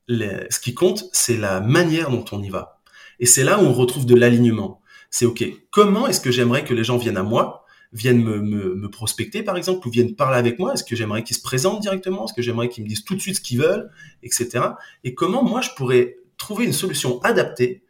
ce 0.08 0.60
qui 0.60 0.74
compte, 0.74 1.06
c'est 1.12 1.38
la 1.38 1.62
manière 1.62 2.10
dont 2.10 2.26
on 2.32 2.42
y 2.42 2.50
va. 2.50 2.82
Et 3.20 3.26
c'est 3.26 3.44
là 3.44 3.60
où 3.60 3.66
on 3.66 3.74
retrouve 3.74 4.06
de 4.06 4.16
l'alignement. 4.16 4.82
C'est 5.10 5.26
OK, 5.26 5.44
comment 5.72 6.08
est-ce 6.08 6.22
que 6.22 6.32
j'aimerais 6.32 6.64
que 6.64 6.74
les 6.74 6.84
gens 6.84 6.98
viennent 6.98 7.18
à 7.18 7.24
moi 7.24 7.66
viennent 7.94 8.24
me, 8.24 8.90
prospecter, 8.90 9.44
par 9.44 9.58
exemple, 9.58 9.88
ou 9.88 9.92
viennent 9.92 10.16
parler 10.16 10.38
avec 10.38 10.60
moi 10.60 10.74
Est-ce 10.74 10.84
que 10.84 10.96
j'aimerais 10.96 11.24
qu'ils 11.24 11.38
se 11.38 11.42
présentent 11.42 11.82
directement 11.82 12.26
Est-ce 12.26 12.34
que 12.34 12.42
j'aimerais 12.42 12.70
qu'ils 12.70 12.84
me 12.84 12.90
disent 12.90 13.04
tout 13.04 13.16
de 13.16 13.22
suite 13.22 13.36
ce 13.36 13.42
qu'ils 13.42 13.60
veulent, 13.60 13.90
etc. 14.24 14.66
Et 15.04 15.14
comment 15.14 15.44
moi, 15.44 15.62
je 15.62 15.70
pourrais 15.76 16.18
trouver 16.38 16.66
une 16.66 16.74
solution 16.74 17.20
adaptée 17.22 17.84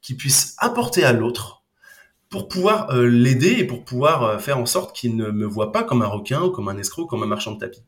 qui 0.00 0.14
puisse 0.14 0.56
apporter 0.58 1.04
à 1.04 1.12
l'autre 1.12 1.62
pour 2.28 2.48
pouvoir 2.48 2.90
euh, 2.90 3.06
l'aider 3.06 3.56
et 3.58 3.64
pour 3.64 3.84
pouvoir 3.84 4.22
euh, 4.24 4.38
faire 4.38 4.58
en 4.58 4.66
sorte 4.66 4.96
qu'il 4.96 5.16
ne 5.16 5.30
me 5.30 5.46
voit 5.46 5.70
pas 5.70 5.84
comme 5.84 6.02
un 6.02 6.06
requin, 6.06 6.48
comme 6.50 6.68
un 6.68 6.78
escroc, 6.78 7.06
comme 7.06 7.22
un 7.22 7.26
marchand 7.26 7.52
de 7.52 7.58
tapis. 7.58 7.82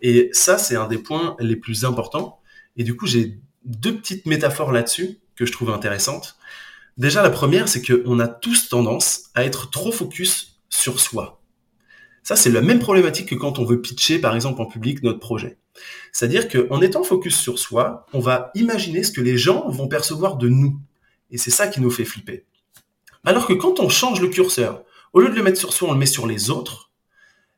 Et 0.00 0.30
ça, 0.32 0.58
c'est 0.58 0.76
un 0.76 0.86
des 0.86 0.98
points 0.98 1.36
les 1.40 1.56
plus 1.56 1.84
importants. 1.84 2.40
Et 2.76 2.84
du 2.84 2.96
coup, 2.96 3.06
j'ai 3.06 3.40
deux 3.64 3.96
petites 3.96 4.26
métaphores 4.26 4.70
là-dessus 4.70 5.18
que 5.34 5.44
je 5.44 5.52
trouve 5.52 5.70
intéressantes. 5.70 6.38
Déjà, 6.96 7.22
la 7.22 7.30
première, 7.30 7.68
c'est 7.68 7.82
qu'on 7.82 8.20
a 8.20 8.28
tous 8.28 8.68
tendance 8.68 9.30
à 9.34 9.44
être 9.44 9.70
trop 9.70 9.92
focus 9.92 10.57
sur 10.78 11.00
soi. 11.00 11.40
Ça, 12.22 12.36
c'est 12.36 12.50
la 12.50 12.60
même 12.60 12.78
problématique 12.78 13.28
que 13.28 13.34
quand 13.34 13.58
on 13.58 13.64
veut 13.64 13.80
pitcher, 13.80 14.18
par 14.18 14.34
exemple, 14.34 14.60
en 14.60 14.66
public 14.66 15.02
notre 15.02 15.18
projet. 15.18 15.58
C'est-à-dire 16.12 16.48
qu'en 16.48 16.80
étant 16.80 17.02
focus 17.02 17.36
sur 17.36 17.58
soi, 17.58 18.06
on 18.12 18.20
va 18.20 18.50
imaginer 18.54 19.02
ce 19.02 19.12
que 19.12 19.20
les 19.20 19.38
gens 19.38 19.68
vont 19.68 19.88
percevoir 19.88 20.36
de 20.36 20.48
nous. 20.48 20.78
Et 21.30 21.38
c'est 21.38 21.50
ça 21.50 21.68
qui 21.68 21.80
nous 21.80 21.90
fait 21.90 22.04
flipper. 22.04 22.44
Alors 23.24 23.46
que 23.46 23.52
quand 23.52 23.80
on 23.80 23.88
change 23.88 24.20
le 24.20 24.28
curseur, 24.28 24.84
au 25.12 25.20
lieu 25.20 25.30
de 25.30 25.34
le 25.34 25.42
mettre 25.42 25.58
sur 25.58 25.72
soi, 25.72 25.88
on 25.88 25.92
le 25.92 25.98
met 25.98 26.06
sur 26.06 26.26
les 26.26 26.50
autres, 26.50 26.90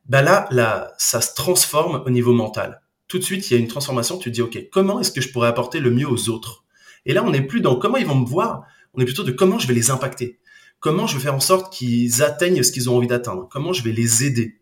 bah 0.05 0.21
là, 0.21 0.47
là, 0.51 0.93
ça 0.97 1.21
se 1.21 1.33
transforme 1.35 2.03
au 2.05 2.09
niveau 2.09 2.33
mental. 2.33 2.81
Tout 3.07 3.19
de 3.19 3.23
suite, 3.23 3.49
il 3.49 3.53
y 3.53 3.57
a 3.57 3.59
une 3.59 3.67
transformation, 3.67 4.17
tu 4.17 4.31
dis, 4.31 4.41
OK, 4.41 4.57
comment 4.71 4.99
est-ce 4.99 5.11
que 5.11 5.21
je 5.21 5.31
pourrais 5.31 5.47
apporter 5.47 5.79
le 5.79 5.91
mieux 5.91 6.09
aux 6.09 6.29
autres? 6.29 6.63
Et 7.05 7.13
là, 7.13 7.23
on 7.23 7.31
n'est 7.31 7.41
plus 7.41 7.61
dans 7.61 7.75
comment 7.75 7.97
ils 7.97 8.05
vont 8.05 8.15
me 8.15 8.25
voir, 8.25 8.63
on 8.93 9.01
est 9.01 9.05
plutôt 9.05 9.23
de 9.23 9.31
comment 9.31 9.59
je 9.59 9.67
vais 9.67 9.73
les 9.73 9.91
impacter 9.91 10.39
comment 10.81 11.07
je 11.07 11.15
vais 11.15 11.23
faire 11.23 11.35
en 11.35 11.39
sorte 11.39 11.71
qu'ils 11.71 12.21
atteignent 12.21 12.61
ce 12.63 12.71
qu'ils 12.73 12.89
ont 12.89 12.97
envie 12.97 13.07
d'atteindre, 13.07 13.47
comment 13.49 13.71
je 13.71 13.83
vais 13.83 13.93
les 13.93 14.25
aider? 14.25 14.59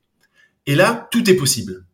Et 0.67 0.75
là, 0.75 1.07
tout 1.11 1.27
est 1.27 1.35
possible. 1.35 1.85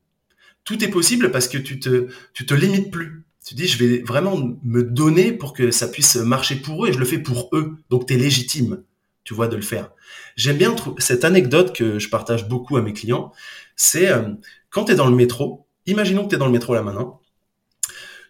Tout 0.66 0.84
est 0.84 0.90
possible 0.90 1.32
parce 1.32 1.48
que 1.48 1.58
tu 1.58 1.80
te, 1.80 2.10
tu 2.34 2.46
te 2.46 2.54
limites 2.54 2.92
plus. 2.92 3.24
Tu 3.46 3.54
dis, 3.54 3.68
je 3.68 3.78
vais 3.78 4.02
vraiment 4.02 4.38
me 4.64 4.82
donner 4.82 5.32
pour 5.32 5.54
que 5.54 5.70
ça 5.70 5.88
puisse 5.88 6.16
marcher 6.16 6.56
pour 6.56 6.84
eux 6.84 6.90
et 6.90 6.94
je 6.94 6.98
le 6.98 7.06
fais 7.06 7.20
pour 7.20 7.50
eux. 7.54 7.78
Donc, 7.92 8.08
tu 8.08 8.16
es 8.16 8.18
légitime, 8.18 8.84
tu 9.24 9.36
vois, 9.36 9.48
de 9.48 9.56
le 9.56 9.62
faire. 9.62 9.92
J'aime 10.36 10.58
bien 10.58 10.76
cette 10.98 11.24
anecdote 11.24 11.74
que 11.74 12.00
je 12.00 12.10
partage 12.10 12.50
beaucoup 12.50 12.76
à 12.76 12.82
mes 12.82 12.94
clients. 12.94 13.32
C'est 13.76 14.10
euh, 14.10 14.30
quand 14.72 14.86
tu 14.86 14.94
es 14.94 14.96
dans 14.96 15.08
le 15.08 15.16
métro, 15.16 15.68
imaginons 15.86 16.24
que 16.24 16.30
tu 16.30 16.36
es 16.36 16.40
dans 16.40 16.48
le 16.48 16.52
métro 16.52 16.74
là 16.74 16.82
maintenant, 16.82 17.22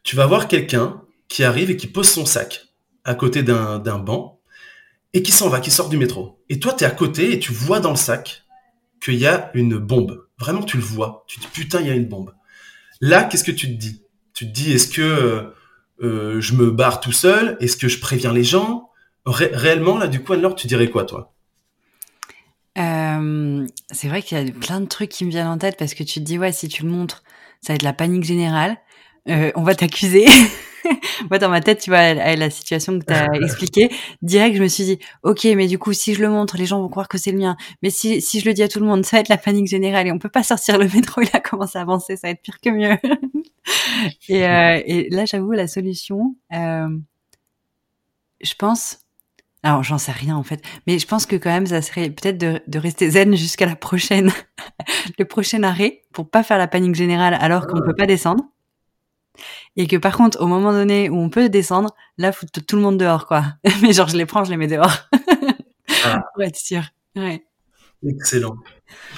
tu 0.04 0.18
vas 0.18 0.28
voir 0.28 0.50
quelqu'un 0.50 1.02
qui 1.30 1.46
arrive 1.46 1.72
et 1.72 1.78
qui 1.78 1.88
pose 1.88 2.10
son 2.10 2.26
sac 2.26 2.68
à 3.06 3.16
côté 3.16 3.42
d'un 3.42 3.80
banc 4.00 4.36
et 5.16 5.24
qui 5.24 5.32
s'en 5.32 5.48
va, 5.48 5.62
qui 5.62 5.72
sort 5.72 5.88
du 5.88 5.98
métro. 5.98 6.44
Et 6.50 6.60
toi, 6.60 6.74
tu 6.74 6.84
es 6.84 6.88
à 6.88 6.92
côté 6.92 7.32
et 7.32 7.40
tu 7.40 7.54
vois 7.54 7.80
dans 7.80 7.92
le 7.92 7.96
sac 7.96 8.44
qu'il 9.02 9.16
y 9.16 9.26
a 9.26 9.50
une 9.54 9.78
bombe. 9.78 10.28
Vraiment, 10.38 10.62
tu 10.62 10.76
le 10.76 10.84
vois. 10.84 11.24
Tu 11.28 11.40
te 11.40 11.46
dis, 11.46 11.52
putain, 11.54 11.80
il 11.80 11.88
y 11.88 11.90
a 11.90 11.94
une 11.94 12.10
bombe. 12.10 12.34
Là, 13.00 13.24
qu'est-ce 13.24 13.46
que 13.46 13.52
tu 13.52 13.68
te 13.68 13.80
dis? 13.80 14.04
Tu 14.34 14.46
te 14.46 14.52
dis, 14.52 14.74
est-ce 14.74 14.90
que 14.90 15.02
euh, 15.02 15.56
euh, 16.04 16.42
je 16.42 16.54
me 16.54 16.70
barre 16.70 17.00
tout 17.00 17.14
seul? 17.14 17.56
Est-ce 17.62 17.78
que 17.78 17.88
je 17.88 18.02
préviens 18.02 18.34
les 18.34 18.44
gens? 18.44 18.90
Réellement, 19.26 19.98
là, 19.98 20.08
du 20.08 20.22
coup, 20.22 20.34
alors, 20.34 20.54
tu 20.54 20.68
dirais 20.68 20.90
quoi, 20.90 21.06
toi? 21.06 21.34
Euh, 22.78 23.66
C'est 23.92 24.10
vrai 24.10 24.22
qu'il 24.22 24.38
y 24.38 24.50
a 24.50 24.52
plein 24.52 24.82
de 24.82 24.86
trucs 24.86 25.12
qui 25.12 25.24
me 25.24 25.30
viennent 25.30 25.48
en 25.48 25.58
tête 25.58 25.78
parce 25.80 25.94
que 25.94 26.04
tu 26.04 26.20
te 26.20 26.26
dis, 26.26 26.38
ouais, 26.38 26.52
si 26.52 26.68
tu 26.68 26.84
le 26.84 26.90
montres, 26.90 27.24
ça 27.62 27.72
va 27.72 27.76
être 27.76 27.84
la 27.84 27.94
panique 27.94 28.26
générale. 28.26 28.76
On 29.28 29.64
va 29.64 29.76
t'accuser. 29.76 30.28
Moi, 31.30 31.40
dans 31.40 31.50
ma 31.50 31.62
tête, 31.62 31.80
tu 31.80 31.90
vois, 31.90 32.14
la 32.14 32.50
situation 32.50 33.00
que 33.00 33.06
tu 33.06 33.14
as 33.14 33.28
expliquée, 33.44 33.90
direct, 34.22 34.58
je 34.58 34.64
me 34.64 34.68
suis 34.68 34.84
dit, 34.84 35.00
OK, 35.24 35.46
mais 35.56 35.68
du 35.68 35.80
coup, 35.80 35.94
si 35.94 36.14
je 36.14 36.22
le 36.22 36.30
montre, 36.30 36.58
les 36.58 36.66
gens 36.66 36.82
vont 36.82 36.90
croire 36.90 37.08
que 37.08 37.18
c'est 37.18 37.32
le 37.32 37.38
mien. 37.38 37.56
Mais 37.82 37.90
si, 37.90 38.22
si 38.22 38.40
je 38.40 38.46
le 38.46 38.54
dis 38.54 38.64
à 38.64 38.68
tout 38.68 38.80
le 38.80 38.86
monde, 38.86 39.06
ça 39.06 39.18
va 39.18 39.22
être 39.22 39.30
la 39.30 39.38
panique 39.38 39.68
générale 39.68 40.08
et 40.08 40.12
on 40.12 40.20
peut 40.20 40.30
pas 40.30 40.44
sortir 40.44 40.78
le 40.78 40.88
métro, 40.94 41.22
il 41.22 41.30
a 41.34 41.40
commencé 41.40 41.78
à 41.78 41.82
avancer, 41.82 42.16
ça 42.16 42.28
va 42.28 42.32
être 42.32 42.42
pire 42.42 42.60
que 42.60 42.70
mieux. 42.70 42.98
et, 44.30 44.46
euh, 44.46 44.82
et, 44.86 45.10
là, 45.10 45.26
j'avoue, 45.26 45.52
la 45.52 45.68
solution, 45.68 46.36
euh, 46.54 46.90
je 48.42 48.54
pense, 48.56 49.00
alors 49.64 49.82
j'en 49.82 49.98
sais 49.98 50.12
rien 50.12 50.36
en 50.36 50.44
fait, 50.44 50.62
mais 50.86 51.00
je 51.00 51.08
pense 51.08 51.26
que 51.26 51.36
quand 51.36 51.50
même 51.50 51.66
ça 51.66 51.82
serait 51.82 52.12
peut-être 52.12 52.38
de, 52.38 52.62
de, 52.68 52.78
rester 52.78 53.10
zen 53.10 53.36
jusqu'à 53.36 53.66
la 53.66 53.76
prochaine, 53.76 54.32
le 55.18 55.26
prochain 55.26 55.64
arrêt 55.64 56.04
pour 56.14 56.30
pas 56.30 56.44
faire 56.44 56.60
la 56.60 56.68
panique 56.68 56.94
générale 56.94 57.36
alors 57.40 57.66
qu'on 57.66 57.82
peut 57.82 57.96
pas 57.96 58.06
descendre. 58.06 58.44
Et 59.78 59.88
que 59.88 59.98
par 59.98 60.16
contre, 60.16 60.42
au 60.42 60.48
moment 60.48 60.72
donné 60.72 61.10
où 61.10 61.18
on 61.18 61.30
peut 61.30 61.50
descendre, 61.50 61.94
là, 62.18 62.32
faut 62.32 62.46
tout 62.46 62.76
le 62.76 62.82
monde 62.82 62.98
dehors, 62.98 63.26
quoi. 63.28 63.44
Mais 63.82 63.94
genre, 63.94 64.08
je 64.08 64.18
les 64.18 64.26
prends, 64.26 64.44
je 64.44 64.52
les 64.52 64.58
mets 64.58 64.68
dehors. 64.68 65.10
ah. 66.04 66.24
Pour 66.34 66.44
être 66.44 66.58
sûr. 66.58 66.84
Ouais. 67.16 67.44
Excellent. 68.08 68.56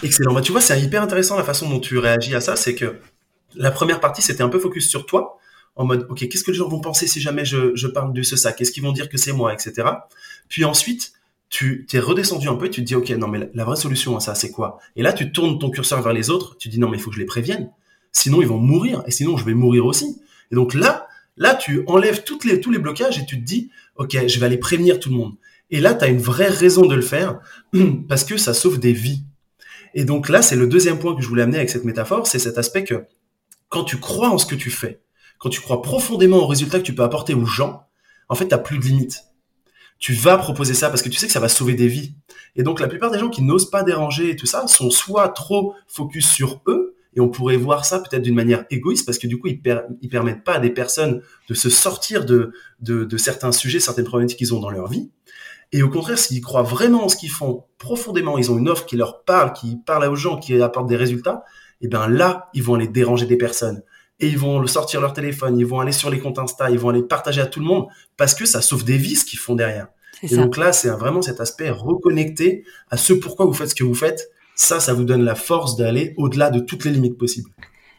Excellent. 0.04 0.34
Bah, 0.34 0.41
tu 0.41 0.52
vois, 0.52 0.62
c'est 0.62 0.80
hyper 0.82 1.02
intéressant 1.02 1.38
la 1.38 1.43
façon 1.43 1.70
dont 1.70 1.80
tu 1.80 1.98
réagis 1.98 2.36
à 2.36 2.41
ça. 2.41 2.56
C'est 2.56 2.76
que 2.76 3.00
la 3.56 3.72
première 3.72 4.00
partie, 4.00 4.22
c'était 4.22 4.43
un 4.43 4.50
peu 4.50 4.60
focus 4.60 4.89
sur 4.89 5.06
toi, 5.06 5.38
en 5.76 5.86
mode, 5.86 6.08
OK, 6.10 6.28
qu'est-ce 6.28 6.43
que 6.43 6.52
les 6.52 6.58
gens 6.58 6.67
vont 6.67 6.80
penser 6.80 7.08
si 7.08 7.22
jamais 7.22 7.46
je, 7.46 7.76
je 7.76 7.88
parle 7.88 8.13
de 8.13 8.24
ce 8.24 8.36
sac? 8.36 8.56
Qu'est-ce 8.56 8.72
qu'ils 8.72 8.84
vont 8.84 8.91
dire 8.91 9.10
que 9.10 9.17
c'est 9.17 9.34
moi, 9.34 9.54
etc. 9.54 9.88
Puis 10.50 10.65
ensuite, 10.65 11.13
tu 11.50 11.86
t'es 11.88 12.00
redescendu 12.00 12.50
un 12.50 12.56
peu 12.56 12.65
et 12.65 12.69
tu 12.69 12.82
te 12.82 12.86
dis, 12.86 12.96
OK, 12.96 13.10
non, 13.12 13.27
mais 13.27 13.50
la, 13.54 13.63
vraie 13.63 13.75
solution 13.75 14.17
à 14.17 14.19
ça, 14.19 14.36
c'est 14.36 14.52
quoi? 14.52 14.79
Et 14.96 15.04
là, 15.04 15.13
tu 15.13 15.32
tournes 15.32 15.60
ton 15.60 15.69
curseur 15.69 16.02
vers 16.02 16.13
les 16.13 16.29
autres, 16.29 16.58
tu 16.58 16.69
dis, 16.69 16.79
non, 16.79 16.90
mais 16.90 16.98
il 16.98 17.00
faut 17.00 17.10
que 17.10 17.15
je 17.15 17.21
les 17.21 17.27
prévienne. 17.27 17.69
Sinon, 18.12 18.42
ils 18.42 18.48
vont 18.48 18.58
mourir. 18.58 19.04
Et 19.06 19.12
sinon, 19.12 19.38
je 19.38 19.46
vais 19.46 19.54
mourir 19.54 19.86
aussi. 19.86 20.19
Et 20.52 20.56
donc 20.56 20.73
là, 20.73 21.08
là, 21.35 21.56
tu 21.56 21.83
enlèves 21.87 22.23
les, 22.43 22.62
tous 22.62 22.71
les 22.71 22.79
blocages 22.79 23.19
et 23.19 23.25
tu 23.25 23.39
te 23.39 23.45
dis, 23.45 23.69
OK, 23.95 24.17
je 24.27 24.39
vais 24.39 24.45
aller 24.45 24.58
prévenir 24.58 25.00
tout 25.00 25.10
le 25.10 25.15
monde. 25.15 25.35
Et 25.69 25.79
là, 25.79 25.93
tu 25.93 26.06
as 26.06 26.08
une 26.08 26.19
vraie 26.19 26.48
raison 26.48 26.85
de 26.85 26.95
le 26.95 27.02
faire 27.02 27.39
parce 28.08 28.23
que 28.23 28.37
ça 28.37 28.54
sauve 28.54 28.79
des 28.79 28.93
vies. 28.93 29.23
Et 29.93 30.06
donc 30.06 30.29
là, 30.29 30.41
c'est 30.41 30.56
le 30.56 30.67
deuxième 30.67 31.00
point 31.00 31.15
que 31.15 31.21
je 31.21 31.27
voulais 31.27 31.43
amener 31.43 31.58
avec 31.58 31.69
cette 31.69 31.85
métaphore, 31.85 32.27
c'est 32.27 32.39
cet 32.39 32.58
aspect 32.58 32.83
que 32.83 33.06
quand 33.69 33.83
tu 33.83 33.98
crois 33.98 34.29
en 34.29 34.37
ce 34.37 34.45
que 34.45 34.56
tu 34.56 34.69
fais, 34.69 35.02
quand 35.39 35.50
tu 35.50 35.62
crois 35.62 35.81
profondément 35.81 36.37
au 36.37 36.48
résultat 36.48 36.79
que 36.79 36.83
tu 36.83 36.95
peux 36.95 37.04
apporter 37.04 37.33
aux 37.33 37.45
gens, 37.45 37.83
en 38.29 38.35
fait, 38.35 38.48
tu 38.48 38.52
n'as 38.52 38.60
plus 38.60 38.79
de 38.79 38.83
limites. 38.83 39.23
tu 40.00 40.13
vas 40.13 40.37
proposer 40.37 40.75
ça 40.75 40.89
parce 40.89 41.02
que 41.02 41.10
tu 41.10 41.17
sais 41.17 41.25
que 41.25 41.33
ça 41.33 41.39
va 41.39 41.50
sauver 41.50 41.73
des 41.73 41.87
vies. 41.87 42.13
Et 42.56 42.63
donc 42.63 42.79
la 42.79 42.87
plupart 42.87 43.10
des 43.10 43.17
gens 43.17 43.29
qui 43.29 43.41
n'osent 43.41 43.69
pas 43.69 43.83
déranger 43.83 44.29
et 44.29 44.35
tout 44.35 44.45
ça 44.45 44.67
sont 44.67 44.91
soit 44.91 45.29
trop 45.29 45.73
focus 45.87 46.29
sur 46.29 46.62
eux, 46.67 46.87
et 47.18 47.20
on 47.20 47.30
pourrait 47.30 47.58
voir 47.58 47.84
ça 47.84 48.00
peut-être 48.00 48.22
d'une 48.22 48.36
manière 48.36 48.65
égoïste 48.70 49.04
parce 49.04 49.18
que 49.18 49.26
du 49.26 49.40
coup 49.40 49.48
ils, 49.48 49.60
ne 49.65 50.08
permettent 50.08 50.44
pas 50.44 50.54
à 50.54 50.60
des 50.60 50.70
personnes 50.70 51.24
de 51.50 51.56
se 51.56 51.68
sortir 51.68 52.26
de, 52.26 52.54
de, 52.80 53.06
de 53.06 53.18
certains 53.18 53.52
sujets, 53.52 53.80
certaines 53.80 54.06
problématiques 54.06 54.38
qu'ils 54.38 54.54
ont 54.54 54.60
dans 54.60 54.70
leur 54.70 54.88
vie. 54.88 55.10
Et 55.72 55.82
au 55.82 55.90
contraire, 55.90 56.20
s'ils 56.20 56.42
croient 56.42 56.62
vraiment 56.62 57.06
en 57.06 57.10
ce 57.10 57.15
qu'ils 57.15 57.32
font 57.32 57.65
profondément, 57.80 58.38
ils 58.38 58.52
ont 58.52 58.58
une 58.60 58.70
offre 58.70 58.86
qui 58.86 58.96
leur 58.96 59.24
parle, 59.24 59.52
qui 59.54 59.78
parle 59.84 60.06
aux 60.06 60.15
gens, 60.15 60.38
qui 60.38 60.62
apporte 60.62 60.88
des 60.88 60.96
résultats, 60.96 61.44
et 61.82 61.86
eh 61.86 61.88
bien 61.88 62.08
là, 62.08 62.50
ils 62.54 62.63
vont 62.63 62.76
aller 62.76 62.88
déranger 62.88 63.26
des 63.26 63.36
personnes. 63.36 63.82
Et 64.20 64.28
ils 64.28 64.38
vont 64.38 64.65
sortir 64.68 65.02
leur 65.02 65.13
téléphone, 65.13 65.58
ils 65.58 65.65
vont 65.65 65.80
aller 65.80 65.92
sur 65.92 66.12
les 66.12 66.20
comptes 66.20 66.38
Insta, 66.38 66.70
ils 66.70 66.80
vont 66.80 66.90
aller 66.90 67.04
partager 67.04 67.42
à 67.42 67.48
tout 67.48 67.60
le 67.60 67.65
monde 67.65 67.88
parce 68.15 68.36
que 68.36 68.46
ça 68.46 68.62
sauve 68.62 68.84
des 68.84 68.98
vies 68.98 69.15
ce 69.15 69.26
qu'ils 69.26 69.40
font 69.40 69.56
derrière. 69.56 69.88
Et 70.24 70.36
donc 70.36 70.58
là, 70.58 70.72
c'est 70.72 70.90
vraiment 70.90 71.22
cet 71.22 71.42
aspect 71.42 71.70
reconnecté 71.70 72.63
à 72.90 72.98
ce 72.98 73.13
pourquoi 73.13 73.46
vous 73.46 73.54
faites 73.54 73.70
ce 73.70 73.76
que 73.76 73.84
vous 73.84 73.94
faites. 73.94 74.32
Ça, 74.58 74.80
ça 74.80 74.94
vous 74.94 75.06
donne 75.06 75.24
la 75.24 75.36
force 75.36 75.78
d'aller 75.78 76.14
au-delà 76.18 76.50
de 76.50 76.60
toutes 76.60 76.84
les 76.84 76.92
limites 76.92 77.18
possibles. 77.18 77.50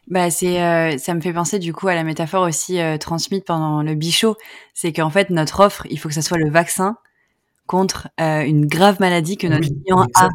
Bah 0.08 0.30
c'est 0.30 0.62
euh, 0.62 0.96
ça 0.96 1.14
me 1.14 1.20
fait 1.20 1.32
penser 1.32 1.58
du 1.58 1.72
coup 1.74 1.86
à 1.86 1.94
la 1.94 2.02
métaphore 2.02 2.42
aussi 2.42 2.80
euh, 2.80 2.96
transmise 2.96 3.42
pendant 3.46 3.82
le 3.82 3.94
bichot, 3.94 4.36
c'est 4.72 4.92
qu'en 4.92 5.10
fait 5.10 5.28
notre 5.28 5.60
offre, 5.60 5.86
il 5.90 5.98
faut 5.98 6.08
que 6.08 6.14
ça 6.14 6.22
soit 6.22 6.38
le 6.38 6.50
vaccin 6.50 6.96
contre 7.66 8.08
euh, 8.18 8.40
une 8.40 8.66
grave 8.66 8.96
maladie 9.00 9.36
que 9.36 9.46
notre 9.46 9.68
client 9.68 10.06
a. 10.14 10.30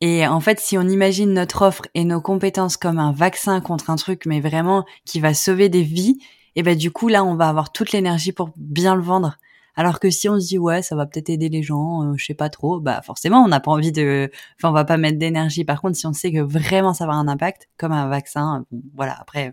Et 0.00 0.26
en 0.26 0.40
fait, 0.40 0.58
si 0.58 0.76
on 0.76 0.82
imagine 0.82 1.32
notre 1.32 1.62
offre 1.62 1.86
et 1.94 2.04
nos 2.04 2.20
compétences 2.20 2.76
comme 2.76 2.98
un 2.98 3.12
vaccin 3.12 3.60
contre 3.60 3.90
un 3.90 3.96
truc, 3.96 4.24
mais 4.26 4.40
vraiment 4.40 4.84
qui 5.04 5.20
va 5.20 5.34
sauver 5.34 5.68
des 5.68 5.82
vies, 5.82 6.18
et 6.56 6.62
ben 6.62 6.76
du 6.76 6.90
coup 6.90 7.08
là, 7.08 7.24
on 7.24 7.36
va 7.36 7.48
avoir 7.48 7.72
toute 7.72 7.92
l'énergie 7.92 8.32
pour 8.32 8.50
bien 8.56 8.94
le 8.94 9.02
vendre. 9.02 9.36
Alors 9.76 9.98
que 9.98 10.10
si 10.10 10.28
on 10.28 10.38
se 10.38 10.46
dit 10.46 10.58
ouais, 10.58 10.82
ça 10.82 10.94
va 10.94 11.06
peut-être 11.06 11.30
aider 11.30 11.48
les 11.48 11.62
gens, 11.62 12.02
euh, 12.02 12.14
je 12.16 12.24
sais 12.24 12.34
pas 12.34 12.48
trop, 12.48 12.80
bah 12.80 13.02
forcément 13.02 13.42
on 13.42 13.48
n'a 13.48 13.60
pas 13.60 13.72
envie 13.72 13.90
de, 13.90 14.30
enfin 14.58 14.70
on 14.70 14.72
va 14.72 14.84
pas 14.84 14.96
mettre 14.96 15.18
d'énergie. 15.18 15.64
Par 15.64 15.80
contre, 15.80 15.96
si 15.96 16.06
on 16.06 16.12
sait 16.12 16.32
que 16.32 16.40
vraiment 16.40 16.94
ça 16.94 17.06
va 17.06 17.12
avoir 17.12 17.24
un 17.24 17.28
impact, 17.28 17.68
comme 17.76 17.92
un 17.92 18.08
vaccin, 18.08 18.64
voilà. 18.94 19.16
Après, 19.20 19.52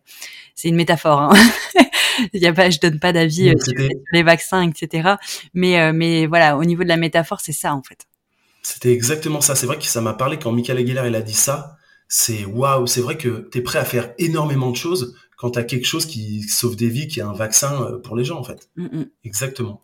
c'est 0.55 0.69
une 0.69 0.76
métaphore. 0.76 1.22
Hein. 1.22 1.34
Il 2.34 2.41
y 2.41 2.47
a 2.47 2.53
pas, 2.53 2.69
je 2.69 2.80
donne 2.80 2.99
pas 2.99 3.13
d'avis 3.13 3.49
euh, 3.49 3.53
sur 3.57 3.74
les 4.11 4.24
vaccins, 4.24 4.67
etc. 4.67 5.15
Mais 5.53 5.80
euh, 5.80 5.91
mais 5.93 6.28
voilà, 6.28 6.57
au 6.57 6.65
niveau 6.65 6.84
de 6.84 6.89
la 6.89 6.97
métaphore, 6.97 7.39
c'est 7.41 7.51
ça 7.53 7.74
en 7.74 7.82
fait. 7.82 8.07
C'était 8.61 8.93
exactement 8.93 9.41
ça. 9.41 9.55
C'est 9.55 9.65
vrai 9.65 9.80
que 9.80 9.86
ça 9.86 10.01
m'a 10.01 10.13
parlé 10.13 10.38
quand 10.38 10.51
Michael 10.51 10.78
Aguilar 10.78 11.07
il 11.07 11.15
a 11.15 11.22
dit 11.22 11.34
ça. 11.34 11.78
C'est 12.07 12.45
waouh, 12.45 12.86
c'est 12.88 13.01
vrai 13.01 13.17
que 13.17 13.47
tu 13.51 13.57
es 13.57 13.61
prêt 13.61 13.80
à 13.80 13.86
faire 13.86 14.13
énormément 14.19 14.69
de 14.69 14.76
choses 14.76 15.15
quand 15.38 15.51
tu 15.51 15.59
as 15.59 15.63
quelque 15.63 15.86
chose 15.86 16.05
qui 16.05 16.43
sauve 16.43 16.76
des 16.76 16.89
vies, 16.89 17.07
qui 17.07 17.22
est 17.22 17.24
un 17.24 17.34
vaccin 17.34 17.99
pour 18.03 18.15
les 18.15 18.24
gens 18.24 18.38
en 18.38 18.43
fait. 18.43 18.69
Mm, 18.76 18.86
mm. 18.86 19.05
Exactement. 19.24 19.82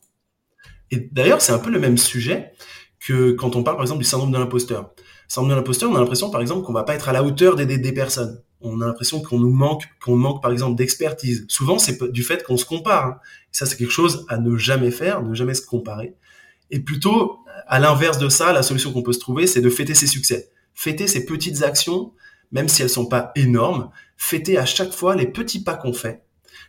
Et 0.92 1.10
d'ailleurs, 1.12 1.42
c'est 1.42 1.52
un 1.52 1.60
peu 1.60 1.70
le 1.70 1.80
même 1.80 1.98
sujet 1.98 2.52
que 3.00 3.32
quand 3.32 3.56
on 3.56 3.64
parle 3.64 3.78
par 3.78 3.84
exemple 3.84 4.00
du 4.02 4.08
syndrome 4.08 4.32
de 4.32 4.38
l'imposteur. 4.38 4.92
Syndrome 5.28 5.52
de 5.52 5.56
l'imposteur, 5.56 5.92
on 5.92 5.96
a 5.96 6.00
l'impression 6.00 6.30
par 6.30 6.42
exemple 6.42 6.66
qu'on 6.66 6.74
va 6.74 6.84
pas 6.84 6.96
être 6.96 7.10
à 7.10 7.14
la 7.14 7.24
hauteur 7.24 7.56
d'aider 7.56 7.78
des 7.78 7.92
personnes. 7.92 8.42
On 8.62 8.82
a 8.82 8.88
l'impression 8.88 9.22
qu'on 9.22 9.40
nous 9.40 9.52
manque, 9.52 9.84
qu'on 10.04 10.16
manque 10.16 10.42
par 10.42 10.52
exemple 10.52 10.76
d'expertise. 10.76 11.46
Souvent, 11.48 11.78
c'est 11.78 12.12
du 12.12 12.24
fait 12.24 12.44
qu'on 12.44 12.58
se 12.58 12.66
compare. 12.66 13.06
Hein. 13.06 13.18
Ça, 13.52 13.66
c'est 13.66 13.78
quelque 13.78 13.92
chose 13.92 14.26
à 14.30 14.38
ne 14.38 14.58
jamais 14.58 14.92
faire, 14.92 15.22
ne 15.22 15.36
jamais 15.36 15.54
se 15.54 15.66
comparer. 15.66 16.16
Et 16.72 16.80
plutôt, 16.80 17.40
à 17.68 17.80
l'inverse 17.80 18.18
de 18.18 18.30
ça, 18.30 18.52
la 18.54 18.64
solution 18.64 18.92
qu'on 18.92 19.04
peut 19.04 19.14
se 19.14 19.20
trouver, 19.20 19.48
c'est 19.48 19.62
de 19.62 19.70
fêter 19.70 19.94
ses 19.94 20.08
succès. 20.08 20.50
Fêter 20.74 21.08
ses 21.08 21.26
petites 21.26 21.62
actions, 21.62 22.14
même 22.52 22.68
si 22.68 22.82
elles 22.82 22.90
sont 22.90 23.06
pas 23.06 23.32
énormes. 23.36 23.90
Fêter 24.18 24.58
à 24.58 24.66
chaque 24.66 24.94
fois 24.94 25.16
les 25.16 25.28
petits 25.28 25.64
pas 25.64 25.76
qu'on 25.76 25.94
fait 25.94 26.24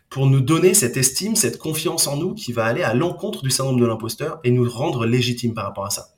pour 0.09 0.27
nous 0.27 0.41
donner 0.41 0.73
cette 0.73 0.97
estime, 0.97 1.35
cette 1.35 1.57
confiance 1.57 2.07
en 2.07 2.17
nous 2.17 2.33
qui 2.33 2.51
va 2.51 2.65
aller 2.65 2.83
à 2.83 2.93
l'encontre 2.93 3.43
du 3.43 3.51
syndrome 3.51 3.79
de 3.79 3.85
l'imposteur 3.85 4.39
et 4.43 4.51
nous 4.51 4.69
rendre 4.69 5.05
légitimes 5.05 5.53
par 5.53 5.65
rapport 5.65 5.85
à 5.85 5.89
ça. 5.89 6.09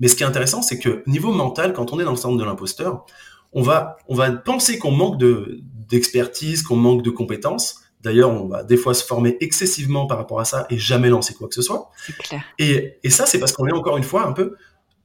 Mais 0.00 0.08
ce 0.08 0.16
qui 0.16 0.22
est 0.22 0.26
intéressant, 0.26 0.62
c'est 0.62 0.78
que 0.78 1.02
niveau 1.06 1.32
mental, 1.32 1.72
quand 1.72 1.92
on 1.92 2.00
est 2.00 2.04
dans 2.04 2.10
le 2.10 2.16
syndrome 2.16 2.38
de 2.38 2.44
l'imposteur, 2.44 3.04
on 3.52 3.62
va, 3.62 3.96
on 4.08 4.14
va 4.14 4.30
penser 4.32 4.78
qu'on 4.78 4.90
manque 4.90 5.18
de, 5.18 5.60
d'expertise, 5.88 6.62
qu'on 6.62 6.76
manque 6.76 7.02
de 7.02 7.10
compétences. 7.10 7.80
D'ailleurs, 8.00 8.30
on 8.30 8.48
va 8.48 8.64
des 8.64 8.76
fois 8.76 8.94
se 8.94 9.04
former 9.04 9.36
excessivement 9.40 10.06
par 10.06 10.18
rapport 10.18 10.40
à 10.40 10.44
ça 10.44 10.66
et 10.70 10.78
jamais 10.78 11.08
lancer 11.08 11.34
quoi 11.34 11.48
que 11.48 11.54
ce 11.54 11.62
soit. 11.62 11.90
C'est 12.04 12.16
clair. 12.16 12.42
Et, 12.58 12.98
et 13.02 13.10
ça, 13.10 13.26
c'est 13.26 13.38
parce 13.38 13.52
qu'on 13.52 13.66
est 13.66 13.72
encore 13.72 13.96
une 13.96 14.04
fois 14.04 14.26
un 14.26 14.32
peu 14.32 14.56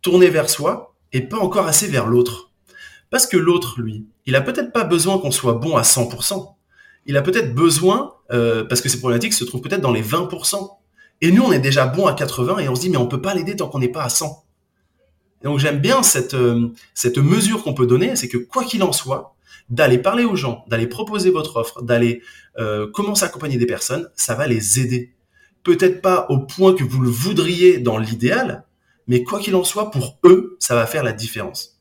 tourné 0.02 0.30
vers 0.30 0.50
soi 0.50 0.96
et 1.14 1.22
pas 1.22 1.38
encore 1.38 1.68
assez 1.68 1.88
vers 1.88 2.08
l'autre. 2.08 2.52
Parce 3.10 3.26
que 3.26 3.38
l'autre, 3.38 3.82
lui, 3.82 4.06
il 4.26 4.36
a 4.36 4.42
peut-être 4.42 4.72
pas 4.72 4.84
besoin 4.84 5.18
qu'on 5.20 5.32
soit 5.32 5.54
bon 5.54 5.78
à 5.78 5.82
100% 5.82 6.56
il 7.06 7.18
a 7.18 7.22
peut-être 7.22 7.54
besoin, 7.54 8.16
euh, 8.32 8.64
parce 8.64 8.82
que 8.82 8.90
ces 8.90 9.00
problématiques 9.00 9.34
se 9.34 9.44
trouvent 9.44 9.62
peut-être 9.62 9.82
dans 9.82 9.92
les 9.92 10.04
20%. 10.04 10.70
Et 11.22 11.32
nous, 11.32 11.44
on 11.44 11.52
est 11.52 11.60
déjà 11.60 11.86
bon 11.86 12.08
à 12.08 12.14
80 12.14 12.60
et 12.60 12.70
on 12.70 12.76
se 12.76 12.82
dit, 12.82 12.90
mais 12.90 12.98
on 12.98 13.08
peut 13.08 13.22
pas 13.22 13.34
l'aider 13.34 13.56
tant 13.56 13.68
qu'on 13.68 13.80
n'est 13.80 13.90
pas 13.90 14.04
à 14.04 14.10
100. 14.10 14.46
Et 15.42 15.46
donc 15.46 15.60
j'aime 15.60 15.80
bien 15.80 16.04
cette, 16.04 16.34
euh, 16.34 16.70
cette 16.94 17.18
mesure 17.18 17.64
qu'on 17.64 17.74
peut 17.74 17.88
donner, 17.88 18.16
c'est 18.16 18.28
que 18.28 18.38
quoi 18.38 18.64
qu'il 18.64 18.84
en 18.84 18.92
soit, 18.92 19.36
d'aller 19.70 19.98
parler 19.98 20.26
aux 20.26 20.36
gens, 20.36 20.66
d'aller 20.68 20.88
proposer 20.88 21.30
votre 21.30 21.58
offre, 21.58 21.82
d'aller 21.82 22.22
euh, 22.58 22.90
commencer 22.92 23.24
à 23.24 23.28
accompagner 23.28 23.58
des 23.58 23.66
personnes, 23.66 24.10
ça 24.16 24.36
va 24.36 24.48
les 24.48 24.80
aider. 24.80 25.14
Peut-être 25.64 26.02
pas 26.02 26.26
au 26.30 26.40
point 26.40 26.74
que 26.74 26.84
vous 26.84 27.02
le 27.02 27.10
voudriez 27.10 27.78
dans 27.78 27.98
l'idéal, 27.98 28.66
mais 29.08 29.24
quoi 29.24 29.40
qu'il 29.40 29.56
en 29.56 29.64
soit, 29.64 29.92
pour 29.92 30.18
eux, 30.24 30.58
ça 30.60 30.76
va 30.76 30.86
faire 30.86 31.04
la 31.04 31.14
différence. 31.14 31.79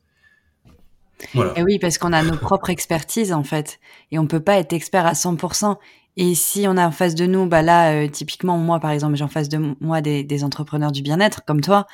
Et 1.55 1.63
oui, 1.63 1.79
parce 1.79 1.97
qu'on 1.97 2.13
a 2.13 2.23
nos 2.23 2.37
propres 2.37 2.69
expertises 2.69 3.33
en 3.33 3.43
fait, 3.43 3.79
et 4.11 4.19
on 4.19 4.27
peut 4.27 4.39
pas 4.39 4.57
être 4.57 4.73
expert 4.73 5.05
à 5.05 5.13
100%. 5.13 5.77
Et 6.17 6.35
si 6.35 6.65
on 6.67 6.75
a 6.75 6.87
en 6.87 6.91
face 6.91 7.15
de 7.15 7.25
nous, 7.25 7.45
bah 7.45 7.61
là, 7.61 7.93
euh, 7.93 8.07
typiquement 8.07 8.57
moi 8.57 8.79
par 8.79 8.91
exemple, 8.91 9.15
j'ai 9.15 9.23
en 9.23 9.29
face 9.29 9.49
de 9.49 9.75
moi 9.79 10.01
des, 10.01 10.43
entrepreneurs 10.43 10.91
du 10.91 11.01
bien-être 11.01 11.45
comme 11.45 11.61
toi, 11.61 11.87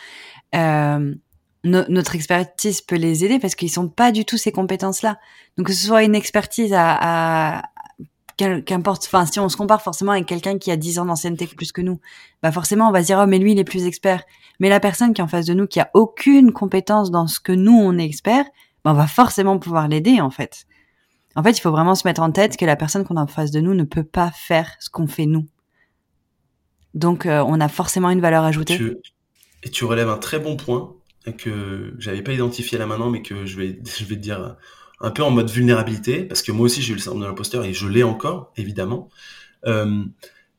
euh, 0.56 1.14
notre 1.64 2.16
expertise 2.16 2.82
peut 2.82 2.96
les 2.96 3.26
aider 3.26 3.40
parce 3.40 3.56
qu'ils 3.56 3.72
sont 3.72 3.88
pas 3.88 4.12
du 4.12 4.26
tout 4.26 4.38
ces 4.38 4.52
compétences-là. 4.52 5.18
Donc 5.58 5.68
que 5.68 5.74
ce 5.74 5.86
soit 5.86 6.04
une 6.04 6.16
expertise 6.16 6.74
à, 6.76 7.64
qu'importe, 8.38 9.06
enfin 9.06 9.26
si 9.26 9.40
on 9.40 9.50
se 9.50 9.58
compare 9.58 9.82
forcément 9.82 10.12
avec 10.12 10.26
quelqu'un 10.26 10.58
qui 10.58 10.72
a 10.72 10.78
10 10.78 11.00
ans 11.00 11.06
d'ancienneté 11.06 11.48
plus 11.48 11.72
que 11.72 11.82
nous, 11.82 12.00
bah 12.44 12.52
forcément 12.52 12.90
on 12.90 12.92
va 12.92 13.02
se 13.02 13.08
dire 13.08 13.20
oh 13.24 13.28
mais 13.28 13.40
lui 13.40 13.54
il 13.54 13.60
est 13.60 13.64
plus 13.64 13.86
expert. 13.86 14.24
Mais 14.60 14.70
la 14.70 14.80
personne 14.80 15.14
qui 15.14 15.22
est 15.22 15.24
en 15.24 15.28
face 15.28 15.46
de 15.46 15.54
nous 15.54 15.68
qui 15.68 15.80
a 15.80 15.90
aucune 15.94 16.52
compétence 16.52 17.12
dans 17.12 17.28
ce 17.28 17.40
que 17.40 17.52
nous 17.52 17.78
on 17.78 17.98
est 17.98 18.06
expert, 18.06 18.46
on 18.86 18.94
va 18.94 19.08
forcément 19.08 19.60
pouvoir 19.60 19.88
l'aider 19.88 20.22
en 20.22 20.30
fait. 20.30 20.66
En 21.36 21.44
fait, 21.44 21.58
il 21.58 21.62
faut 21.62 21.72
vraiment 21.72 21.96
se 21.96 22.08
mettre 22.08 22.22
en 22.22 22.32
tête 22.32 22.56
que 22.56 22.66
la 22.66 22.78
personne 22.78 23.04
qu'on 23.04 23.18
a 23.18 23.22
en 23.22 23.28
face 23.28 23.52
de 23.52 23.60
nous 23.60 23.74
ne 23.74 23.84
peut 23.84 24.04
pas 24.04 24.32
faire 24.32 24.72
ce 24.80 24.90
qu'on 24.90 25.08
fait 25.08 25.26
nous. 25.26 25.46
Donc, 26.94 27.26
euh, 27.26 27.44
on 27.46 27.60
a 27.60 27.68
forcément 27.68 28.10
une 28.10 28.22
valeur 28.22 28.46
ajoutée. 28.46 28.80
et 29.64 29.70
tu 29.70 29.84
relèves 29.84 30.08
un 30.08 30.18
très 30.18 30.40
bon 30.40 30.56
point 30.56 30.94
que 31.38 31.94
j'avais 31.98 32.22
pas 32.22 32.32
identifié 32.32 32.78
là 32.78 32.86
maintenant, 32.86 33.10
mais 33.10 33.22
que 33.22 33.46
je 33.46 33.58
vais, 33.58 33.74
te 33.84 34.14
dire 34.14 34.56
un 35.02 35.12
peu 35.12 35.24
en 35.24 35.32
mode 35.32 35.50
vulnérabilité, 35.50 36.24
parce 36.24 36.42
que 36.42 36.54
moi 36.54 36.66
aussi 36.66 36.82
j'ai 36.82 36.94
eu 36.94 36.96
le 36.96 37.02
syndrome 37.02 37.22
de 37.22 37.28
l'imposteur 37.28 37.66
et 37.66 37.74
je 37.74 37.88
l'ai 37.88 38.04
encore, 38.04 38.54
évidemment. 38.56 39.10
Euh, 39.66 40.06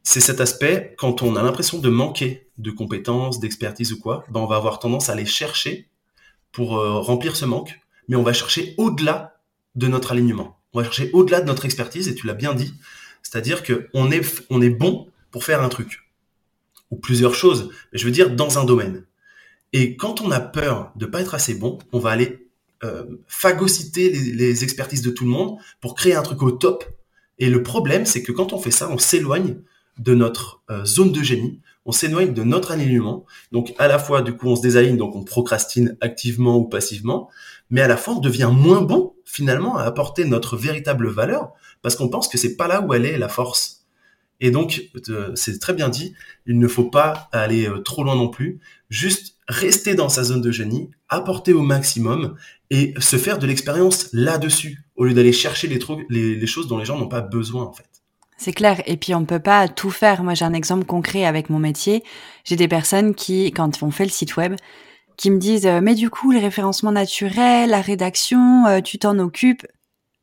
c'est 0.02 0.20
cet 0.20 0.40
aspect, 0.40 0.94
quand 0.98 1.22
on 1.22 1.36
a 1.36 1.42
l'impression 1.42 1.78
de 1.78 1.88
manquer 1.88 2.48
de 2.58 2.70
compétences, 2.70 3.40
d'expertise 3.40 3.92
ou 3.92 4.00
quoi, 4.00 4.24
ben 4.30 4.40
on 4.40 4.46
va 4.46 4.56
avoir 4.56 4.78
tendance 4.78 5.08
à 5.08 5.12
aller 5.12 5.26
chercher 5.26 5.88
pour 6.52 6.76
euh, 6.76 7.00
remplir 7.00 7.34
ce 7.34 7.44
manque 7.44 7.80
mais 8.08 8.16
on 8.16 8.22
va 8.22 8.32
chercher 8.32 8.74
au-delà 8.78 9.40
de 9.74 9.86
notre 9.86 10.12
alignement. 10.12 10.58
On 10.72 10.78
va 10.78 10.84
chercher 10.84 11.10
au-delà 11.12 11.40
de 11.40 11.46
notre 11.46 11.64
expertise, 11.64 12.08
et 12.08 12.14
tu 12.14 12.26
l'as 12.26 12.34
bien 12.34 12.54
dit, 12.54 12.74
c'est-à-dire 13.22 13.62
qu'on 13.62 14.10
est, 14.10 14.44
on 14.50 14.62
est 14.62 14.70
bon 14.70 15.08
pour 15.30 15.44
faire 15.44 15.62
un 15.62 15.68
truc, 15.68 16.10
ou 16.90 16.96
plusieurs 16.96 17.34
choses, 17.34 17.70
mais 17.92 17.98
je 17.98 18.04
veux 18.04 18.12
dire 18.12 18.30
dans 18.30 18.58
un 18.58 18.64
domaine. 18.64 19.04
Et 19.72 19.96
quand 19.96 20.20
on 20.20 20.30
a 20.30 20.40
peur 20.40 20.92
de 20.96 21.06
pas 21.06 21.20
être 21.20 21.34
assez 21.34 21.54
bon, 21.54 21.78
on 21.92 21.98
va 21.98 22.10
aller 22.10 22.48
euh, 22.84 23.04
phagocyter 23.26 24.10
les, 24.10 24.64
expertises 24.64 25.02
de 25.02 25.10
tout 25.10 25.24
le 25.24 25.30
monde 25.30 25.58
pour 25.80 25.94
créer 25.94 26.14
un 26.14 26.22
truc 26.22 26.42
au 26.42 26.50
top. 26.50 26.84
Et 27.38 27.50
le 27.50 27.62
problème, 27.62 28.06
c'est 28.06 28.22
que 28.22 28.32
quand 28.32 28.52
on 28.52 28.58
fait 28.58 28.70
ça, 28.70 28.90
on 28.90 28.98
s'éloigne 28.98 29.56
de 29.98 30.14
notre 30.14 30.62
euh, 30.70 30.84
zone 30.84 31.10
de 31.10 31.22
génie, 31.22 31.60
on 31.86 31.92
s'éloigne 31.92 32.34
de 32.34 32.42
notre 32.42 32.72
alignement. 32.72 33.24
Donc 33.52 33.74
à 33.78 33.88
la 33.88 33.98
fois, 33.98 34.22
du 34.22 34.36
coup, 34.36 34.48
on 34.48 34.56
se 34.56 34.62
désaligne, 34.62 34.96
donc 34.96 35.16
on 35.16 35.24
procrastine 35.24 35.96
activement 36.00 36.56
ou 36.56 36.64
passivement, 36.64 37.30
mais 37.70 37.80
à 37.80 37.88
la 37.88 37.96
fois 37.96 38.14
on 38.14 38.20
devient 38.20 38.50
moins 38.52 38.82
bon 38.82 39.14
finalement 39.24 39.76
à 39.76 39.84
apporter 39.84 40.24
notre 40.24 40.56
véritable 40.56 41.08
valeur 41.08 41.52
parce 41.82 41.96
qu'on 41.96 42.08
pense 42.08 42.28
que 42.28 42.38
c'est 42.38 42.56
pas 42.56 42.68
là 42.68 42.80
où 42.80 42.94
elle 42.94 43.04
est 43.04 43.18
la 43.18 43.28
force. 43.28 43.86
Et 44.40 44.50
donc 44.50 44.90
euh, 45.08 45.32
c'est 45.34 45.58
très 45.58 45.72
bien 45.72 45.88
dit, 45.88 46.14
il 46.46 46.58
ne 46.58 46.68
faut 46.68 46.84
pas 46.90 47.28
aller 47.32 47.68
euh, 47.68 47.78
trop 47.78 48.04
loin 48.04 48.16
non 48.16 48.28
plus, 48.28 48.60
juste 48.90 49.36
rester 49.48 49.94
dans 49.94 50.08
sa 50.08 50.24
zone 50.24 50.40
de 50.40 50.50
génie, 50.50 50.90
apporter 51.08 51.52
au 51.52 51.62
maximum 51.62 52.36
et 52.70 52.94
se 52.98 53.16
faire 53.16 53.38
de 53.38 53.46
l'expérience 53.46 54.08
là-dessus 54.12 54.84
au 54.96 55.04
lieu 55.04 55.14
d'aller 55.14 55.32
chercher 55.32 55.68
les, 55.68 55.78
les, 56.36 56.46
choses 56.46 56.68
dont 56.68 56.78
les 56.78 56.84
gens 56.84 56.98
n'ont 56.98 57.08
pas 57.08 57.20
besoin 57.20 57.64
en 57.64 57.72
fait. 57.72 57.86
C'est 58.38 58.52
clair. 58.52 58.82
Et 58.86 58.96
puis 58.96 59.14
on 59.14 59.24
peut 59.24 59.40
pas 59.40 59.68
tout 59.68 59.90
faire. 59.90 60.22
Moi, 60.22 60.34
j'ai 60.34 60.44
un 60.44 60.52
exemple 60.52 60.84
concret 60.84 61.24
avec 61.24 61.48
mon 61.48 61.58
métier. 61.58 62.02
J'ai 62.44 62.56
des 62.56 62.68
personnes 62.68 63.14
qui, 63.14 63.50
quand 63.50 63.82
on 63.82 63.90
fait 63.90 64.04
le 64.04 64.10
site 64.10 64.36
web, 64.36 64.56
qui 65.16 65.30
me 65.30 65.38
disent 65.38 65.66
euh, 65.66 65.80
mais 65.82 65.94
du 65.94 66.10
coup 66.10 66.32
le 66.32 66.38
référencement 66.38 66.92
naturel, 66.92 67.70
la 67.70 67.80
rédaction, 67.80 68.66
euh, 68.66 68.80
tu 68.80 68.98
t'en 68.98 69.18
occupes. 69.18 69.66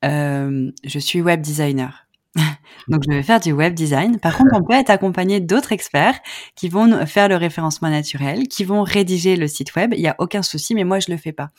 Euh, 0.06 0.72
je 0.84 1.00
suis 1.00 1.22
web 1.22 1.42
designer. 1.42 2.08
Donc, 2.88 3.04
je 3.08 3.16
vais 3.16 3.24
faire 3.24 3.40
du 3.40 3.52
web 3.52 3.76
design. 3.76 4.20
Par 4.20 4.36
contre, 4.38 4.50
on 4.56 4.64
peut 4.64 4.74
être 4.74 4.90
accompagné 4.90 5.40
d'autres 5.40 5.72
experts 5.72 6.20
qui 6.56 6.68
vont 6.68 7.06
faire 7.06 7.30
le 7.30 7.36
référencement 7.36 7.90
naturel, 7.90 8.48
qui 8.48 8.64
vont 8.64 8.82
rédiger 8.82 9.36
le 9.36 9.48
site 9.48 9.76
web. 9.76 9.94
Il 9.96 10.02
n'y 10.02 10.08
a 10.08 10.16
aucun 10.18 10.42
souci, 10.42 10.74
mais 10.74 10.84
moi, 10.84 11.00
je 11.00 11.12
le 11.12 11.18
fais 11.18 11.32
pas. 11.32 11.52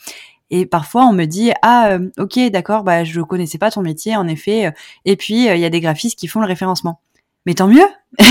Et 0.51 0.65
parfois, 0.65 1.05
on 1.05 1.13
me 1.13 1.25
dit 1.25 1.51
ah 1.61 1.89
euh, 1.91 2.09
ok 2.19 2.39
d'accord 2.51 2.83
bah 2.83 3.03
je 3.03 3.19
connaissais 3.21 3.57
pas 3.57 3.71
ton 3.71 3.81
métier 3.81 4.15
en 4.15 4.27
effet. 4.27 4.71
Et 5.05 5.15
puis 5.15 5.47
il 5.47 5.57
y 5.57 5.65
a 5.65 5.69
des 5.69 5.81
graphistes 5.81 6.19
qui 6.19 6.27
font 6.27 6.39
le 6.39 6.45
référencement. 6.45 7.01
Mais 7.45 7.53
tant 7.53 7.67
mieux, 7.67 7.87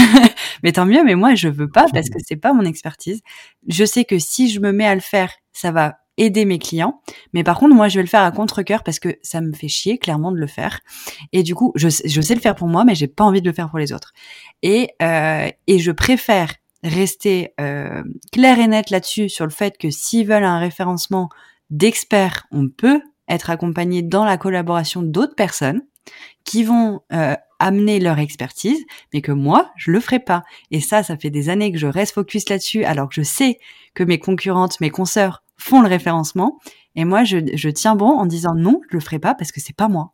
mais 0.63 0.73
tant 0.73 0.87
mieux. 0.87 1.05
Mais 1.05 1.15
moi 1.15 1.35
je 1.35 1.49
veux 1.49 1.69
pas 1.69 1.87
parce 1.93 2.11
que 2.11 2.19
c'est 2.25 2.37
pas 2.37 2.53
mon 2.53 2.65
expertise. 2.65 3.21
Je 3.69 3.85
sais 3.85 4.05
que 4.05 4.19
si 4.19 4.51
je 4.51 4.61
me 4.61 4.73
mets 4.73 4.87
à 4.87 4.95
le 4.95 5.01
faire, 5.01 5.33
ça 5.53 5.71
va 5.71 5.99
aider 6.17 6.45
mes 6.45 6.59
clients. 6.59 7.01
Mais 7.33 7.45
par 7.45 7.59
contre, 7.59 7.75
moi, 7.75 7.89
je 7.89 7.97
vais 7.97 8.03
le 8.03 8.09
faire 8.09 8.23
à 8.23 8.31
contre-cœur 8.31 8.83
parce 8.83 8.99
que 8.99 9.17
ça 9.23 9.41
me 9.41 9.53
fait 9.53 9.69
chier 9.69 9.99
clairement 9.99 10.33
de 10.33 10.37
le 10.37 10.47
faire. 10.47 10.81
Et 11.33 11.43
du 11.43 11.55
coup, 11.55 11.73
je, 11.75 11.89
je 11.89 12.21
sais 12.21 12.35
le 12.35 12.41
faire 12.41 12.55
pour 12.55 12.69
moi, 12.69 12.85
mais 12.85 12.95
j'ai 12.95 13.09
pas 13.09 13.25
envie 13.25 13.43
de 13.43 13.49
le 13.49 13.55
faire 13.55 13.69
pour 13.69 13.79
les 13.79 13.93
autres. 13.93 14.13
Et, 14.63 14.91
euh, 15.03 15.49
et 15.67 15.79
je 15.79 15.91
préfère 15.91 16.55
rester 16.83 17.53
euh, 17.61 18.03
clair 18.33 18.59
et 18.59 18.67
net 18.67 18.91
là-dessus 18.91 19.29
sur 19.29 19.45
le 19.45 19.51
fait 19.51 19.79
que 19.79 19.91
s'ils 19.91 20.27
veulent 20.27 20.45
un 20.45 20.59
référencement 20.59 21.31
d'experts, 21.71 22.47
on 22.53 22.69
peut 22.69 23.01
être 23.29 23.51
accompagné 23.51 24.03
dans 24.03 24.25
la 24.25 24.37
collaboration 24.37 25.03
d'autres 25.03 25.35
personnes 25.35 25.83
qui 26.45 26.63
vont 26.63 27.01
euh, 27.13 27.35
amener 27.59 28.01
leur 28.01 28.19
expertise, 28.19 28.85
mais 29.13 29.23
que 29.23 29.33
moi, 29.33 29.73
je 29.77 29.91
le 29.91 30.01
ferai 30.01 30.19
pas. 30.19 30.43
Et 30.71 30.81
ça, 30.81 31.03
ça 31.03 31.17
fait 31.17 31.31
des 31.31 31.49
années 31.49 31.73
que 31.73 31.79
je 31.79 31.87
reste 31.87 32.15
focus 32.15 32.49
là-dessus, 32.49 32.85
alors 32.85 33.09
que 33.09 33.15
je 33.15 33.23
sais 33.23 33.59
que 33.95 34.05
mes 34.05 34.19
concurrentes, 34.19 34.81
mes 34.81 34.91
consoeurs 34.91 35.43
font 35.57 35.81
le 35.81 35.89
référencement. 35.89 36.59
Et 36.97 37.05
moi, 37.05 37.25
je, 37.25 37.69
tiens 37.71 37.97
bon 37.97 38.11
en 38.11 38.27
disant 38.27 38.55
non, 38.55 38.81
je 38.91 38.97
le 38.97 39.01
ferai 39.01 39.19
pas 39.19 39.35
parce 39.35 39.53
que 39.53 39.61
c'est 39.61 39.77
pas 39.77 39.89
moi. 39.89 40.13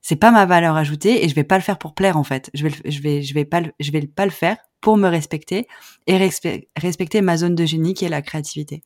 C'est 0.00 0.16
pas 0.16 0.32
ma 0.32 0.46
valeur 0.46 0.76
ajoutée 0.76 1.24
et 1.24 1.28
je 1.28 1.34
vais 1.34 1.44
pas 1.44 1.56
le 1.56 1.62
faire 1.62 1.78
pour 1.78 1.94
plaire 1.94 2.16
en 2.16 2.24
fait. 2.24 2.50
Je 2.54 2.66
vais, 2.66 2.90
je 2.90 3.00
vais, 3.00 3.22
je 3.22 3.34
vais 3.34 3.44
pas, 3.44 3.62
je 3.78 3.92
vais 3.92 4.04
pas 4.06 4.24
le 4.24 4.32
faire 4.32 4.56
pour 4.80 4.96
me 4.96 5.08
respecter 5.08 5.68
et 6.08 6.16
respecter 6.18 7.20
ma 7.20 7.36
zone 7.36 7.54
de 7.54 7.64
génie 7.64 7.94
qui 7.94 8.04
est 8.04 8.08
la 8.08 8.20
créativité. 8.20 8.82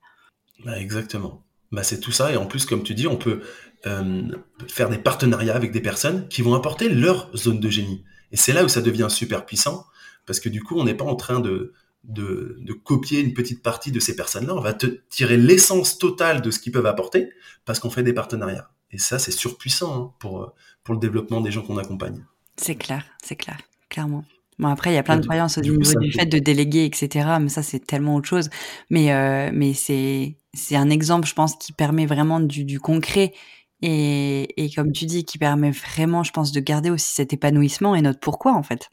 Bah 0.65 0.79
exactement. 0.79 1.43
Bah 1.73 1.83
c'est 1.83 2.01
tout 2.01 2.13
ça 2.13 2.33
et 2.33 2.37
en 2.37 2.47
plus 2.47 2.67
comme 2.67 2.83
tu 2.83 2.95
dis, 2.95 3.07
on 3.07 3.17
peut 3.17 3.43
euh, 3.87 4.23
faire 4.69 4.89
des 4.89 4.99
partenariats 4.99 5.55
avec 5.55 5.73
des 5.73 5.81
personnes 5.81 6.29
qui 6.29 6.43
vont 6.43 6.55
apporter 6.55 6.89
leur 6.89 7.35
zone 7.37 7.61
de 7.61 7.71
génie. 7.71 8.05
Et 8.33 8.37
c'est 8.37 8.53
là 8.53 8.65
où 8.65 8.69
ça 8.69 8.83
devient 8.83 9.09
super 9.09 9.47
puissant 9.47 9.87
parce 10.27 10.41
que 10.41 10.49
du 10.49 10.63
coup, 10.63 10.79
on 10.79 10.85
n'est 10.85 10.95
pas 10.95 11.05
en 11.05 11.17
train 11.17 11.41
de 11.41 11.73
de, 12.07 12.73
copier 12.85 13.21
une 13.21 13.35
petite 13.35 13.63
partie 13.63 13.93
de 13.93 14.01
ces 14.01 14.17
personnes-là. 14.17 14.55
On 14.55 14.61
va 14.61 14.73
te 14.73 14.87
tirer 15.09 15.37
l'essence 15.37 15.99
totale 15.99 16.43
de 16.43 16.51
ce 16.51 16.59
qu'ils 16.59 16.73
peuvent 16.73 16.87
apporter 16.87 17.31
parce 17.65 17.81
qu'on 17.81 17.91
fait 17.91 18.03
des 18.03 18.13
partenariats. 18.13 18.71
Et 18.93 18.99
ça, 18.99 19.19
c'est 19.19 19.33
surpuissant 19.33 20.03
hein, 20.03 20.13
pour, 20.19 20.55
pour 20.85 20.95
le 20.95 21.01
développement 21.01 21.41
des 21.41 21.51
gens 21.51 21.63
qu'on 21.63 21.79
accompagne. 21.79 22.25
C'est 22.57 22.77
clair, 22.77 23.05
c'est 23.23 23.37
clair, 23.37 23.59
clairement. 23.89 24.25
Bon, 24.59 24.69
après, 24.69 24.91
il 24.91 24.95
y 24.95 24.99
a 24.99 25.03
plein 25.03 25.19
de 25.19 25.25
croyances 25.25 25.59
au 25.59 25.61
niveau 25.61 25.83
du 26.01 26.13
fait 26.13 26.25
de 26.25 26.39
déléguer, 26.39 26.87
etc. 26.87 27.29
Mais 27.41 27.51
ça, 27.51 27.63
c'est 27.63 27.81
tellement 27.81 28.15
autre 28.15 28.29
chose. 28.29 28.49
Mais, 28.89 29.13
euh, 29.13 29.51
mais 29.53 29.75
c'est, 29.75 30.39
c'est 30.55 30.77
un 30.77 30.89
exemple, 30.89 31.29
je 31.29 31.35
pense, 31.35 31.57
qui 31.57 31.73
permet 31.73 32.07
vraiment 32.07 32.41
du, 32.41 32.65
du 32.65 32.81
concret. 32.81 33.35
Et, 33.83 34.71
comme 34.75 34.93
tu 34.93 35.07
dis, 35.07 35.25
qui 35.25 35.39
permet 35.39 35.71
vraiment, 35.71 36.23
je 36.23 36.33
pense, 36.33 36.53
de 36.53 36.61
garder 36.61 36.91
aussi 36.91 37.15
cet 37.15 37.33
épanouissement 37.33 37.95
et 37.95 38.03
notre 38.03 38.21
pourquoi, 38.21 38.55
en 38.55 38.63
fait. 38.63 38.91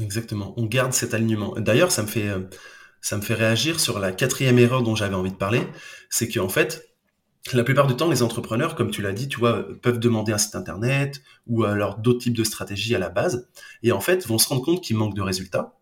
Exactement. 0.00 0.54
On 0.56 0.64
garde 0.64 0.92
cet 0.92 1.14
alignement. 1.14 1.54
D'ailleurs, 1.58 1.92
ça 1.92 2.02
me 2.02 2.06
fait, 2.06 2.28
euh, 2.28 2.48
ça 3.00 3.16
me 3.16 3.22
fait 3.22 3.34
réagir 3.34 3.78
sur 3.80 3.98
la 3.98 4.12
quatrième 4.12 4.58
erreur 4.58 4.82
dont 4.82 4.94
j'avais 4.94 5.14
envie 5.14 5.32
de 5.32 5.36
parler. 5.36 5.62
C'est 6.08 6.28
qu'en 6.28 6.48
fait, 6.48 6.90
la 7.52 7.64
plupart 7.64 7.86
du 7.86 7.96
temps, 7.96 8.08
les 8.08 8.22
entrepreneurs, 8.22 8.74
comme 8.74 8.90
tu 8.90 9.02
l'as 9.02 9.12
dit, 9.12 9.28
tu 9.28 9.38
vois, 9.38 9.66
peuvent 9.82 9.98
demander 9.98 10.32
un 10.32 10.38
site 10.38 10.54
internet 10.54 11.22
ou 11.46 11.64
alors 11.64 11.98
d'autres 11.98 12.20
types 12.20 12.36
de 12.36 12.44
stratégies 12.44 12.94
à 12.94 12.98
la 12.98 13.08
base. 13.08 13.48
Et 13.82 13.92
en 13.92 14.00
fait, 14.00 14.26
vont 14.26 14.38
se 14.38 14.48
rendre 14.48 14.62
compte 14.62 14.82
qu'ils 14.82 14.96
manquent 14.96 15.16
de 15.16 15.22
résultats. 15.22 15.76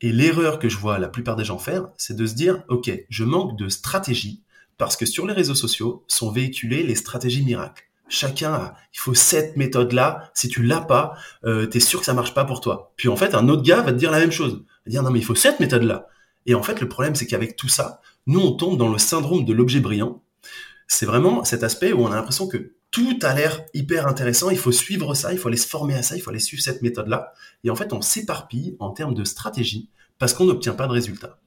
Et 0.00 0.12
l'erreur 0.12 0.58
que 0.58 0.68
je 0.68 0.76
vois 0.76 0.98
la 0.98 1.08
plupart 1.08 1.36
des 1.36 1.44
gens 1.44 1.58
faire, 1.58 1.88
c'est 1.96 2.16
de 2.16 2.26
se 2.26 2.34
dire, 2.34 2.62
OK, 2.68 2.90
je 3.08 3.24
manque 3.24 3.58
de 3.58 3.68
stratégie 3.68 4.43
parce 4.78 4.96
que 4.96 5.06
sur 5.06 5.26
les 5.26 5.32
réseaux 5.32 5.54
sociaux 5.54 6.04
sont 6.08 6.30
véhiculées 6.30 6.82
les 6.82 6.94
stratégies 6.94 7.44
miracles. 7.44 7.84
Chacun 8.08 8.52
a, 8.52 8.74
il 8.92 8.98
faut 8.98 9.14
cette 9.14 9.56
méthode-là. 9.56 10.30
Si 10.34 10.48
tu 10.48 10.62
l'as 10.62 10.80
pas, 10.80 11.14
euh, 11.44 11.66
tu 11.66 11.78
es 11.78 11.80
sûr 11.80 12.00
que 12.00 12.06
ça 12.06 12.12
marche 12.12 12.34
pas 12.34 12.44
pour 12.44 12.60
toi. 12.60 12.92
Puis 12.96 13.08
en 13.08 13.16
fait, 13.16 13.34
un 13.34 13.48
autre 13.48 13.62
gars 13.62 13.80
va 13.80 13.92
te 13.92 13.98
dire 13.98 14.10
la 14.10 14.18
même 14.18 14.32
chose. 14.32 14.62
Il 14.86 14.88
va 14.88 14.90
dire 14.90 15.02
non 15.02 15.10
mais 15.10 15.20
il 15.20 15.24
faut 15.24 15.34
cette 15.34 15.60
méthode-là. 15.60 16.08
Et 16.46 16.54
en 16.54 16.62
fait, 16.62 16.80
le 16.80 16.88
problème 16.88 17.14
c'est 17.14 17.26
qu'avec 17.26 17.56
tout 17.56 17.68
ça, 17.68 18.00
nous 18.26 18.40
on 18.40 18.52
tombe 18.52 18.78
dans 18.78 18.88
le 18.88 18.98
syndrome 18.98 19.44
de 19.44 19.52
l'objet 19.52 19.80
brillant. 19.80 20.22
C'est 20.86 21.06
vraiment 21.06 21.44
cet 21.44 21.62
aspect 21.62 21.92
où 21.92 22.04
on 22.04 22.12
a 22.12 22.16
l'impression 22.16 22.46
que 22.46 22.74
tout 22.90 23.18
a 23.22 23.34
l'air 23.34 23.64
hyper 23.74 24.06
intéressant, 24.06 24.50
il 24.50 24.58
faut 24.58 24.70
suivre 24.70 25.14
ça, 25.14 25.32
il 25.32 25.38
faut 25.38 25.48
aller 25.48 25.56
se 25.56 25.66
former 25.66 25.94
à 25.94 26.02
ça, 26.04 26.14
il 26.14 26.20
faut 26.20 26.30
aller 26.30 26.38
suivre 26.38 26.62
cette 26.62 26.80
méthode-là. 26.80 27.32
Et 27.64 27.70
en 27.70 27.74
fait, 27.74 27.92
on 27.92 28.00
s'éparpille 28.00 28.76
en 28.78 28.90
termes 28.90 29.14
de 29.14 29.24
stratégie 29.24 29.88
parce 30.18 30.32
qu'on 30.32 30.44
n'obtient 30.44 30.74
pas 30.74 30.86
de 30.86 30.92
résultats. 30.92 31.40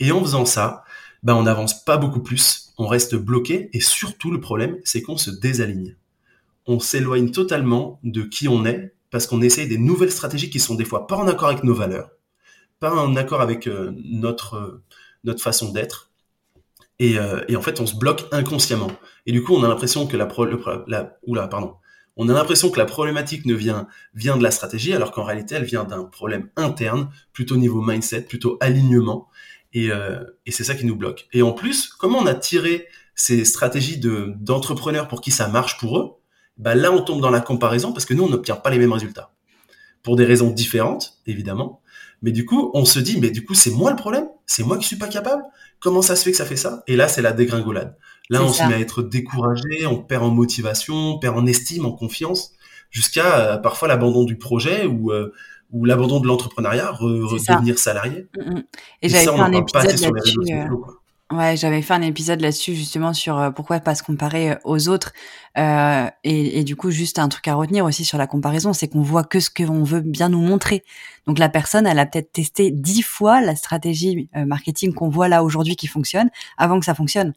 Et 0.00 0.10
en 0.10 0.20
faisant 0.20 0.46
ça, 0.46 0.82
ben 1.22 1.34
on 1.34 1.42
n'avance 1.42 1.84
pas 1.84 1.96
beaucoup 1.96 2.20
plus, 2.20 2.72
on 2.78 2.86
reste 2.86 3.14
bloqué 3.14 3.70
et 3.72 3.80
surtout 3.80 4.30
le 4.30 4.40
problème, 4.40 4.78
c'est 4.84 5.02
qu'on 5.02 5.16
se 5.16 5.30
désaligne. 5.30 5.96
On 6.66 6.80
s'éloigne 6.80 7.30
totalement 7.30 8.00
de 8.04 8.22
qui 8.22 8.48
on 8.48 8.64
est 8.64 8.94
parce 9.10 9.26
qu'on 9.26 9.42
essaye 9.42 9.68
des 9.68 9.78
nouvelles 9.78 10.12
stratégies 10.12 10.50
qui 10.50 10.60
sont 10.60 10.74
des 10.74 10.84
fois 10.84 11.06
pas 11.06 11.16
en 11.16 11.26
accord 11.26 11.48
avec 11.48 11.64
nos 11.64 11.74
valeurs, 11.74 12.10
pas 12.78 12.94
en 12.94 13.16
accord 13.16 13.40
avec 13.40 13.66
euh, 13.66 13.92
notre 14.04 14.54
euh, 14.54 14.82
notre 15.24 15.42
façon 15.42 15.72
d'être. 15.72 16.10
Et, 16.98 17.18
euh, 17.18 17.42
et, 17.48 17.56
en 17.56 17.62
fait, 17.62 17.80
on 17.80 17.86
se 17.86 17.96
bloque 17.96 18.26
inconsciemment. 18.30 18.90
Et 19.26 19.32
du 19.32 19.42
coup, 19.42 19.54
on 19.54 19.64
a 19.64 19.68
l'impression 19.68 20.06
que 20.06 20.16
la, 20.16 20.26
pro, 20.26 20.46
oula, 21.26 21.48
pardon, 21.48 21.74
on 22.16 22.28
a 22.28 22.34
l'impression 22.34 22.70
que 22.70 22.78
la 22.78 22.84
problématique 22.84 23.46
ne 23.46 23.54
vient 23.54 23.86
vient 24.14 24.36
de 24.36 24.42
la 24.42 24.50
stratégie, 24.50 24.92
alors 24.92 25.10
qu'en 25.10 25.24
réalité, 25.24 25.54
elle 25.54 25.64
vient 25.64 25.84
d'un 25.84 26.04
problème 26.04 26.50
interne, 26.56 27.10
plutôt 27.32 27.56
niveau 27.56 27.80
mindset, 27.80 28.22
plutôt 28.22 28.58
alignement. 28.60 29.28
Et, 29.72 29.90
euh, 29.90 30.24
et 30.46 30.50
c'est 30.50 30.64
ça 30.64 30.74
qui 30.74 30.84
nous 30.84 30.96
bloque. 30.96 31.28
Et 31.32 31.42
en 31.42 31.52
plus, 31.52 31.88
comment 31.88 32.18
on 32.18 32.26
a 32.26 32.34
tiré 32.34 32.86
ces 33.14 33.44
stratégies 33.44 33.98
de 33.98 34.32
d'entrepreneurs 34.38 35.08
pour 35.08 35.20
qui 35.20 35.30
ça 35.30 35.48
marche 35.48 35.78
pour 35.78 35.98
eux? 35.98 36.10
Bah 36.56 36.74
Là, 36.74 36.92
on 36.92 37.02
tombe 37.02 37.20
dans 37.20 37.30
la 37.30 37.40
comparaison 37.40 37.92
parce 37.92 38.04
que 38.04 38.14
nous, 38.14 38.24
on 38.24 38.28
n'obtient 38.28 38.56
pas 38.56 38.70
les 38.70 38.78
mêmes 38.78 38.92
résultats. 38.92 39.32
Pour 40.02 40.16
des 40.16 40.24
raisons 40.24 40.50
différentes, 40.50 41.20
évidemment. 41.26 41.80
Mais 42.22 42.32
du 42.32 42.44
coup, 42.44 42.70
on 42.74 42.84
se 42.84 42.98
dit, 42.98 43.18
mais 43.20 43.30
du 43.30 43.44
coup, 43.44 43.54
c'est 43.54 43.70
moi 43.70 43.90
le 43.90 43.96
problème? 43.96 44.28
C'est 44.46 44.62
moi 44.62 44.76
qui 44.76 44.86
suis 44.86 44.96
pas 44.96 45.08
capable? 45.08 45.42
Comment 45.78 46.02
ça 46.02 46.16
se 46.16 46.24
fait 46.24 46.32
que 46.32 46.36
ça 46.36 46.44
fait 46.44 46.56
ça? 46.56 46.82
Et 46.86 46.96
là, 46.96 47.08
c'est 47.08 47.22
la 47.22 47.32
dégringolade. 47.32 47.96
Là, 48.28 48.42
on 48.42 48.52
se 48.52 48.62
met 48.64 48.74
à 48.74 48.78
être 48.78 49.02
découragé, 49.02 49.86
on 49.86 49.98
perd 49.98 50.22
en 50.22 50.30
motivation, 50.30 50.94
on 50.94 51.18
perd 51.18 51.36
en 51.36 51.46
estime, 51.46 51.84
en 51.86 51.92
confiance, 51.92 52.52
jusqu'à 52.90 53.38
euh, 53.38 53.56
parfois 53.56 53.88
l'abandon 53.88 54.24
du 54.24 54.36
projet 54.36 54.86
ou 54.86 55.12
euh, 55.12 55.32
ou 55.72 55.84
l'abandon 55.84 56.20
de 56.20 56.26
l'entrepreneuriat, 56.26 56.90
redevenir 56.92 57.78
salarié. 57.78 58.26
Mm, 58.36 58.50
mm. 58.50 58.62
Et, 59.02 59.08
j'avais 59.08 59.24
fait 59.24 59.40
un 59.40 59.52
épisode 59.52 59.84
là-dessus. 59.84 60.38
Euh, 60.52 61.36
ouais, 61.36 61.56
j'avais 61.56 61.82
fait 61.82 61.94
un 61.94 62.02
épisode 62.02 62.40
là-dessus 62.40 62.74
justement 62.74 63.12
sur 63.12 63.38
euh, 63.38 63.50
pourquoi 63.50 63.80
pas 63.80 63.94
se 63.94 64.02
comparer 64.02 64.52
euh, 64.52 64.56
aux 64.64 64.88
autres. 64.88 65.12
Euh, 65.58 66.08
et, 66.24 66.58
et, 66.58 66.64
du 66.64 66.76
coup, 66.76 66.90
juste 66.90 67.18
un 67.18 67.28
truc 67.28 67.46
à 67.48 67.54
retenir 67.54 67.84
aussi 67.84 68.04
sur 68.04 68.18
la 68.18 68.26
comparaison, 68.26 68.72
c'est 68.72 68.88
qu'on 68.88 69.02
voit 69.02 69.24
que 69.24 69.40
ce 69.40 69.50
qu'on 69.50 69.84
veut 69.84 70.00
bien 70.00 70.28
nous 70.28 70.40
montrer. 70.40 70.84
Donc 71.26 71.38
la 71.38 71.48
personne, 71.48 71.86
elle 71.86 71.98
a 71.98 72.06
peut-être 72.06 72.32
testé 72.32 72.70
dix 72.70 73.02
fois 73.02 73.40
la 73.40 73.54
stratégie 73.54 74.28
marketing 74.34 74.94
qu'on 74.94 75.08
voit 75.08 75.28
là 75.28 75.44
aujourd'hui 75.44 75.76
qui 75.76 75.86
fonctionne 75.86 76.30
avant 76.56 76.78
que 76.78 76.86
ça 76.86 76.94
fonctionne. 76.94 77.34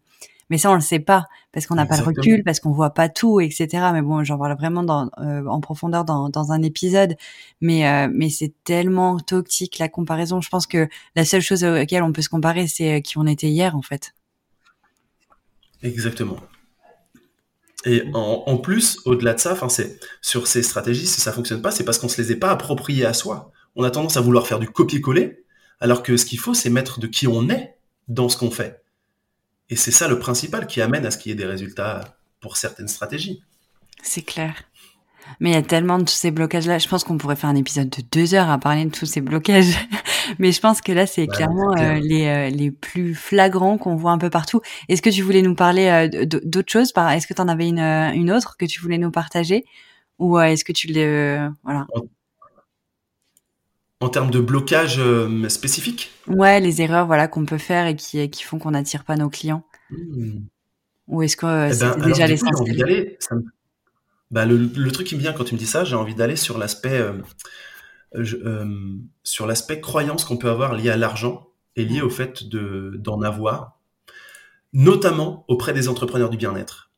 Mais 0.49 0.57
ça, 0.57 0.71
on 0.71 0.75
le 0.75 0.81
sait 0.81 0.99
pas 0.99 1.27
parce 1.51 1.67
qu'on 1.67 1.75
n'a 1.75 1.85
pas 1.85 1.97
le 1.97 2.03
recul, 2.03 2.43
parce 2.43 2.59
qu'on 2.59 2.71
voit 2.71 2.91
pas 2.91 3.09
tout, 3.09 3.39
etc. 3.39 3.67
Mais 3.93 4.01
bon, 4.01 4.23
j'en 4.23 4.37
parle 4.37 4.55
vraiment 4.57 4.83
dans, 4.83 5.09
euh, 5.19 5.45
en 5.45 5.61
profondeur 5.61 6.03
dans, 6.03 6.29
dans, 6.29 6.51
un 6.51 6.61
épisode. 6.61 7.15
Mais 7.61 7.87
euh, 7.87 8.09
mais 8.13 8.29
c'est 8.29 8.53
tellement 8.63 9.19
toxique 9.19 9.77
la 9.79 9.89
comparaison. 9.89 10.41
Je 10.41 10.49
pense 10.49 10.67
que 10.67 10.87
la 11.15 11.25
seule 11.25 11.41
chose 11.41 11.63
auquel 11.63 12.03
on 12.03 12.11
peut 12.11 12.21
se 12.21 12.29
comparer, 12.29 12.67
c'est 12.67 12.97
euh, 12.97 12.99
qui 12.99 13.17
on 13.17 13.25
était 13.27 13.49
hier, 13.49 13.75
en 13.75 13.81
fait. 13.81 14.13
Exactement. 15.81 16.37
Et 17.85 18.03
en, 18.13 18.43
en 18.45 18.57
plus, 18.57 18.99
au-delà 19.05 19.33
de 19.33 19.39
ça, 19.39 19.53
enfin, 19.53 19.69
c'est 19.69 19.99
sur 20.21 20.47
ces 20.47 20.63
stratégies, 20.63 21.05
si 21.05 21.19
ça 21.19 21.33
fonctionne 21.33 21.61
pas, 21.61 21.71
c'est 21.71 21.83
parce 21.83 21.99
qu'on 21.99 22.07
se 22.07 22.21
les 22.21 22.31
est 22.31 22.37
pas 22.37 22.51
appropriées 22.51 23.05
à 23.05 23.13
soi. 23.13 23.51
On 23.75 23.83
a 23.83 23.91
tendance 23.91 24.17
à 24.17 24.21
vouloir 24.21 24.47
faire 24.47 24.59
du 24.59 24.69
copier-coller, 24.69 25.43
alors 25.79 26.03
que 26.03 26.15
ce 26.15 26.25
qu'il 26.25 26.39
faut, 26.39 26.53
c'est 26.53 26.69
mettre 26.69 26.99
de 26.99 27.07
qui 27.07 27.27
on 27.27 27.49
est 27.49 27.75
dans 28.07 28.29
ce 28.29 28.37
qu'on 28.37 28.51
fait. 28.51 28.82
Et 29.73 29.75
c'est 29.75 29.89
ça 29.89 30.07
le 30.07 30.19
principal 30.19 30.67
qui 30.67 30.81
amène 30.81 31.03
à 31.03 31.09
ce 31.09 31.17
qu'il 31.17 31.31
y 31.31 31.33
ait 31.33 31.35
des 31.35 31.47
résultats 31.47 32.15
pour 32.41 32.57
certaines 32.57 32.87
stratégies. 32.87 33.41
C'est 34.03 34.21
clair. 34.21 34.53
Mais 35.39 35.49
il 35.49 35.53
y 35.53 35.57
a 35.57 35.63
tellement 35.63 35.97
de 35.97 36.03
tous 36.03 36.13
ces 36.13 36.29
blocages-là. 36.29 36.77
Je 36.77 36.87
pense 36.87 37.03
qu'on 37.03 37.17
pourrait 37.17 37.35
faire 37.35 37.49
un 37.49 37.55
épisode 37.55 37.89
de 37.89 38.03
deux 38.11 38.35
heures 38.35 38.51
à 38.51 38.59
parler 38.59 38.85
de 38.85 38.91
tous 38.91 39.07
ces 39.07 39.19
blocages. 39.19 39.73
Mais 40.37 40.51
je 40.51 40.61
pense 40.61 40.79
que 40.81 40.91
là, 40.91 41.07
c'est 41.07 41.25
clairement 41.25 41.75
euh, 41.79 41.99
les, 42.03 42.27
euh, 42.27 42.49
les 42.51 42.69
plus 42.69 43.15
flagrants 43.15 43.79
qu'on 43.79 43.95
voit 43.95 44.11
un 44.11 44.19
peu 44.19 44.29
partout. 44.29 44.61
Est-ce 44.89 45.01
que 45.01 45.09
tu 45.09 45.23
voulais 45.23 45.41
nous 45.41 45.55
parler 45.55 45.87
euh, 45.87 46.25
d'autres 46.43 46.71
choses? 46.71 46.93
Est-ce 46.95 47.25
que 47.25 47.33
tu 47.33 47.41
en 47.41 47.47
avais 47.47 47.67
une, 47.67 47.79
une 47.79 48.31
autre 48.31 48.57
que 48.57 48.65
tu 48.65 48.79
voulais 48.79 48.99
nous 48.99 49.09
partager? 49.09 49.65
Ou 50.19 50.37
est-ce 50.37 50.63
que 50.63 50.71
tu 50.71 50.85
le... 50.93 51.49
voilà. 51.63 51.87
En 54.03 54.09
termes 54.09 54.31
de 54.31 54.39
blocage 54.39 54.99
euh, 54.99 55.47
spécifique? 55.47 56.11
Ouais, 56.27 56.59
les 56.59 56.81
erreurs 56.81 57.05
voilà 57.05 57.29
qu'on 57.29 57.45
peut 57.45 57.57
faire 57.57 57.87
et 57.87 57.95
qui, 57.95 58.29
qui 58.29 58.43
font 58.43 58.59
qu'on 58.59 58.71
n'attire 58.71 59.05
pas 59.05 59.15
nos 59.15 59.29
clients. 59.29 59.63
Hmm. 59.89 60.39
Ou 61.07 61.21
est-ce 61.21 61.37
que 61.37 61.45
euh, 61.45 61.71
eh 61.73 61.79
ben, 61.79 61.93
c'est 61.93 62.05
déjà 62.05 62.27
l'essentiel 62.27 63.17
bah, 64.31 64.45
le, 64.45 64.91
truc 64.91 65.05
qui 65.05 65.15
me 65.15 65.19
vient 65.19 65.31
quand 65.31 65.43
tu 65.43 65.53
me 65.53 65.59
dis 65.59 65.67
ça, 65.67 65.83
j'ai 65.83 65.95
envie 65.95 66.15
d'aller 66.15 66.35
sur 66.35 66.57
l'aspect 66.57 66.99
euh, 66.99 67.13
euh, 68.15 68.97
sur 69.23 69.45
l'aspect 69.45 69.79
croyance 69.79 70.25
qu'on 70.25 70.37
peut 70.37 70.49
avoir 70.49 70.73
lié 70.73 70.89
à 70.89 70.97
l'argent 70.97 71.49
et 71.75 71.85
lié 71.85 72.01
au 72.01 72.09
fait 72.09 72.49
de 72.49 72.93
d'en 72.97 73.21
avoir, 73.21 73.79
notamment 74.73 75.45
auprès 75.47 75.71
des 75.73 75.87
entrepreneurs 75.87 76.29
du 76.29 76.37
bien-être. 76.37 76.91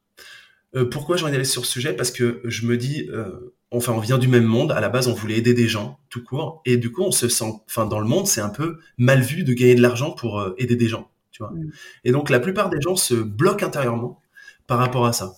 Pourquoi 0.91 1.16
j'ai 1.16 1.24
envie 1.24 1.32
d'aller 1.32 1.45
sur 1.45 1.66
ce 1.66 1.72
sujet? 1.72 1.93
Parce 1.93 2.12
que 2.12 2.41
je 2.43 2.66
me 2.66 2.76
dis, 2.76 3.10
enfin, 3.78 3.93
on 3.93 3.99
vient 3.99 4.17
du 4.17 4.28
même 4.28 4.43
monde. 4.43 4.71
À 4.71 4.80
la 4.80 4.89
base, 4.89 5.07
on 5.07 5.13
voulait 5.13 5.38
aider 5.38 5.53
des 5.53 5.67
gens, 5.67 5.99
tout 6.09 6.23
court, 6.23 6.61
et 6.65 6.78
du 6.78 6.91
coup, 6.91 7.03
on 7.03 7.11
se 7.11 7.28
sent, 7.28 7.51
enfin, 7.67 7.86
dans 7.86 7.99
le 7.99 8.07
monde, 8.07 8.28
c'est 8.28 8.41
un 8.41 8.49
peu 8.49 8.80
mal 8.97 9.21
vu 9.21 9.43
de 9.43 9.53
gagner 9.53 9.76
de 9.76 9.82
l'argent 9.82 10.11
pour 10.11 10.53
aider 10.57 10.76
des 10.76 10.88
gens, 10.88 11.09
tu 11.32 11.43
vois. 11.43 11.51
Mm. 11.51 11.71
Et 12.03 12.11
donc, 12.11 12.30
la 12.30 12.39
plupart 12.39 12.69
des 12.69 12.82
gens 12.82 12.95
se 12.95 13.13
bloquent 13.13 13.65
intérieurement 13.65 14.21
par 14.67 14.78
rapport 14.80 15.05
à 15.05 15.13
ça 15.13 15.34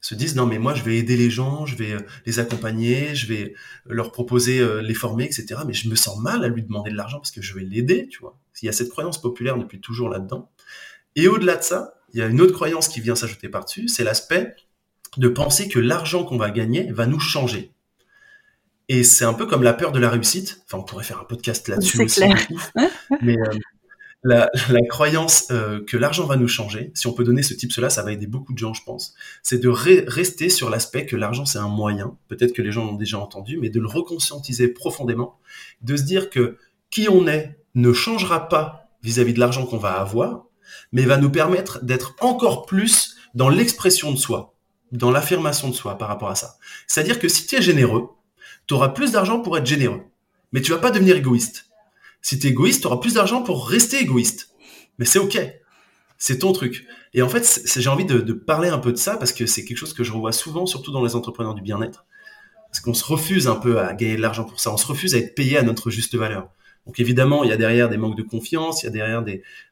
se 0.00 0.14
disent 0.14 0.36
non 0.36 0.46
mais 0.46 0.58
moi 0.58 0.74
je 0.74 0.82
vais 0.82 0.96
aider 0.98 1.16
les 1.16 1.30
gens, 1.30 1.66
je 1.66 1.76
vais 1.76 1.92
euh, 1.92 2.00
les 2.26 2.38
accompagner, 2.38 3.14
je 3.14 3.26
vais 3.26 3.54
leur 3.86 4.12
proposer 4.12 4.60
euh, 4.60 4.80
les 4.80 4.94
former, 4.94 5.24
etc. 5.24 5.60
Mais 5.66 5.72
je 5.72 5.88
me 5.88 5.96
sens 5.96 6.18
mal 6.20 6.44
à 6.44 6.48
lui 6.48 6.62
demander 6.62 6.90
de 6.90 6.96
l'argent 6.96 7.18
parce 7.18 7.30
que 7.30 7.42
je 7.42 7.54
vais 7.54 7.62
l'aider, 7.62 8.08
tu 8.08 8.20
vois. 8.20 8.38
Il 8.62 8.66
y 8.66 8.68
a 8.68 8.72
cette 8.72 8.90
croyance 8.90 9.20
populaire 9.20 9.58
depuis 9.58 9.80
toujours 9.80 10.08
là-dedans. 10.08 10.50
Et 11.14 11.28
au-delà 11.28 11.56
de 11.56 11.62
ça, 11.62 11.94
il 12.12 12.20
y 12.20 12.22
a 12.22 12.26
une 12.26 12.40
autre 12.40 12.52
croyance 12.52 12.88
qui 12.88 13.00
vient 13.00 13.16
s'ajouter 13.16 13.48
par-dessus, 13.48 13.88
c'est 13.88 14.04
l'aspect 14.04 14.54
de 15.16 15.28
penser 15.28 15.68
que 15.68 15.78
l'argent 15.78 16.24
qu'on 16.24 16.36
va 16.36 16.50
gagner 16.50 16.90
va 16.92 17.06
nous 17.06 17.20
changer. 17.20 17.72
Et 18.88 19.02
c'est 19.02 19.24
un 19.24 19.34
peu 19.34 19.46
comme 19.46 19.62
la 19.62 19.72
peur 19.72 19.92
de 19.92 19.98
la 19.98 20.08
réussite. 20.08 20.62
Enfin, 20.64 20.78
on 20.78 20.84
pourrait 20.84 21.04
faire 21.04 21.20
un 21.20 21.24
podcast 21.24 21.68
là-dessus 21.68 22.02
aussi. 22.02 22.20
Clair. 22.20 22.46
Mais 23.22 23.36
euh, 23.36 23.52
la, 24.22 24.50
croyance 24.88 25.48
euh, 25.50 25.84
que 25.84 25.96
l'argent 25.96 26.26
va 26.26 26.36
nous 26.36 26.48
changer, 26.48 26.90
si 26.94 27.06
on 27.06 27.12
peut 27.12 27.24
donner 27.24 27.42
ce 27.42 27.54
type 27.54 27.72
cela, 27.72 27.90
ça 27.90 28.02
va 28.02 28.12
aider 28.12 28.26
beaucoup 28.26 28.52
de 28.52 28.58
gens, 28.58 28.74
je 28.74 28.82
pense. 28.84 29.14
C'est 29.42 29.58
de 29.58 29.68
rester 29.68 30.48
sur 30.48 30.70
l'aspect 30.70 31.06
que 31.06 31.16
l'argent 31.16 31.44
c'est 31.44 31.58
un 31.58 31.68
moyen. 31.68 32.16
Peut-être 32.28 32.52
que 32.52 32.62
les 32.62 32.72
gens 32.72 32.84
l'ont 32.84 32.96
déjà 32.96 33.18
entendu, 33.18 33.58
mais 33.58 33.70
de 33.70 33.80
le 33.80 33.86
reconscientiser 33.86 34.68
profondément, 34.68 35.38
de 35.82 35.96
se 35.96 36.02
dire 36.02 36.30
que 36.30 36.56
qui 36.90 37.08
on 37.08 37.26
est 37.26 37.58
ne 37.74 37.92
changera 37.92 38.48
pas 38.48 38.88
vis-à-vis 39.02 39.34
de 39.34 39.40
l'argent 39.40 39.66
qu'on 39.66 39.78
va 39.78 39.92
avoir, 39.92 40.46
mais 40.92 41.02
va 41.02 41.18
nous 41.18 41.30
permettre 41.30 41.84
d'être 41.84 42.16
encore 42.20 42.66
plus 42.66 43.16
dans 43.34 43.48
l'expression 43.48 44.10
de 44.10 44.16
soi, 44.16 44.54
dans 44.92 45.10
l'affirmation 45.10 45.68
de 45.68 45.74
soi 45.74 45.98
par 45.98 46.08
rapport 46.08 46.30
à 46.30 46.34
ça. 46.34 46.56
C'est-à-dire 46.86 47.18
que 47.18 47.28
si 47.28 47.46
tu 47.46 47.56
es 47.56 47.62
généreux, 47.62 48.08
tu 48.66 48.74
auras 48.74 48.90
plus 48.90 49.12
d'argent 49.12 49.40
pour 49.40 49.56
être 49.58 49.66
généreux, 49.66 50.02
mais 50.52 50.60
tu 50.60 50.72
vas 50.72 50.78
pas 50.78 50.90
devenir 50.90 51.16
égoïste. 51.16 51.66
Si 52.22 52.38
tu 52.38 52.46
es 52.46 52.50
égoïste, 52.50 52.80
tu 52.80 52.86
auras 52.86 52.96
plus 52.98 53.14
d'argent 53.14 53.42
pour 53.42 53.68
rester 53.68 54.00
égoïste. 54.00 54.50
Mais 54.98 55.04
c'est 55.04 55.18
OK. 55.18 55.38
C'est 56.18 56.38
ton 56.38 56.52
truc. 56.52 56.86
Et 57.14 57.22
en 57.22 57.28
fait, 57.28 57.62
j'ai 57.76 57.88
envie 57.88 58.04
de, 58.04 58.32
parler 58.32 58.68
un 58.68 58.78
peu 58.78 58.90
de 58.92 58.96
ça 58.96 59.16
parce 59.16 59.32
que 59.32 59.46
c'est 59.46 59.64
quelque 59.64 59.76
chose 59.76 59.92
que 59.92 60.02
je 60.02 60.12
revois 60.12 60.32
souvent, 60.32 60.66
surtout 60.66 60.90
dans 60.90 61.04
les 61.04 61.14
entrepreneurs 61.14 61.54
du 61.54 61.62
bien-être. 61.62 62.04
Parce 62.70 62.80
qu'on 62.80 62.94
se 62.94 63.04
refuse 63.04 63.48
un 63.48 63.54
peu 63.54 63.78
à 63.78 63.94
gagner 63.94 64.16
de 64.16 64.22
l'argent 64.22 64.44
pour 64.44 64.60
ça. 64.60 64.72
On 64.72 64.76
se 64.76 64.86
refuse 64.86 65.14
à 65.14 65.18
être 65.18 65.34
payé 65.34 65.56
à 65.56 65.62
notre 65.62 65.90
juste 65.90 66.14
valeur. 66.16 66.48
Donc 66.86 67.00
évidemment, 67.00 67.44
il 67.44 67.50
y 67.50 67.52
a 67.52 67.56
derrière 67.56 67.88
des 67.88 67.96
manques 67.96 68.16
de 68.16 68.22
confiance, 68.22 68.82
il 68.82 68.86
y 68.86 68.88
a 68.88 68.92
derrière 68.92 69.24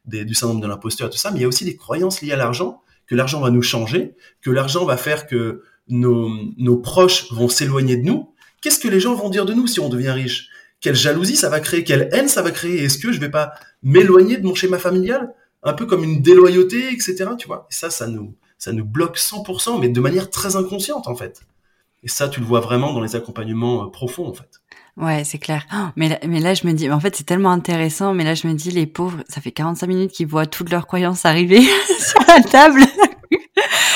du 0.04 0.34
syndrome 0.34 0.60
de 0.60 0.66
l'imposteur, 0.66 1.10
tout 1.10 1.18
ça, 1.18 1.30
mais 1.30 1.38
il 1.38 1.42
y 1.42 1.44
a 1.44 1.48
aussi 1.48 1.64
des 1.64 1.76
croyances 1.76 2.22
liées 2.22 2.32
à 2.32 2.36
l'argent, 2.36 2.82
que 3.06 3.14
l'argent 3.14 3.40
va 3.40 3.50
nous 3.50 3.62
changer, 3.62 4.14
que 4.42 4.50
l'argent 4.50 4.84
va 4.84 4.96
faire 4.96 5.26
que 5.26 5.62
nos 5.88 6.76
proches 6.78 7.32
vont 7.32 7.48
s'éloigner 7.48 7.96
de 7.96 8.04
nous. 8.04 8.33
Qu'est-ce 8.64 8.80
que 8.80 8.88
les 8.88 8.98
gens 8.98 9.14
vont 9.14 9.28
dire 9.28 9.44
de 9.44 9.52
nous 9.52 9.66
si 9.66 9.78
on 9.78 9.90
devient 9.90 10.12
riche? 10.12 10.48
Quelle 10.80 10.94
jalousie 10.94 11.36
ça 11.36 11.50
va 11.50 11.60
créer, 11.60 11.84
quelle 11.84 12.08
haine 12.12 12.28
ça 12.28 12.40
va 12.40 12.50
créer? 12.50 12.82
Est-ce 12.82 12.96
que 12.96 13.12
je 13.12 13.20
vais 13.20 13.28
pas 13.28 13.52
m'éloigner 13.82 14.38
de 14.38 14.46
mon 14.46 14.54
schéma 14.54 14.78
familial, 14.78 15.34
un 15.62 15.74
peu 15.74 15.84
comme 15.84 16.02
une 16.02 16.22
déloyauté, 16.22 16.90
etc. 16.90 17.26
Tu 17.38 17.46
vois? 17.46 17.66
Ça, 17.68 17.90
ça 17.90 18.06
nous, 18.06 18.34
ça 18.56 18.72
nous 18.72 18.86
bloque 18.86 19.18
100%, 19.18 19.78
mais 19.82 19.90
de 19.90 20.00
manière 20.00 20.30
très 20.30 20.56
inconsciente 20.56 21.08
en 21.08 21.14
fait. 21.14 21.42
Et 22.04 22.08
ça, 22.08 22.26
tu 22.30 22.40
le 22.40 22.46
vois 22.46 22.60
vraiment 22.60 22.94
dans 22.94 23.02
les 23.02 23.14
accompagnements 23.16 23.84
euh, 23.84 23.90
profonds 23.90 24.28
en 24.28 24.32
fait. 24.32 24.62
Ouais, 24.96 25.24
c'est 25.24 25.36
clair. 25.36 25.66
Oh, 25.74 25.88
mais, 25.96 26.18
mais 26.26 26.40
là, 26.40 26.54
je 26.54 26.66
me 26.66 26.72
dis, 26.72 26.90
en 26.90 27.00
fait, 27.00 27.14
c'est 27.16 27.24
tellement 27.24 27.50
intéressant, 27.50 28.14
mais 28.14 28.24
là, 28.24 28.34
je 28.34 28.46
me 28.46 28.54
dis, 28.54 28.70
les 28.70 28.86
pauvres, 28.86 29.24
ça 29.28 29.42
fait 29.42 29.52
45 29.52 29.86
minutes 29.88 30.12
qu'ils 30.12 30.28
voient 30.28 30.46
toutes 30.46 30.70
leurs 30.70 30.86
croyances 30.86 31.26
arriver 31.26 31.60
sur 31.98 32.20
la 32.28 32.40
table. 32.42 32.80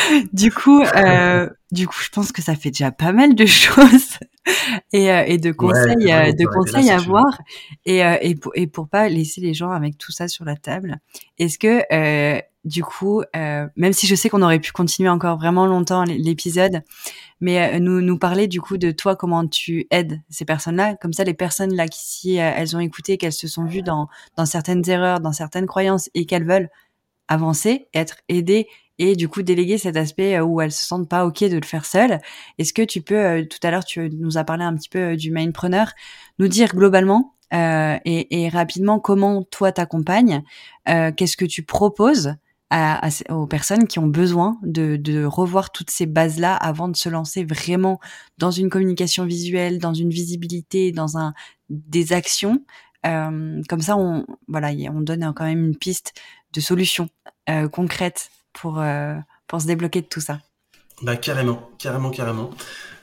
du 0.32 0.50
coup, 0.50 0.82
euh, 0.82 1.48
du 1.70 1.86
coup, 1.86 2.00
je 2.00 2.09
pense 2.09 2.32
que 2.32 2.42
ça 2.42 2.54
fait 2.54 2.70
déjà 2.70 2.90
pas 2.90 3.12
mal 3.12 3.34
de 3.34 3.46
choses. 3.46 4.18
Et, 4.92 5.12
euh, 5.12 5.24
et 5.26 5.38
de 5.38 5.52
conseils, 5.52 6.11
euh, 6.11 6.32
de 6.32 6.46
conseils 6.46 6.90
à 6.90 6.98
voir. 6.98 7.38
Et, 7.84 8.04
euh, 8.04 8.16
et, 8.20 8.34
pour, 8.34 8.52
et 8.54 8.66
pour 8.66 8.88
pas 8.88 9.09
laisser 9.09 9.40
les 9.40 9.54
gens 9.54 9.70
avec 9.70 9.98
tout 9.98 10.12
ça 10.12 10.28
sur 10.28 10.44
la 10.44 10.56
table. 10.56 11.00
Est-ce 11.38 11.59
que 11.59 12.40
du 12.64 12.82
coup, 12.82 13.22
même 13.34 13.92
si 13.92 14.06
je 14.06 14.14
sais 14.14 14.28
qu'on 14.28 14.42
aurait 14.42 14.59
pu 14.59 14.72
continuer 14.72 15.09
encore 15.09 15.38
vraiment 15.38 15.66
longtemps 15.66 16.04
l'épisode, 16.04 16.82
mais 17.40 17.78
nous 17.80 18.00
nous 18.00 18.18
parler 18.18 18.46
du 18.46 18.61
coup 18.61 18.78
de 18.78 18.90
toi, 18.90 19.16
comment 19.16 19.46
tu 19.46 19.86
aides 19.90 20.20
ces 20.28 20.44
personnes-là, 20.44 20.96
comme 20.96 21.12
ça 21.12 21.24
les 21.24 21.34
personnes 21.34 21.74
là 21.74 21.86
qui 21.88 22.00
si 22.02 22.34
elles 22.36 22.76
ont 22.76 22.80
écouté, 22.80 23.16
qu'elles 23.16 23.32
se 23.32 23.48
sont 23.48 23.64
vues 23.64 23.82
dans 23.82 24.09
dans 24.36 24.46
certaines 24.46 24.88
erreurs, 24.88 25.20
dans 25.20 25.32
certaines 25.32 25.66
croyances 25.66 26.11
et 26.14 26.26
qu'elles 26.26 26.46
veulent 26.46 26.68
avancer, 27.28 27.88
être 27.94 28.16
aidées 28.28 28.66
et 28.99 29.16
du 29.16 29.28
coup 29.28 29.42
déléguer 29.42 29.78
cet 29.78 29.96
aspect 29.96 30.36
euh, 30.36 30.44
où 30.44 30.61
elles 30.61 30.72
se 30.72 30.84
sentent 30.84 31.09
pas 31.09 31.26
ok 31.26 31.44
de 31.44 31.57
le 31.57 31.66
faire 31.66 31.84
seule. 31.84 32.20
Est-ce 32.59 32.72
que 32.72 32.82
tu 32.82 33.03
peux, 33.03 33.18
euh, 33.18 33.44
tout 33.44 33.59
à 33.62 33.70
l'heure 33.70 33.84
tu 33.84 34.11
nous 34.11 34.38
as 34.38 34.44
parlé 34.44 34.64
un 34.64 34.74
petit 34.74 34.88
peu 34.88 34.99
euh, 34.99 35.16
du 35.16 35.30
mindpreneur, 35.30 35.92
nous 36.38 36.49
dire 36.49 36.74
globalement 36.74 37.34
euh, 37.55 37.99
et, 38.05 38.42
et, 38.42 38.49
rapidement 38.51 39.01
comment 39.01 39.42
toi 39.42 39.72
t'accompagnes, 39.72 40.42
euh, 40.88 41.12
qu'est-ce 41.12 41.36
que 41.36 41.46
tu 41.46 41.62
proposes 41.62 42.34
à, 42.68 43.07
à, 43.07 43.32
aux 43.32 43.46
personnes 43.46 43.86
qui 43.86 43.99
ont 43.99 44.07
besoin 44.07 44.59
de, 44.62 44.96
de 44.96 45.24
revoir 45.24 45.72
toutes 45.72 45.90
ces 45.90 46.05
bases-là 46.05 46.55
avant 46.55 46.88
de 46.88 46.96
se 46.96 47.09
lancer 47.09 47.44
vraiment 47.44 48.01
dans 48.36 48.51
une 48.51 48.68
communication 48.68 49.24
visuelle, 49.24 49.78
dans 49.78 49.94
une 49.94 50.11
visibilité, 50.11 50.92
dans 50.92 51.16
un 51.16 51.32
des 51.70 52.12
actions? 52.12 52.62
Euh, 53.07 53.62
comme 53.68 53.80
ça, 53.80 53.96
on 53.96 54.26
voilà, 54.46 54.72
on 54.92 55.01
donne 55.01 55.32
quand 55.34 55.46
même 55.46 55.64
une 55.64 55.76
piste 55.76 56.12
de 56.53 56.61
solution 56.61 57.09
concrète 57.72 58.30
pour, 58.61 58.80
euh, 58.80 59.14
pour 59.46 59.61
se 59.61 59.66
débloquer 59.66 60.00
de 60.00 60.06
tout 60.06 60.20
ça 60.20 60.40
Bah 61.02 61.16
carrément, 61.16 61.70
carrément, 61.78 62.11
carrément. 62.11 62.50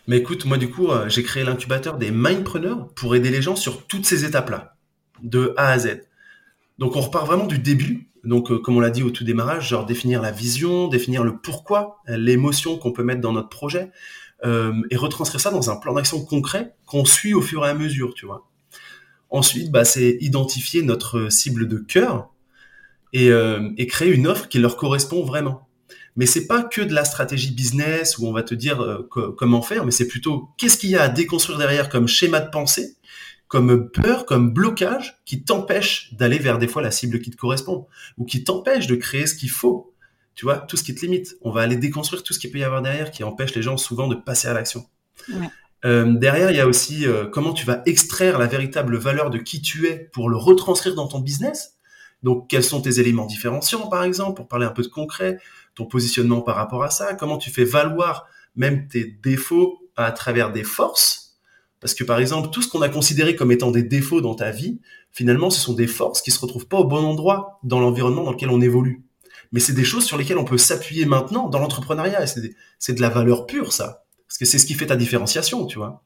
Mais 0.08 0.18
écoute, 0.18 0.46
moi 0.46 0.58
du 0.58 0.70
coup, 0.70 0.90
euh, 0.90 1.10
j'ai 1.10 1.24
créé 1.24 1.44
l'incubateur 1.44 1.98
des 1.98 2.12
mindpreneurs 2.12 2.90
pour 2.94 3.16
aider 3.16 3.30
les 3.30 3.42
gens 3.42 3.56
sur 3.56 3.88
toutes 3.88 4.06
ces 4.06 4.26
étapes-là, 4.26 4.76
de 5.24 5.54
A 5.58 5.70
à 5.70 5.80
Z. 5.80 6.02
Donc 6.78 6.96
on 6.96 7.02
repart 7.02 7.26
vraiment 7.26 7.48
du 7.48 7.58
début. 7.58 8.10
Donc 8.24 8.52
euh, 8.52 8.60
comme 8.60 8.76
on 8.78 8.82
l'a 8.82 8.90
dit 8.90 9.04
au 9.04 9.12
tout 9.12 9.24
démarrage, 9.24 9.70
genre 9.70 9.86
définir 9.86 10.22
la 10.22 10.32
vision, 10.32 10.88
définir 10.88 11.24
le 11.24 11.38
pourquoi, 11.38 12.02
l'émotion 12.08 12.78
qu'on 12.78 12.92
peut 12.92 13.04
mettre 13.04 13.22
dans 13.22 13.34
notre 13.34 13.50
projet, 13.50 13.92
et 14.92 14.96
retranscrire 14.96 15.42
ça 15.42 15.50
dans 15.50 15.72
un 15.72 15.76
plan 15.76 15.96
d'action 15.96 16.24
concret 16.24 16.76
qu'on 16.86 17.04
suit 17.04 17.34
au 17.34 17.42
fur 17.42 17.66
et 17.66 17.70
à 17.70 17.74
mesure, 17.74 18.14
tu 18.14 18.28
vois. 18.28 18.48
Ensuite, 19.32 19.72
bah, 19.72 19.86
c'est 19.86 20.20
identifier 20.22 20.84
notre 20.84 21.32
cible 21.32 21.68
de 21.68 21.80
cœur, 21.80 22.30
euh, 23.16 23.70
et, 23.78 23.88
créer 23.88 24.12
une 24.12 24.28
offre 24.28 24.48
qui 24.48 24.60
leur 24.60 24.78
correspond 24.78 25.24
vraiment. 25.24 25.68
Mais 26.16 26.26
c'est 26.26 26.48
pas 26.48 26.64
que 26.64 26.82
de 26.82 26.94
la 26.94 27.06
stratégie 27.06 27.52
business 27.52 28.18
où 28.18 28.28
on 28.28 28.32
va 28.32 28.44
te 28.44 28.56
dire 28.56 28.82
euh, 28.82 29.08
comment 29.38 29.62
faire, 29.62 29.86
mais 29.86 29.92
c'est 29.92 30.08
plutôt 30.08 30.50
qu'est-ce 30.58 30.78
qu'il 30.78 30.90
y 30.90 30.96
a 30.96 31.04
à 31.04 31.10
déconstruire 31.10 31.58
derrière 31.58 31.90
comme 31.90 32.08
schéma 32.08 32.40
de 32.40 32.50
pensée, 32.50 32.96
comme 33.48 33.90
peur, 33.90 34.26
comme 34.26 34.54
blocage 34.54 35.22
qui 35.26 35.44
t'empêche 35.44 36.14
d'aller 36.14 36.40
vers 36.40 36.58
des 36.58 36.68
fois 36.68 36.82
la 36.82 36.92
cible 36.92 37.20
qui 37.20 37.32
te 37.32 37.38
correspond 37.38 37.88
ou 38.18 38.26
qui 38.26 38.44
t'empêche 38.44 38.88
de 38.88 38.96
créer 38.96 39.28
ce 39.28 39.36
qu'il 39.36 39.50
faut. 39.50 39.94
Tu 40.36 40.46
vois, 40.46 40.58
tout 40.58 40.76
ce 40.76 40.84
qui 40.84 40.94
te 40.94 41.02
limite. 41.02 41.38
On 41.42 41.52
va 41.52 41.62
aller 41.62 41.78
déconstruire 41.78 42.24
tout 42.24 42.34
ce 42.34 42.40
qu'il 42.40 42.52
peut 42.52 42.60
y 42.60 42.64
avoir 42.64 42.82
derrière 42.82 43.12
qui 43.12 43.24
empêche 43.24 43.56
les 43.56 43.62
gens 43.62 43.78
souvent 43.78 44.08
de 44.08 44.16
passer 44.16 44.50
à 44.50 44.54
l'action. 44.54 44.86
Euh, 45.86 46.14
derrière, 46.18 46.52
il 46.52 46.58
y 46.58 46.60
a 46.60 46.68
aussi 46.68 47.06
comment 47.32 47.54
tu 47.54 47.66
vas 47.66 47.82
extraire 47.86 48.38
la 48.38 48.48
véritable 48.48 48.98
valeur 48.98 49.30
de 49.30 49.38
qui 49.38 49.62
tu 49.62 49.88
es 49.88 50.10
pour 50.12 50.30
le 50.30 50.36
retranscrire 50.36 50.96
dans 50.96 51.08
ton 51.08 51.20
business 51.20 51.75
donc, 52.26 52.48
quels 52.50 52.64
sont 52.64 52.82
tes 52.82 53.00
éléments 53.00 53.28
différenciants, 53.28 53.88
par 53.88 54.04
exemple, 54.04 54.38
pour 54.38 54.48
parler 54.48 54.66
un 54.66 54.72
peu 54.72 54.82
de 54.82 54.88
concret, 54.88 55.38
ton 55.76 55.86
positionnement 55.86 56.42
par 56.42 56.56
rapport 56.56 56.84
à 56.84 56.90
ça, 56.90 57.14
comment 57.14 57.38
tu 57.38 57.52
fais 57.52 57.66
valoir 57.66 58.26
même 58.56 58.88
tes 58.88 59.06
défauts 59.22 59.78
à 59.96 60.12
travers 60.12 60.52
des 60.52 60.64
forces? 60.64 61.38
Parce 61.80 61.94
que, 61.94 62.04
par 62.04 62.18
exemple, 62.18 62.50
tout 62.50 62.64
ce 62.64 62.68
qu'on 62.68 62.82
a 62.82 62.90
considéré 62.90 63.36
comme 63.36 63.52
étant 63.52 63.70
des 63.70 63.84
défauts 63.84 64.22
dans 64.22 64.34
ta 64.34 64.50
vie, 64.50 64.82
finalement, 65.12 65.52
ce 65.52 65.62
sont 65.62 65.74
des 65.74 65.86
forces 65.86 66.24
qui 66.24 66.32
se 66.32 66.40
retrouvent 66.40 66.68
pas 66.68 66.80
au 66.80 66.86
bon 66.86 67.06
endroit 67.06 67.60
dans 67.62 67.80
l'environnement 67.80 68.24
dans 68.24 68.32
lequel 68.32 68.50
on 68.50 68.60
évolue. 68.60 69.06
Mais 69.52 69.60
c'est 69.60 69.74
des 69.74 69.84
choses 69.84 70.04
sur 70.04 70.18
lesquelles 70.18 70.40
on 70.40 70.46
peut 70.46 70.58
s'appuyer 70.58 71.06
maintenant 71.06 71.48
dans 71.48 71.60
l'entrepreneuriat. 71.60 72.26
C'est 72.26 72.94
de 72.94 73.02
la 73.02 73.10
valeur 73.10 73.46
pure, 73.46 73.72
ça. 73.72 74.04
Parce 74.28 74.40
que 74.40 74.46
c'est 74.46 74.58
ce 74.58 74.66
qui 74.66 74.74
fait 74.74 74.88
ta 74.88 74.96
différenciation, 74.96 75.68
tu 75.68 75.78
vois. 75.78 76.02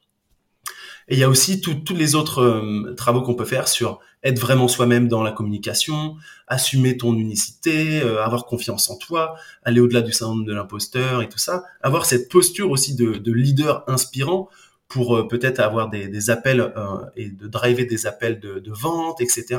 Et 1.09 1.15
il 1.15 1.19
y 1.19 1.23
a 1.23 1.29
aussi 1.29 1.59
tous 1.59 1.95
les 1.95 2.13
autres 2.13 2.41
euh, 2.41 2.93
travaux 2.93 3.23
qu'on 3.23 3.33
peut 3.33 3.45
faire 3.45 3.67
sur 3.67 3.99
être 4.21 4.37
vraiment 4.37 4.67
soi-même 4.67 5.07
dans 5.07 5.23
la 5.23 5.31
communication, 5.31 6.17
assumer 6.47 6.97
ton 6.97 7.15
unicité, 7.15 8.01
euh, 8.01 8.23
avoir 8.23 8.45
confiance 8.45 8.91
en 8.91 8.97
toi, 8.97 9.35
aller 9.63 9.79
au-delà 9.79 10.01
du 10.01 10.11
syndrome 10.11 10.45
de 10.45 10.53
l'imposteur 10.53 11.23
et 11.23 11.29
tout 11.29 11.39
ça, 11.39 11.63
avoir 11.81 12.05
cette 12.05 12.29
posture 12.29 12.69
aussi 12.69 12.95
de, 12.95 13.13
de 13.13 13.31
leader 13.31 13.83
inspirant 13.87 14.49
pour 14.87 15.17
euh, 15.17 15.27
peut-être 15.27 15.59
avoir 15.59 15.89
des, 15.89 16.07
des 16.07 16.29
appels 16.29 16.71
et 17.15 17.29
de 17.29 17.47
driver 17.47 17.85
des 17.85 18.05
appels 18.05 18.39
de, 18.39 18.59
de 18.59 18.71
vente, 18.71 19.19
etc. 19.19 19.57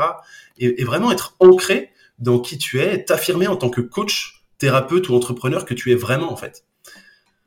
Et, 0.58 0.80
et, 0.80 0.84
vraiment 0.84 1.10
être 1.10 1.34
ancré 1.40 1.90
dans 2.20 2.38
qui 2.38 2.58
tu 2.58 2.80
es, 2.80 3.02
t'affirmer 3.04 3.48
en 3.48 3.56
tant 3.56 3.70
que 3.70 3.80
coach, 3.80 4.44
thérapeute 4.58 5.08
ou 5.08 5.16
entrepreneur 5.16 5.64
que 5.64 5.74
tu 5.74 5.90
es 5.90 5.96
vraiment 5.96 6.30
en 6.30 6.36
fait. 6.36 6.64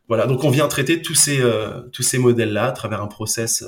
voilà, 0.10 0.26
donc 0.26 0.44
on 0.44 0.50
vient 0.50 0.68
traiter 0.68 1.02
tous 1.02 1.16
ces, 1.16 1.42
tous 1.92 2.04
ces 2.04 2.18
modèles-là 2.18 2.66
à 2.66 2.72
travers 2.72 3.02
un 3.02 3.08
process 3.08 3.64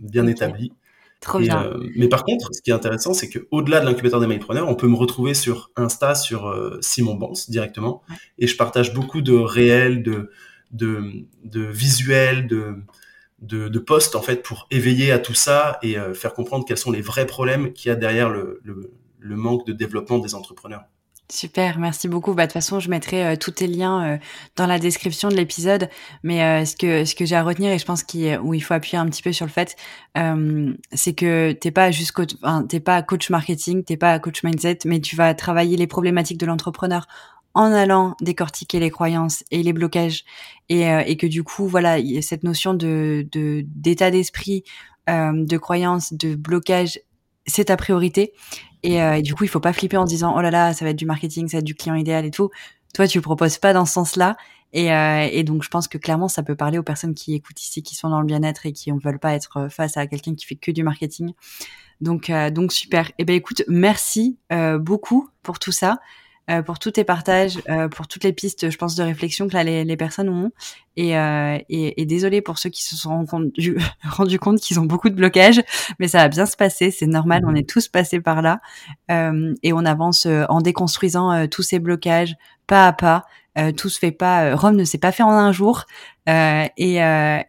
bien 0.00 0.26
établi. 0.26 0.72
Trop 1.20 1.38
bien. 1.38 1.64
Euh, 1.64 1.78
mais 1.96 2.08
par 2.08 2.24
contre, 2.24 2.48
ce 2.52 2.62
qui 2.62 2.70
est 2.70 2.74
intéressant, 2.74 3.12
c'est 3.12 3.28
qu'au-delà 3.28 3.80
de 3.80 3.86
l'incubateur 3.86 4.20
des 4.20 4.26
mailpreneurs, 4.26 4.68
on 4.68 4.74
peut 4.74 4.88
me 4.88 4.96
retrouver 4.96 5.34
sur 5.34 5.70
Insta, 5.76 6.14
sur 6.14 6.48
euh, 6.48 6.78
Simon 6.80 7.14
Bans 7.14 7.34
directement, 7.48 8.02
et 8.38 8.46
je 8.46 8.56
partage 8.56 8.94
beaucoup 8.94 9.20
de 9.20 9.34
réels, 9.34 10.02
de, 10.02 10.30
de, 10.72 11.26
de 11.44 11.60
visuels, 11.60 12.46
de, 12.46 12.76
de, 13.42 13.68
de 13.68 13.78
posts 13.78 14.16
en 14.16 14.22
fait 14.22 14.42
pour 14.42 14.66
éveiller 14.70 15.12
à 15.12 15.18
tout 15.18 15.34
ça 15.34 15.78
et 15.82 15.98
euh, 15.98 16.14
faire 16.14 16.32
comprendre 16.32 16.64
quels 16.66 16.78
sont 16.78 16.90
les 16.90 17.02
vrais 17.02 17.26
problèmes 17.26 17.72
qu'il 17.74 17.90
y 17.90 17.92
a 17.92 17.96
derrière 17.96 18.30
le, 18.30 18.60
le, 18.64 18.92
le 19.18 19.36
manque 19.36 19.66
de 19.66 19.72
développement 19.72 20.18
des 20.18 20.34
entrepreneurs. 20.34 20.84
Super, 21.30 21.78
merci 21.78 22.08
beaucoup. 22.08 22.34
Bah, 22.34 22.42
de 22.42 22.48
toute 22.48 22.54
façon, 22.54 22.80
je 22.80 22.90
mettrai 22.90 23.24
euh, 23.24 23.36
tous 23.36 23.52
tes 23.52 23.68
liens 23.68 24.14
euh, 24.14 24.18
dans 24.56 24.66
la 24.66 24.80
description 24.80 25.28
de 25.28 25.36
l'épisode. 25.36 25.88
Mais 26.24 26.42
euh, 26.42 26.64
ce 26.64 26.74
que 26.74 27.04
ce 27.04 27.14
que 27.14 27.24
j'ai 27.24 27.36
à 27.36 27.44
retenir 27.44 27.70
et 27.70 27.78
je 27.78 27.84
pense 27.84 28.02
qu'il 28.02 28.36
où 28.42 28.52
il 28.52 28.60
faut 28.60 28.74
appuyer 28.74 28.98
un 28.98 29.06
petit 29.06 29.22
peu 29.22 29.32
sur 29.32 29.46
le 29.46 29.50
fait, 29.50 29.76
c'est 30.92 31.14
que 31.14 31.52
t'es 31.52 31.70
pas 31.70 31.90
juste 31.92 32.12
coach, 32.12 32.30
enfin, 32.42 32.64
t'es 32.68 32.80
pas 32.80 33.02
coach 33.02 33.30
marketing, 33.30 33.84
t'es 33.84 33.96
pas 33.96 34.18
coach 34.18 34.42
mindset, 34.42 34.80
mais 34.84 35.00
tu 35.00 35.14
vas 35.14 35.34
travailler 35.34 35.76
les 35.76 35.86
problématiques 35.86 36.38
de 36.38 36.46
l'entrepreneur 36.46 37.06
en 37.54 37.72
allant 37.72 38.16
décortiquer 38.20 38.80
les 38.80 38.90
croyances 38.90 39.44
et 39.50 39.62
les 39.62 39.72
blocages 39.72 40.24
et, 40.68 40.82
et 40.82 41.16
que 41.16 41.26
du 41.26 41.44
coup, 41.44 41.66
voilà, 41.68 41.98
cette 42.22 42.42
notion 42.42 42.74
de 42.74 43.26
d'état 43.32 44.10
d'esprit, 44.10 44.64
de 45.08 45.56
croyance, 45.58 46.12
de 46.12 46.34
blocage 46.34 47.00
c'est 47.46 47.66
ta 47.66 47.76
priorité. 47.76 48.32
Euh, 48.86 49.12
et, 49.12 49.22
du 49.22 49.34
coup, 49.34 49.44
il 49.44 49.48
faut 49.48 49.60
pas 49.60 49.72
flipper 49.72 49.96
en 49.96 50.04
disant 50.04 50.34
oh 50.36 50.40
là 50.40 50.50
là, 50.50 50.72
ça 50.72 50.84
va 50.84 50.90
être 50.90 50.96
du 50.96 51.06
marketing, 51.06 51.48
ça 51.48 51.56
va 51.56 51.58
être 51.60 51.64
du 51.64 51.74
client 51.74 51.94
idéal 51.94 52.24
et 52.24 52.30
tout. 52.30 52.50
Toi, 52.94 53.06
tu 53.06 53.20
proposes 53.20 53.58
pas 53.58 53.72
dans 53.72 53.84
ce 53.84 53.92
sens-là. 53.92 54.36
Et, 54.72 54.92
euh, 54.92 55.28
et, 55.30 55.42
donc, 55.42 55.62
je 55.62 55.68
pense 55.68 55.88
que 55.88 55.98
clairement, 55.98 56.28
ça 56.28 56.42
peut 56.42 56.54
parler 56.54 56.78
aux 56.78 56.82
personnes 56.82 57.14
qui 57.14 57.34
écoutent 57.34 57.60
ici, 57.60 57.82
qui 57.82 57.94
sont 57.94 58.08
dans 58.08 58.20
le 58.20 58.26
bien-être 58.26 58.66
et 58.66 58.72
qui 58.72 58.92
ne 58.92 59.00
veulent 59.00 59.18
pas 59.18 59.34
être 59.34 59.68
face 59.68 59.96
à 59.96 60.06
quelqu'un 60.06 60.34
qui 60.34 60.46
fait 60.46 60.54
que 60.54 60.70
du 60.70 60.82
marketing. 60.82 61.32
Donc, 62.00 62.30
euh, 62.30 62.50
donc 62.50 62.72
super. 62.72 63.10
Eh 63.18 63.24
ben, 63.24 63.34
écoute, 63.34 63.62
merci 63.68 64.38
beaucoup 64.78 65.28
pour 65.42 65.58
tout 65.58 65.72
ça. 65.72 65.98
Euh, 66.50 66.62
pour 66.62 66.78
tous 66.78 66.90
tes 66.92 67.04
partages, 67.04 67.60
euh, 67.68 67.88
pour 67.88 68.08
toutes 68.08 68.24
les 68.24 68.32
pistes, 68.32 68.70
je 68.70 68.76
pense, 68.76 68.96
de 68.96 69.04
réflexion 69.04 69.46
que 69.46 69.54
là, 69.54 69.62
les, 69.62 69.84
les 69.84 69.96
personnes 69.96 70.28
ont. 70.28 70.50
Et, 70.96 71.16
euh, 71.16 71.58
et, 71.68 72.00
et 72.00 72.06
désolé 72.06 72.42
pour 72.42 72.58
ceux 72.58 72.70
qui 72.70 72.84
se 72.84 72.96
sont 72.96 73.24
rendus 73.24 73.78
rendu 74.10 74.38
compte 74.38 74.58
qu'ils 74.58 74.80
ont 74.80 74.84
beaucoup 74.84 75.10
de 75.10 75.14
blocages, 75.14 75.62
mais 75.98 76.08
ça 76.08 76.18
va 76.18 76.28
bien 76.28 76.46
se 76.46 76.56
passer, 76.56 76.90
c'est 76.90 77.06
normal, 77.06 77.42
on 77.46 77.54
est 77.54 77.68
tous 77.68 77.88
passés 77.88 78.20
par 78.20 78.42
là. 78.42 78.60
et 79.08 79.72
on 79.72 79.84
avance 79.84 80.26
en 80.26 80.60
déconstruisant 80.60 81.46
tous 81.48 81.62
ces 81.62 81.78
blocages, 81.78 82.34
pas 82.66 82.88
à 82.88 82.92
pas. 82.92 83.24
tout 83.76 83.88
se 83.88 83.98
fait 83.98 84.12
pas. 84.12 84.54
Rome 84.56 84.76
ne 84.76 84.84
s'est 84.84 84.98
pas 84.98 85.12
fait 85.12 85.22
en 85.22 85.30
un 85.30 85.52
jour. 85.52 85.86
et, 86.26 86.96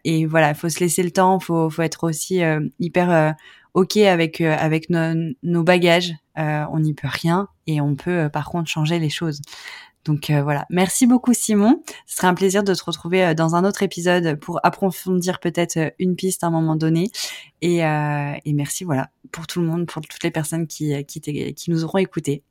et 0.04 0.26
voilà, 0.26 0.50
il 0.50 0.54
faut 0.54 0.68
se 0.68 0.80
laisser 0.80 1.02
le 1.02 1.10
temps. 1.10 1.40
Faut, 1.40 1.68
faut 1.70 1.82
être 1.82 2.04
aussi 2.04 2.40
hyper 2.78 3.34
ok 3.74 3.96
avec 3.98 4.40
avec 4.40 4.88
nos 4.90 5.62
bagages. 5.62 6.14
on 6.36 6.78
n'y 6.78 6.94
peut 6.94 7.08
rien 7.10 7.48
et 7.66 7.80
on 7.80 7.94
peut 7.94 8.24
euh, 8.24 8.28
par 8.28 8.46
contre 8.46 8.68
changer 8.68 8.98
les 8.98 9.10
choses. 9.10 9.40
Donc 10.04 10.30
euh, 10.30 10.42
voilà, 10.42 10.66
merci 10.68 11.06
beaucoup 11.06 11.32
Simon. 11.32 11.82
Ce 12.06 12.16
serait 12.16 12.26
un 12.26 12.34
plaisir 12.34 12.64
de 12.64 12.74
te 12.74 12.84
retrouver 12.84 13.24
euh, 13.24 13.34
dans 13.34 13.54
un 13.54 13.64
autre 13.64 13.82
épisode 13.82 14.36
pour 14.40 14.58
approfondir 14.64 15.38
peut-être 15.38 15.94
une 15.98 16.16
piste 16.16 16.42
à 16.44 16.48
un 16.48 16.50
moment 16.50 16.76
donné. 16.76 17.10
Et, 17.60 17.78
et, 17.78 18.52
merci 18.52 18.82
voilà 18.82 19.10
pour 19.30 19.46
tout 19.46 19.60
le 19.60 19.66
monde, 19.66 19.86
pour 19.86 20.02
toutes 20.02 20.24
les 20.24 20.32
personnes 20.32 20.66
qui, 20.66 20.92
qui, 21.06 21.20
qui 21.20 21.70
nous 21.70 21.84
auront 21.84 21.98
écoutés. 21.98 22.42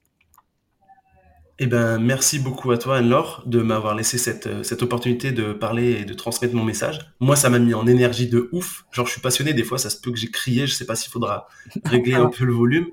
Eh 1.64 1.68
ben, 1.68 2.00
merci 2.00 2.40
beaucoup 2.40 2.72
à 2.72 2.80
toi, 2.80 2.98
Anne-Laure, 2.98 3.44
de 3.46 3.62
m'avoir 3.62 3.94
laissé 3.94 4.18
cette, 4.18 4.66
cette 4.66 4.82
opportunité 4.82 5.32
de 5.32 5.54
parler 5.54 5.92
et 5.92 6.06
de 6.06 6.14
transmettre 6.16 6.56
mon 6.56 6.64
message. 6.64 7.14
Moi, 7.20 7.36
ça 7.36 7.52
m'a 7.52 7.60
mis 7.60 7.76
en 7.76 7.86
énergie 7.86 8.28
de 8.28 8.50
ouf. 8.52 8.86
Genre, 8.92 9.06
je 9.06 9.12
suis 9.12 9.22
passionné. 9.22 9.54
Des 9.54 9.64
fois, 9.64 9.78
ça 9.78 9.92
se 9.92 10.02
peut 10.02 10.10
que 10.10 10.18
j'ai 10.18 10.32
crié. 10.32 10.66
Je 10.66 10.74
sais 10.74 10.88
pas 10.88 10.96
s'il 10.96 11.12
faudra 11.12 11.48
régler 11.86 12.16
un 12.16 12.30
peu 12.30 12.46
le 12.46 12.54
volume. 12.54 12.88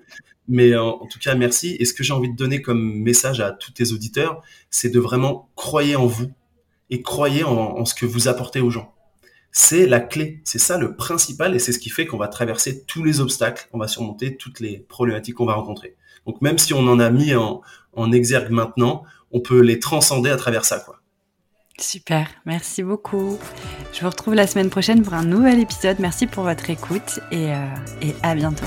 Mais 0.49 0.77
en, 0.77 0.99
tout 1.07 1.19
cas, 1.19 1.35
merci. 1.35 1.79
Et 1.81 1.87
ce 1.87 1.95
que 1.95 2.05
j'ai 2.05 2.13
envie 2.13 2.31
de 2.31 2.37
donner 2.37 2.61
comme 2.61 3.01
message 3.01 3.41
à 3.41 3.53
tous 3.53 3.73
tes 3.73 3.91
auditeurs, 3.93 4.43
c'est 4.69 4.91
de 4.91 5.01
vraiment 5.01 5.49
croyer 5.57 5.97
en 5.97 6.05
vous 6.05 6.31
et 6.91 7.01
croyer 7.01 7.45
en, 7.45 7.87
ce 7.87 7.95
que 7.95 8.05
vous 8.05 8.29
apportez 8.29 8.61
aux 8.61 8.69
gens. 8.69 8.93
C'est 9.61 9.87
la 9.87 9.99
clé, 9.99 10.41
c'est 10.45 10.61
ça 10.61 10.79
le 10.79 10.95
principal 10.95 11.57
et 11.57 11.59
c'est 11.59 11.73
ce 11.73 11.81
qui 11.81 11.91
fait 11.91 12.07
qu'on 12.07 12.17
va 12.17 12.29
traverser 12.29 12.85
tous 12.85 13.03
les 13.03 13.19
obstacles, 13.19 13.69
on 13.73 13.79
va 13.79 13.89
surmonter 13.89 14.37
toutes 14.37 14.61
les 14.61 14.79
problématiques 14.79 15.35
qu'on 15.35 15.47
va 15.47 15.55
rencontrer. 15.55 15.97
Donc 16.27 16.41
même 16.43 16.59
si 16.59 16.73
on 16.75 16.87
en 16.87 17.01
a 17.01 17.11
mis 17.11 17.35
en, 17.35 17.61
en 17.93 18.13
exergue 18.13 18.53
maintenant, 18.53 19.03
on 19.33 19.41
peut 19.41 19.59
les 19.59 19.81
transcender 19.81 20.31
à 20.31 20.37
travers 20.37 20.65
ça. 20.65 20.79
Quoi. 20.79 21.01
Super, 21.77 22.29
merci 22.47 22.85
beaucoup. 22.85 23.37
Je 23.93 24.01
vous 24.03 24.09
retrouve 24.09 24.35
la 24.35 24.47
semaine 24.47 24.71
prochaine 24.71 25.03
pour 25.03 25.15
un 25.15 25.25
nouvel 25.25 25.59
épisode. 25.59 25.97
Merci 25.99 26.29
pour 26.29 26.45
votre 26.45 26.71
écoute 26.71 27.19
et, 27.33 27.53
euh, 27.53 27.67
et 28.01 28.15
à 28.23 28.37
bientôt. 28.37 28.67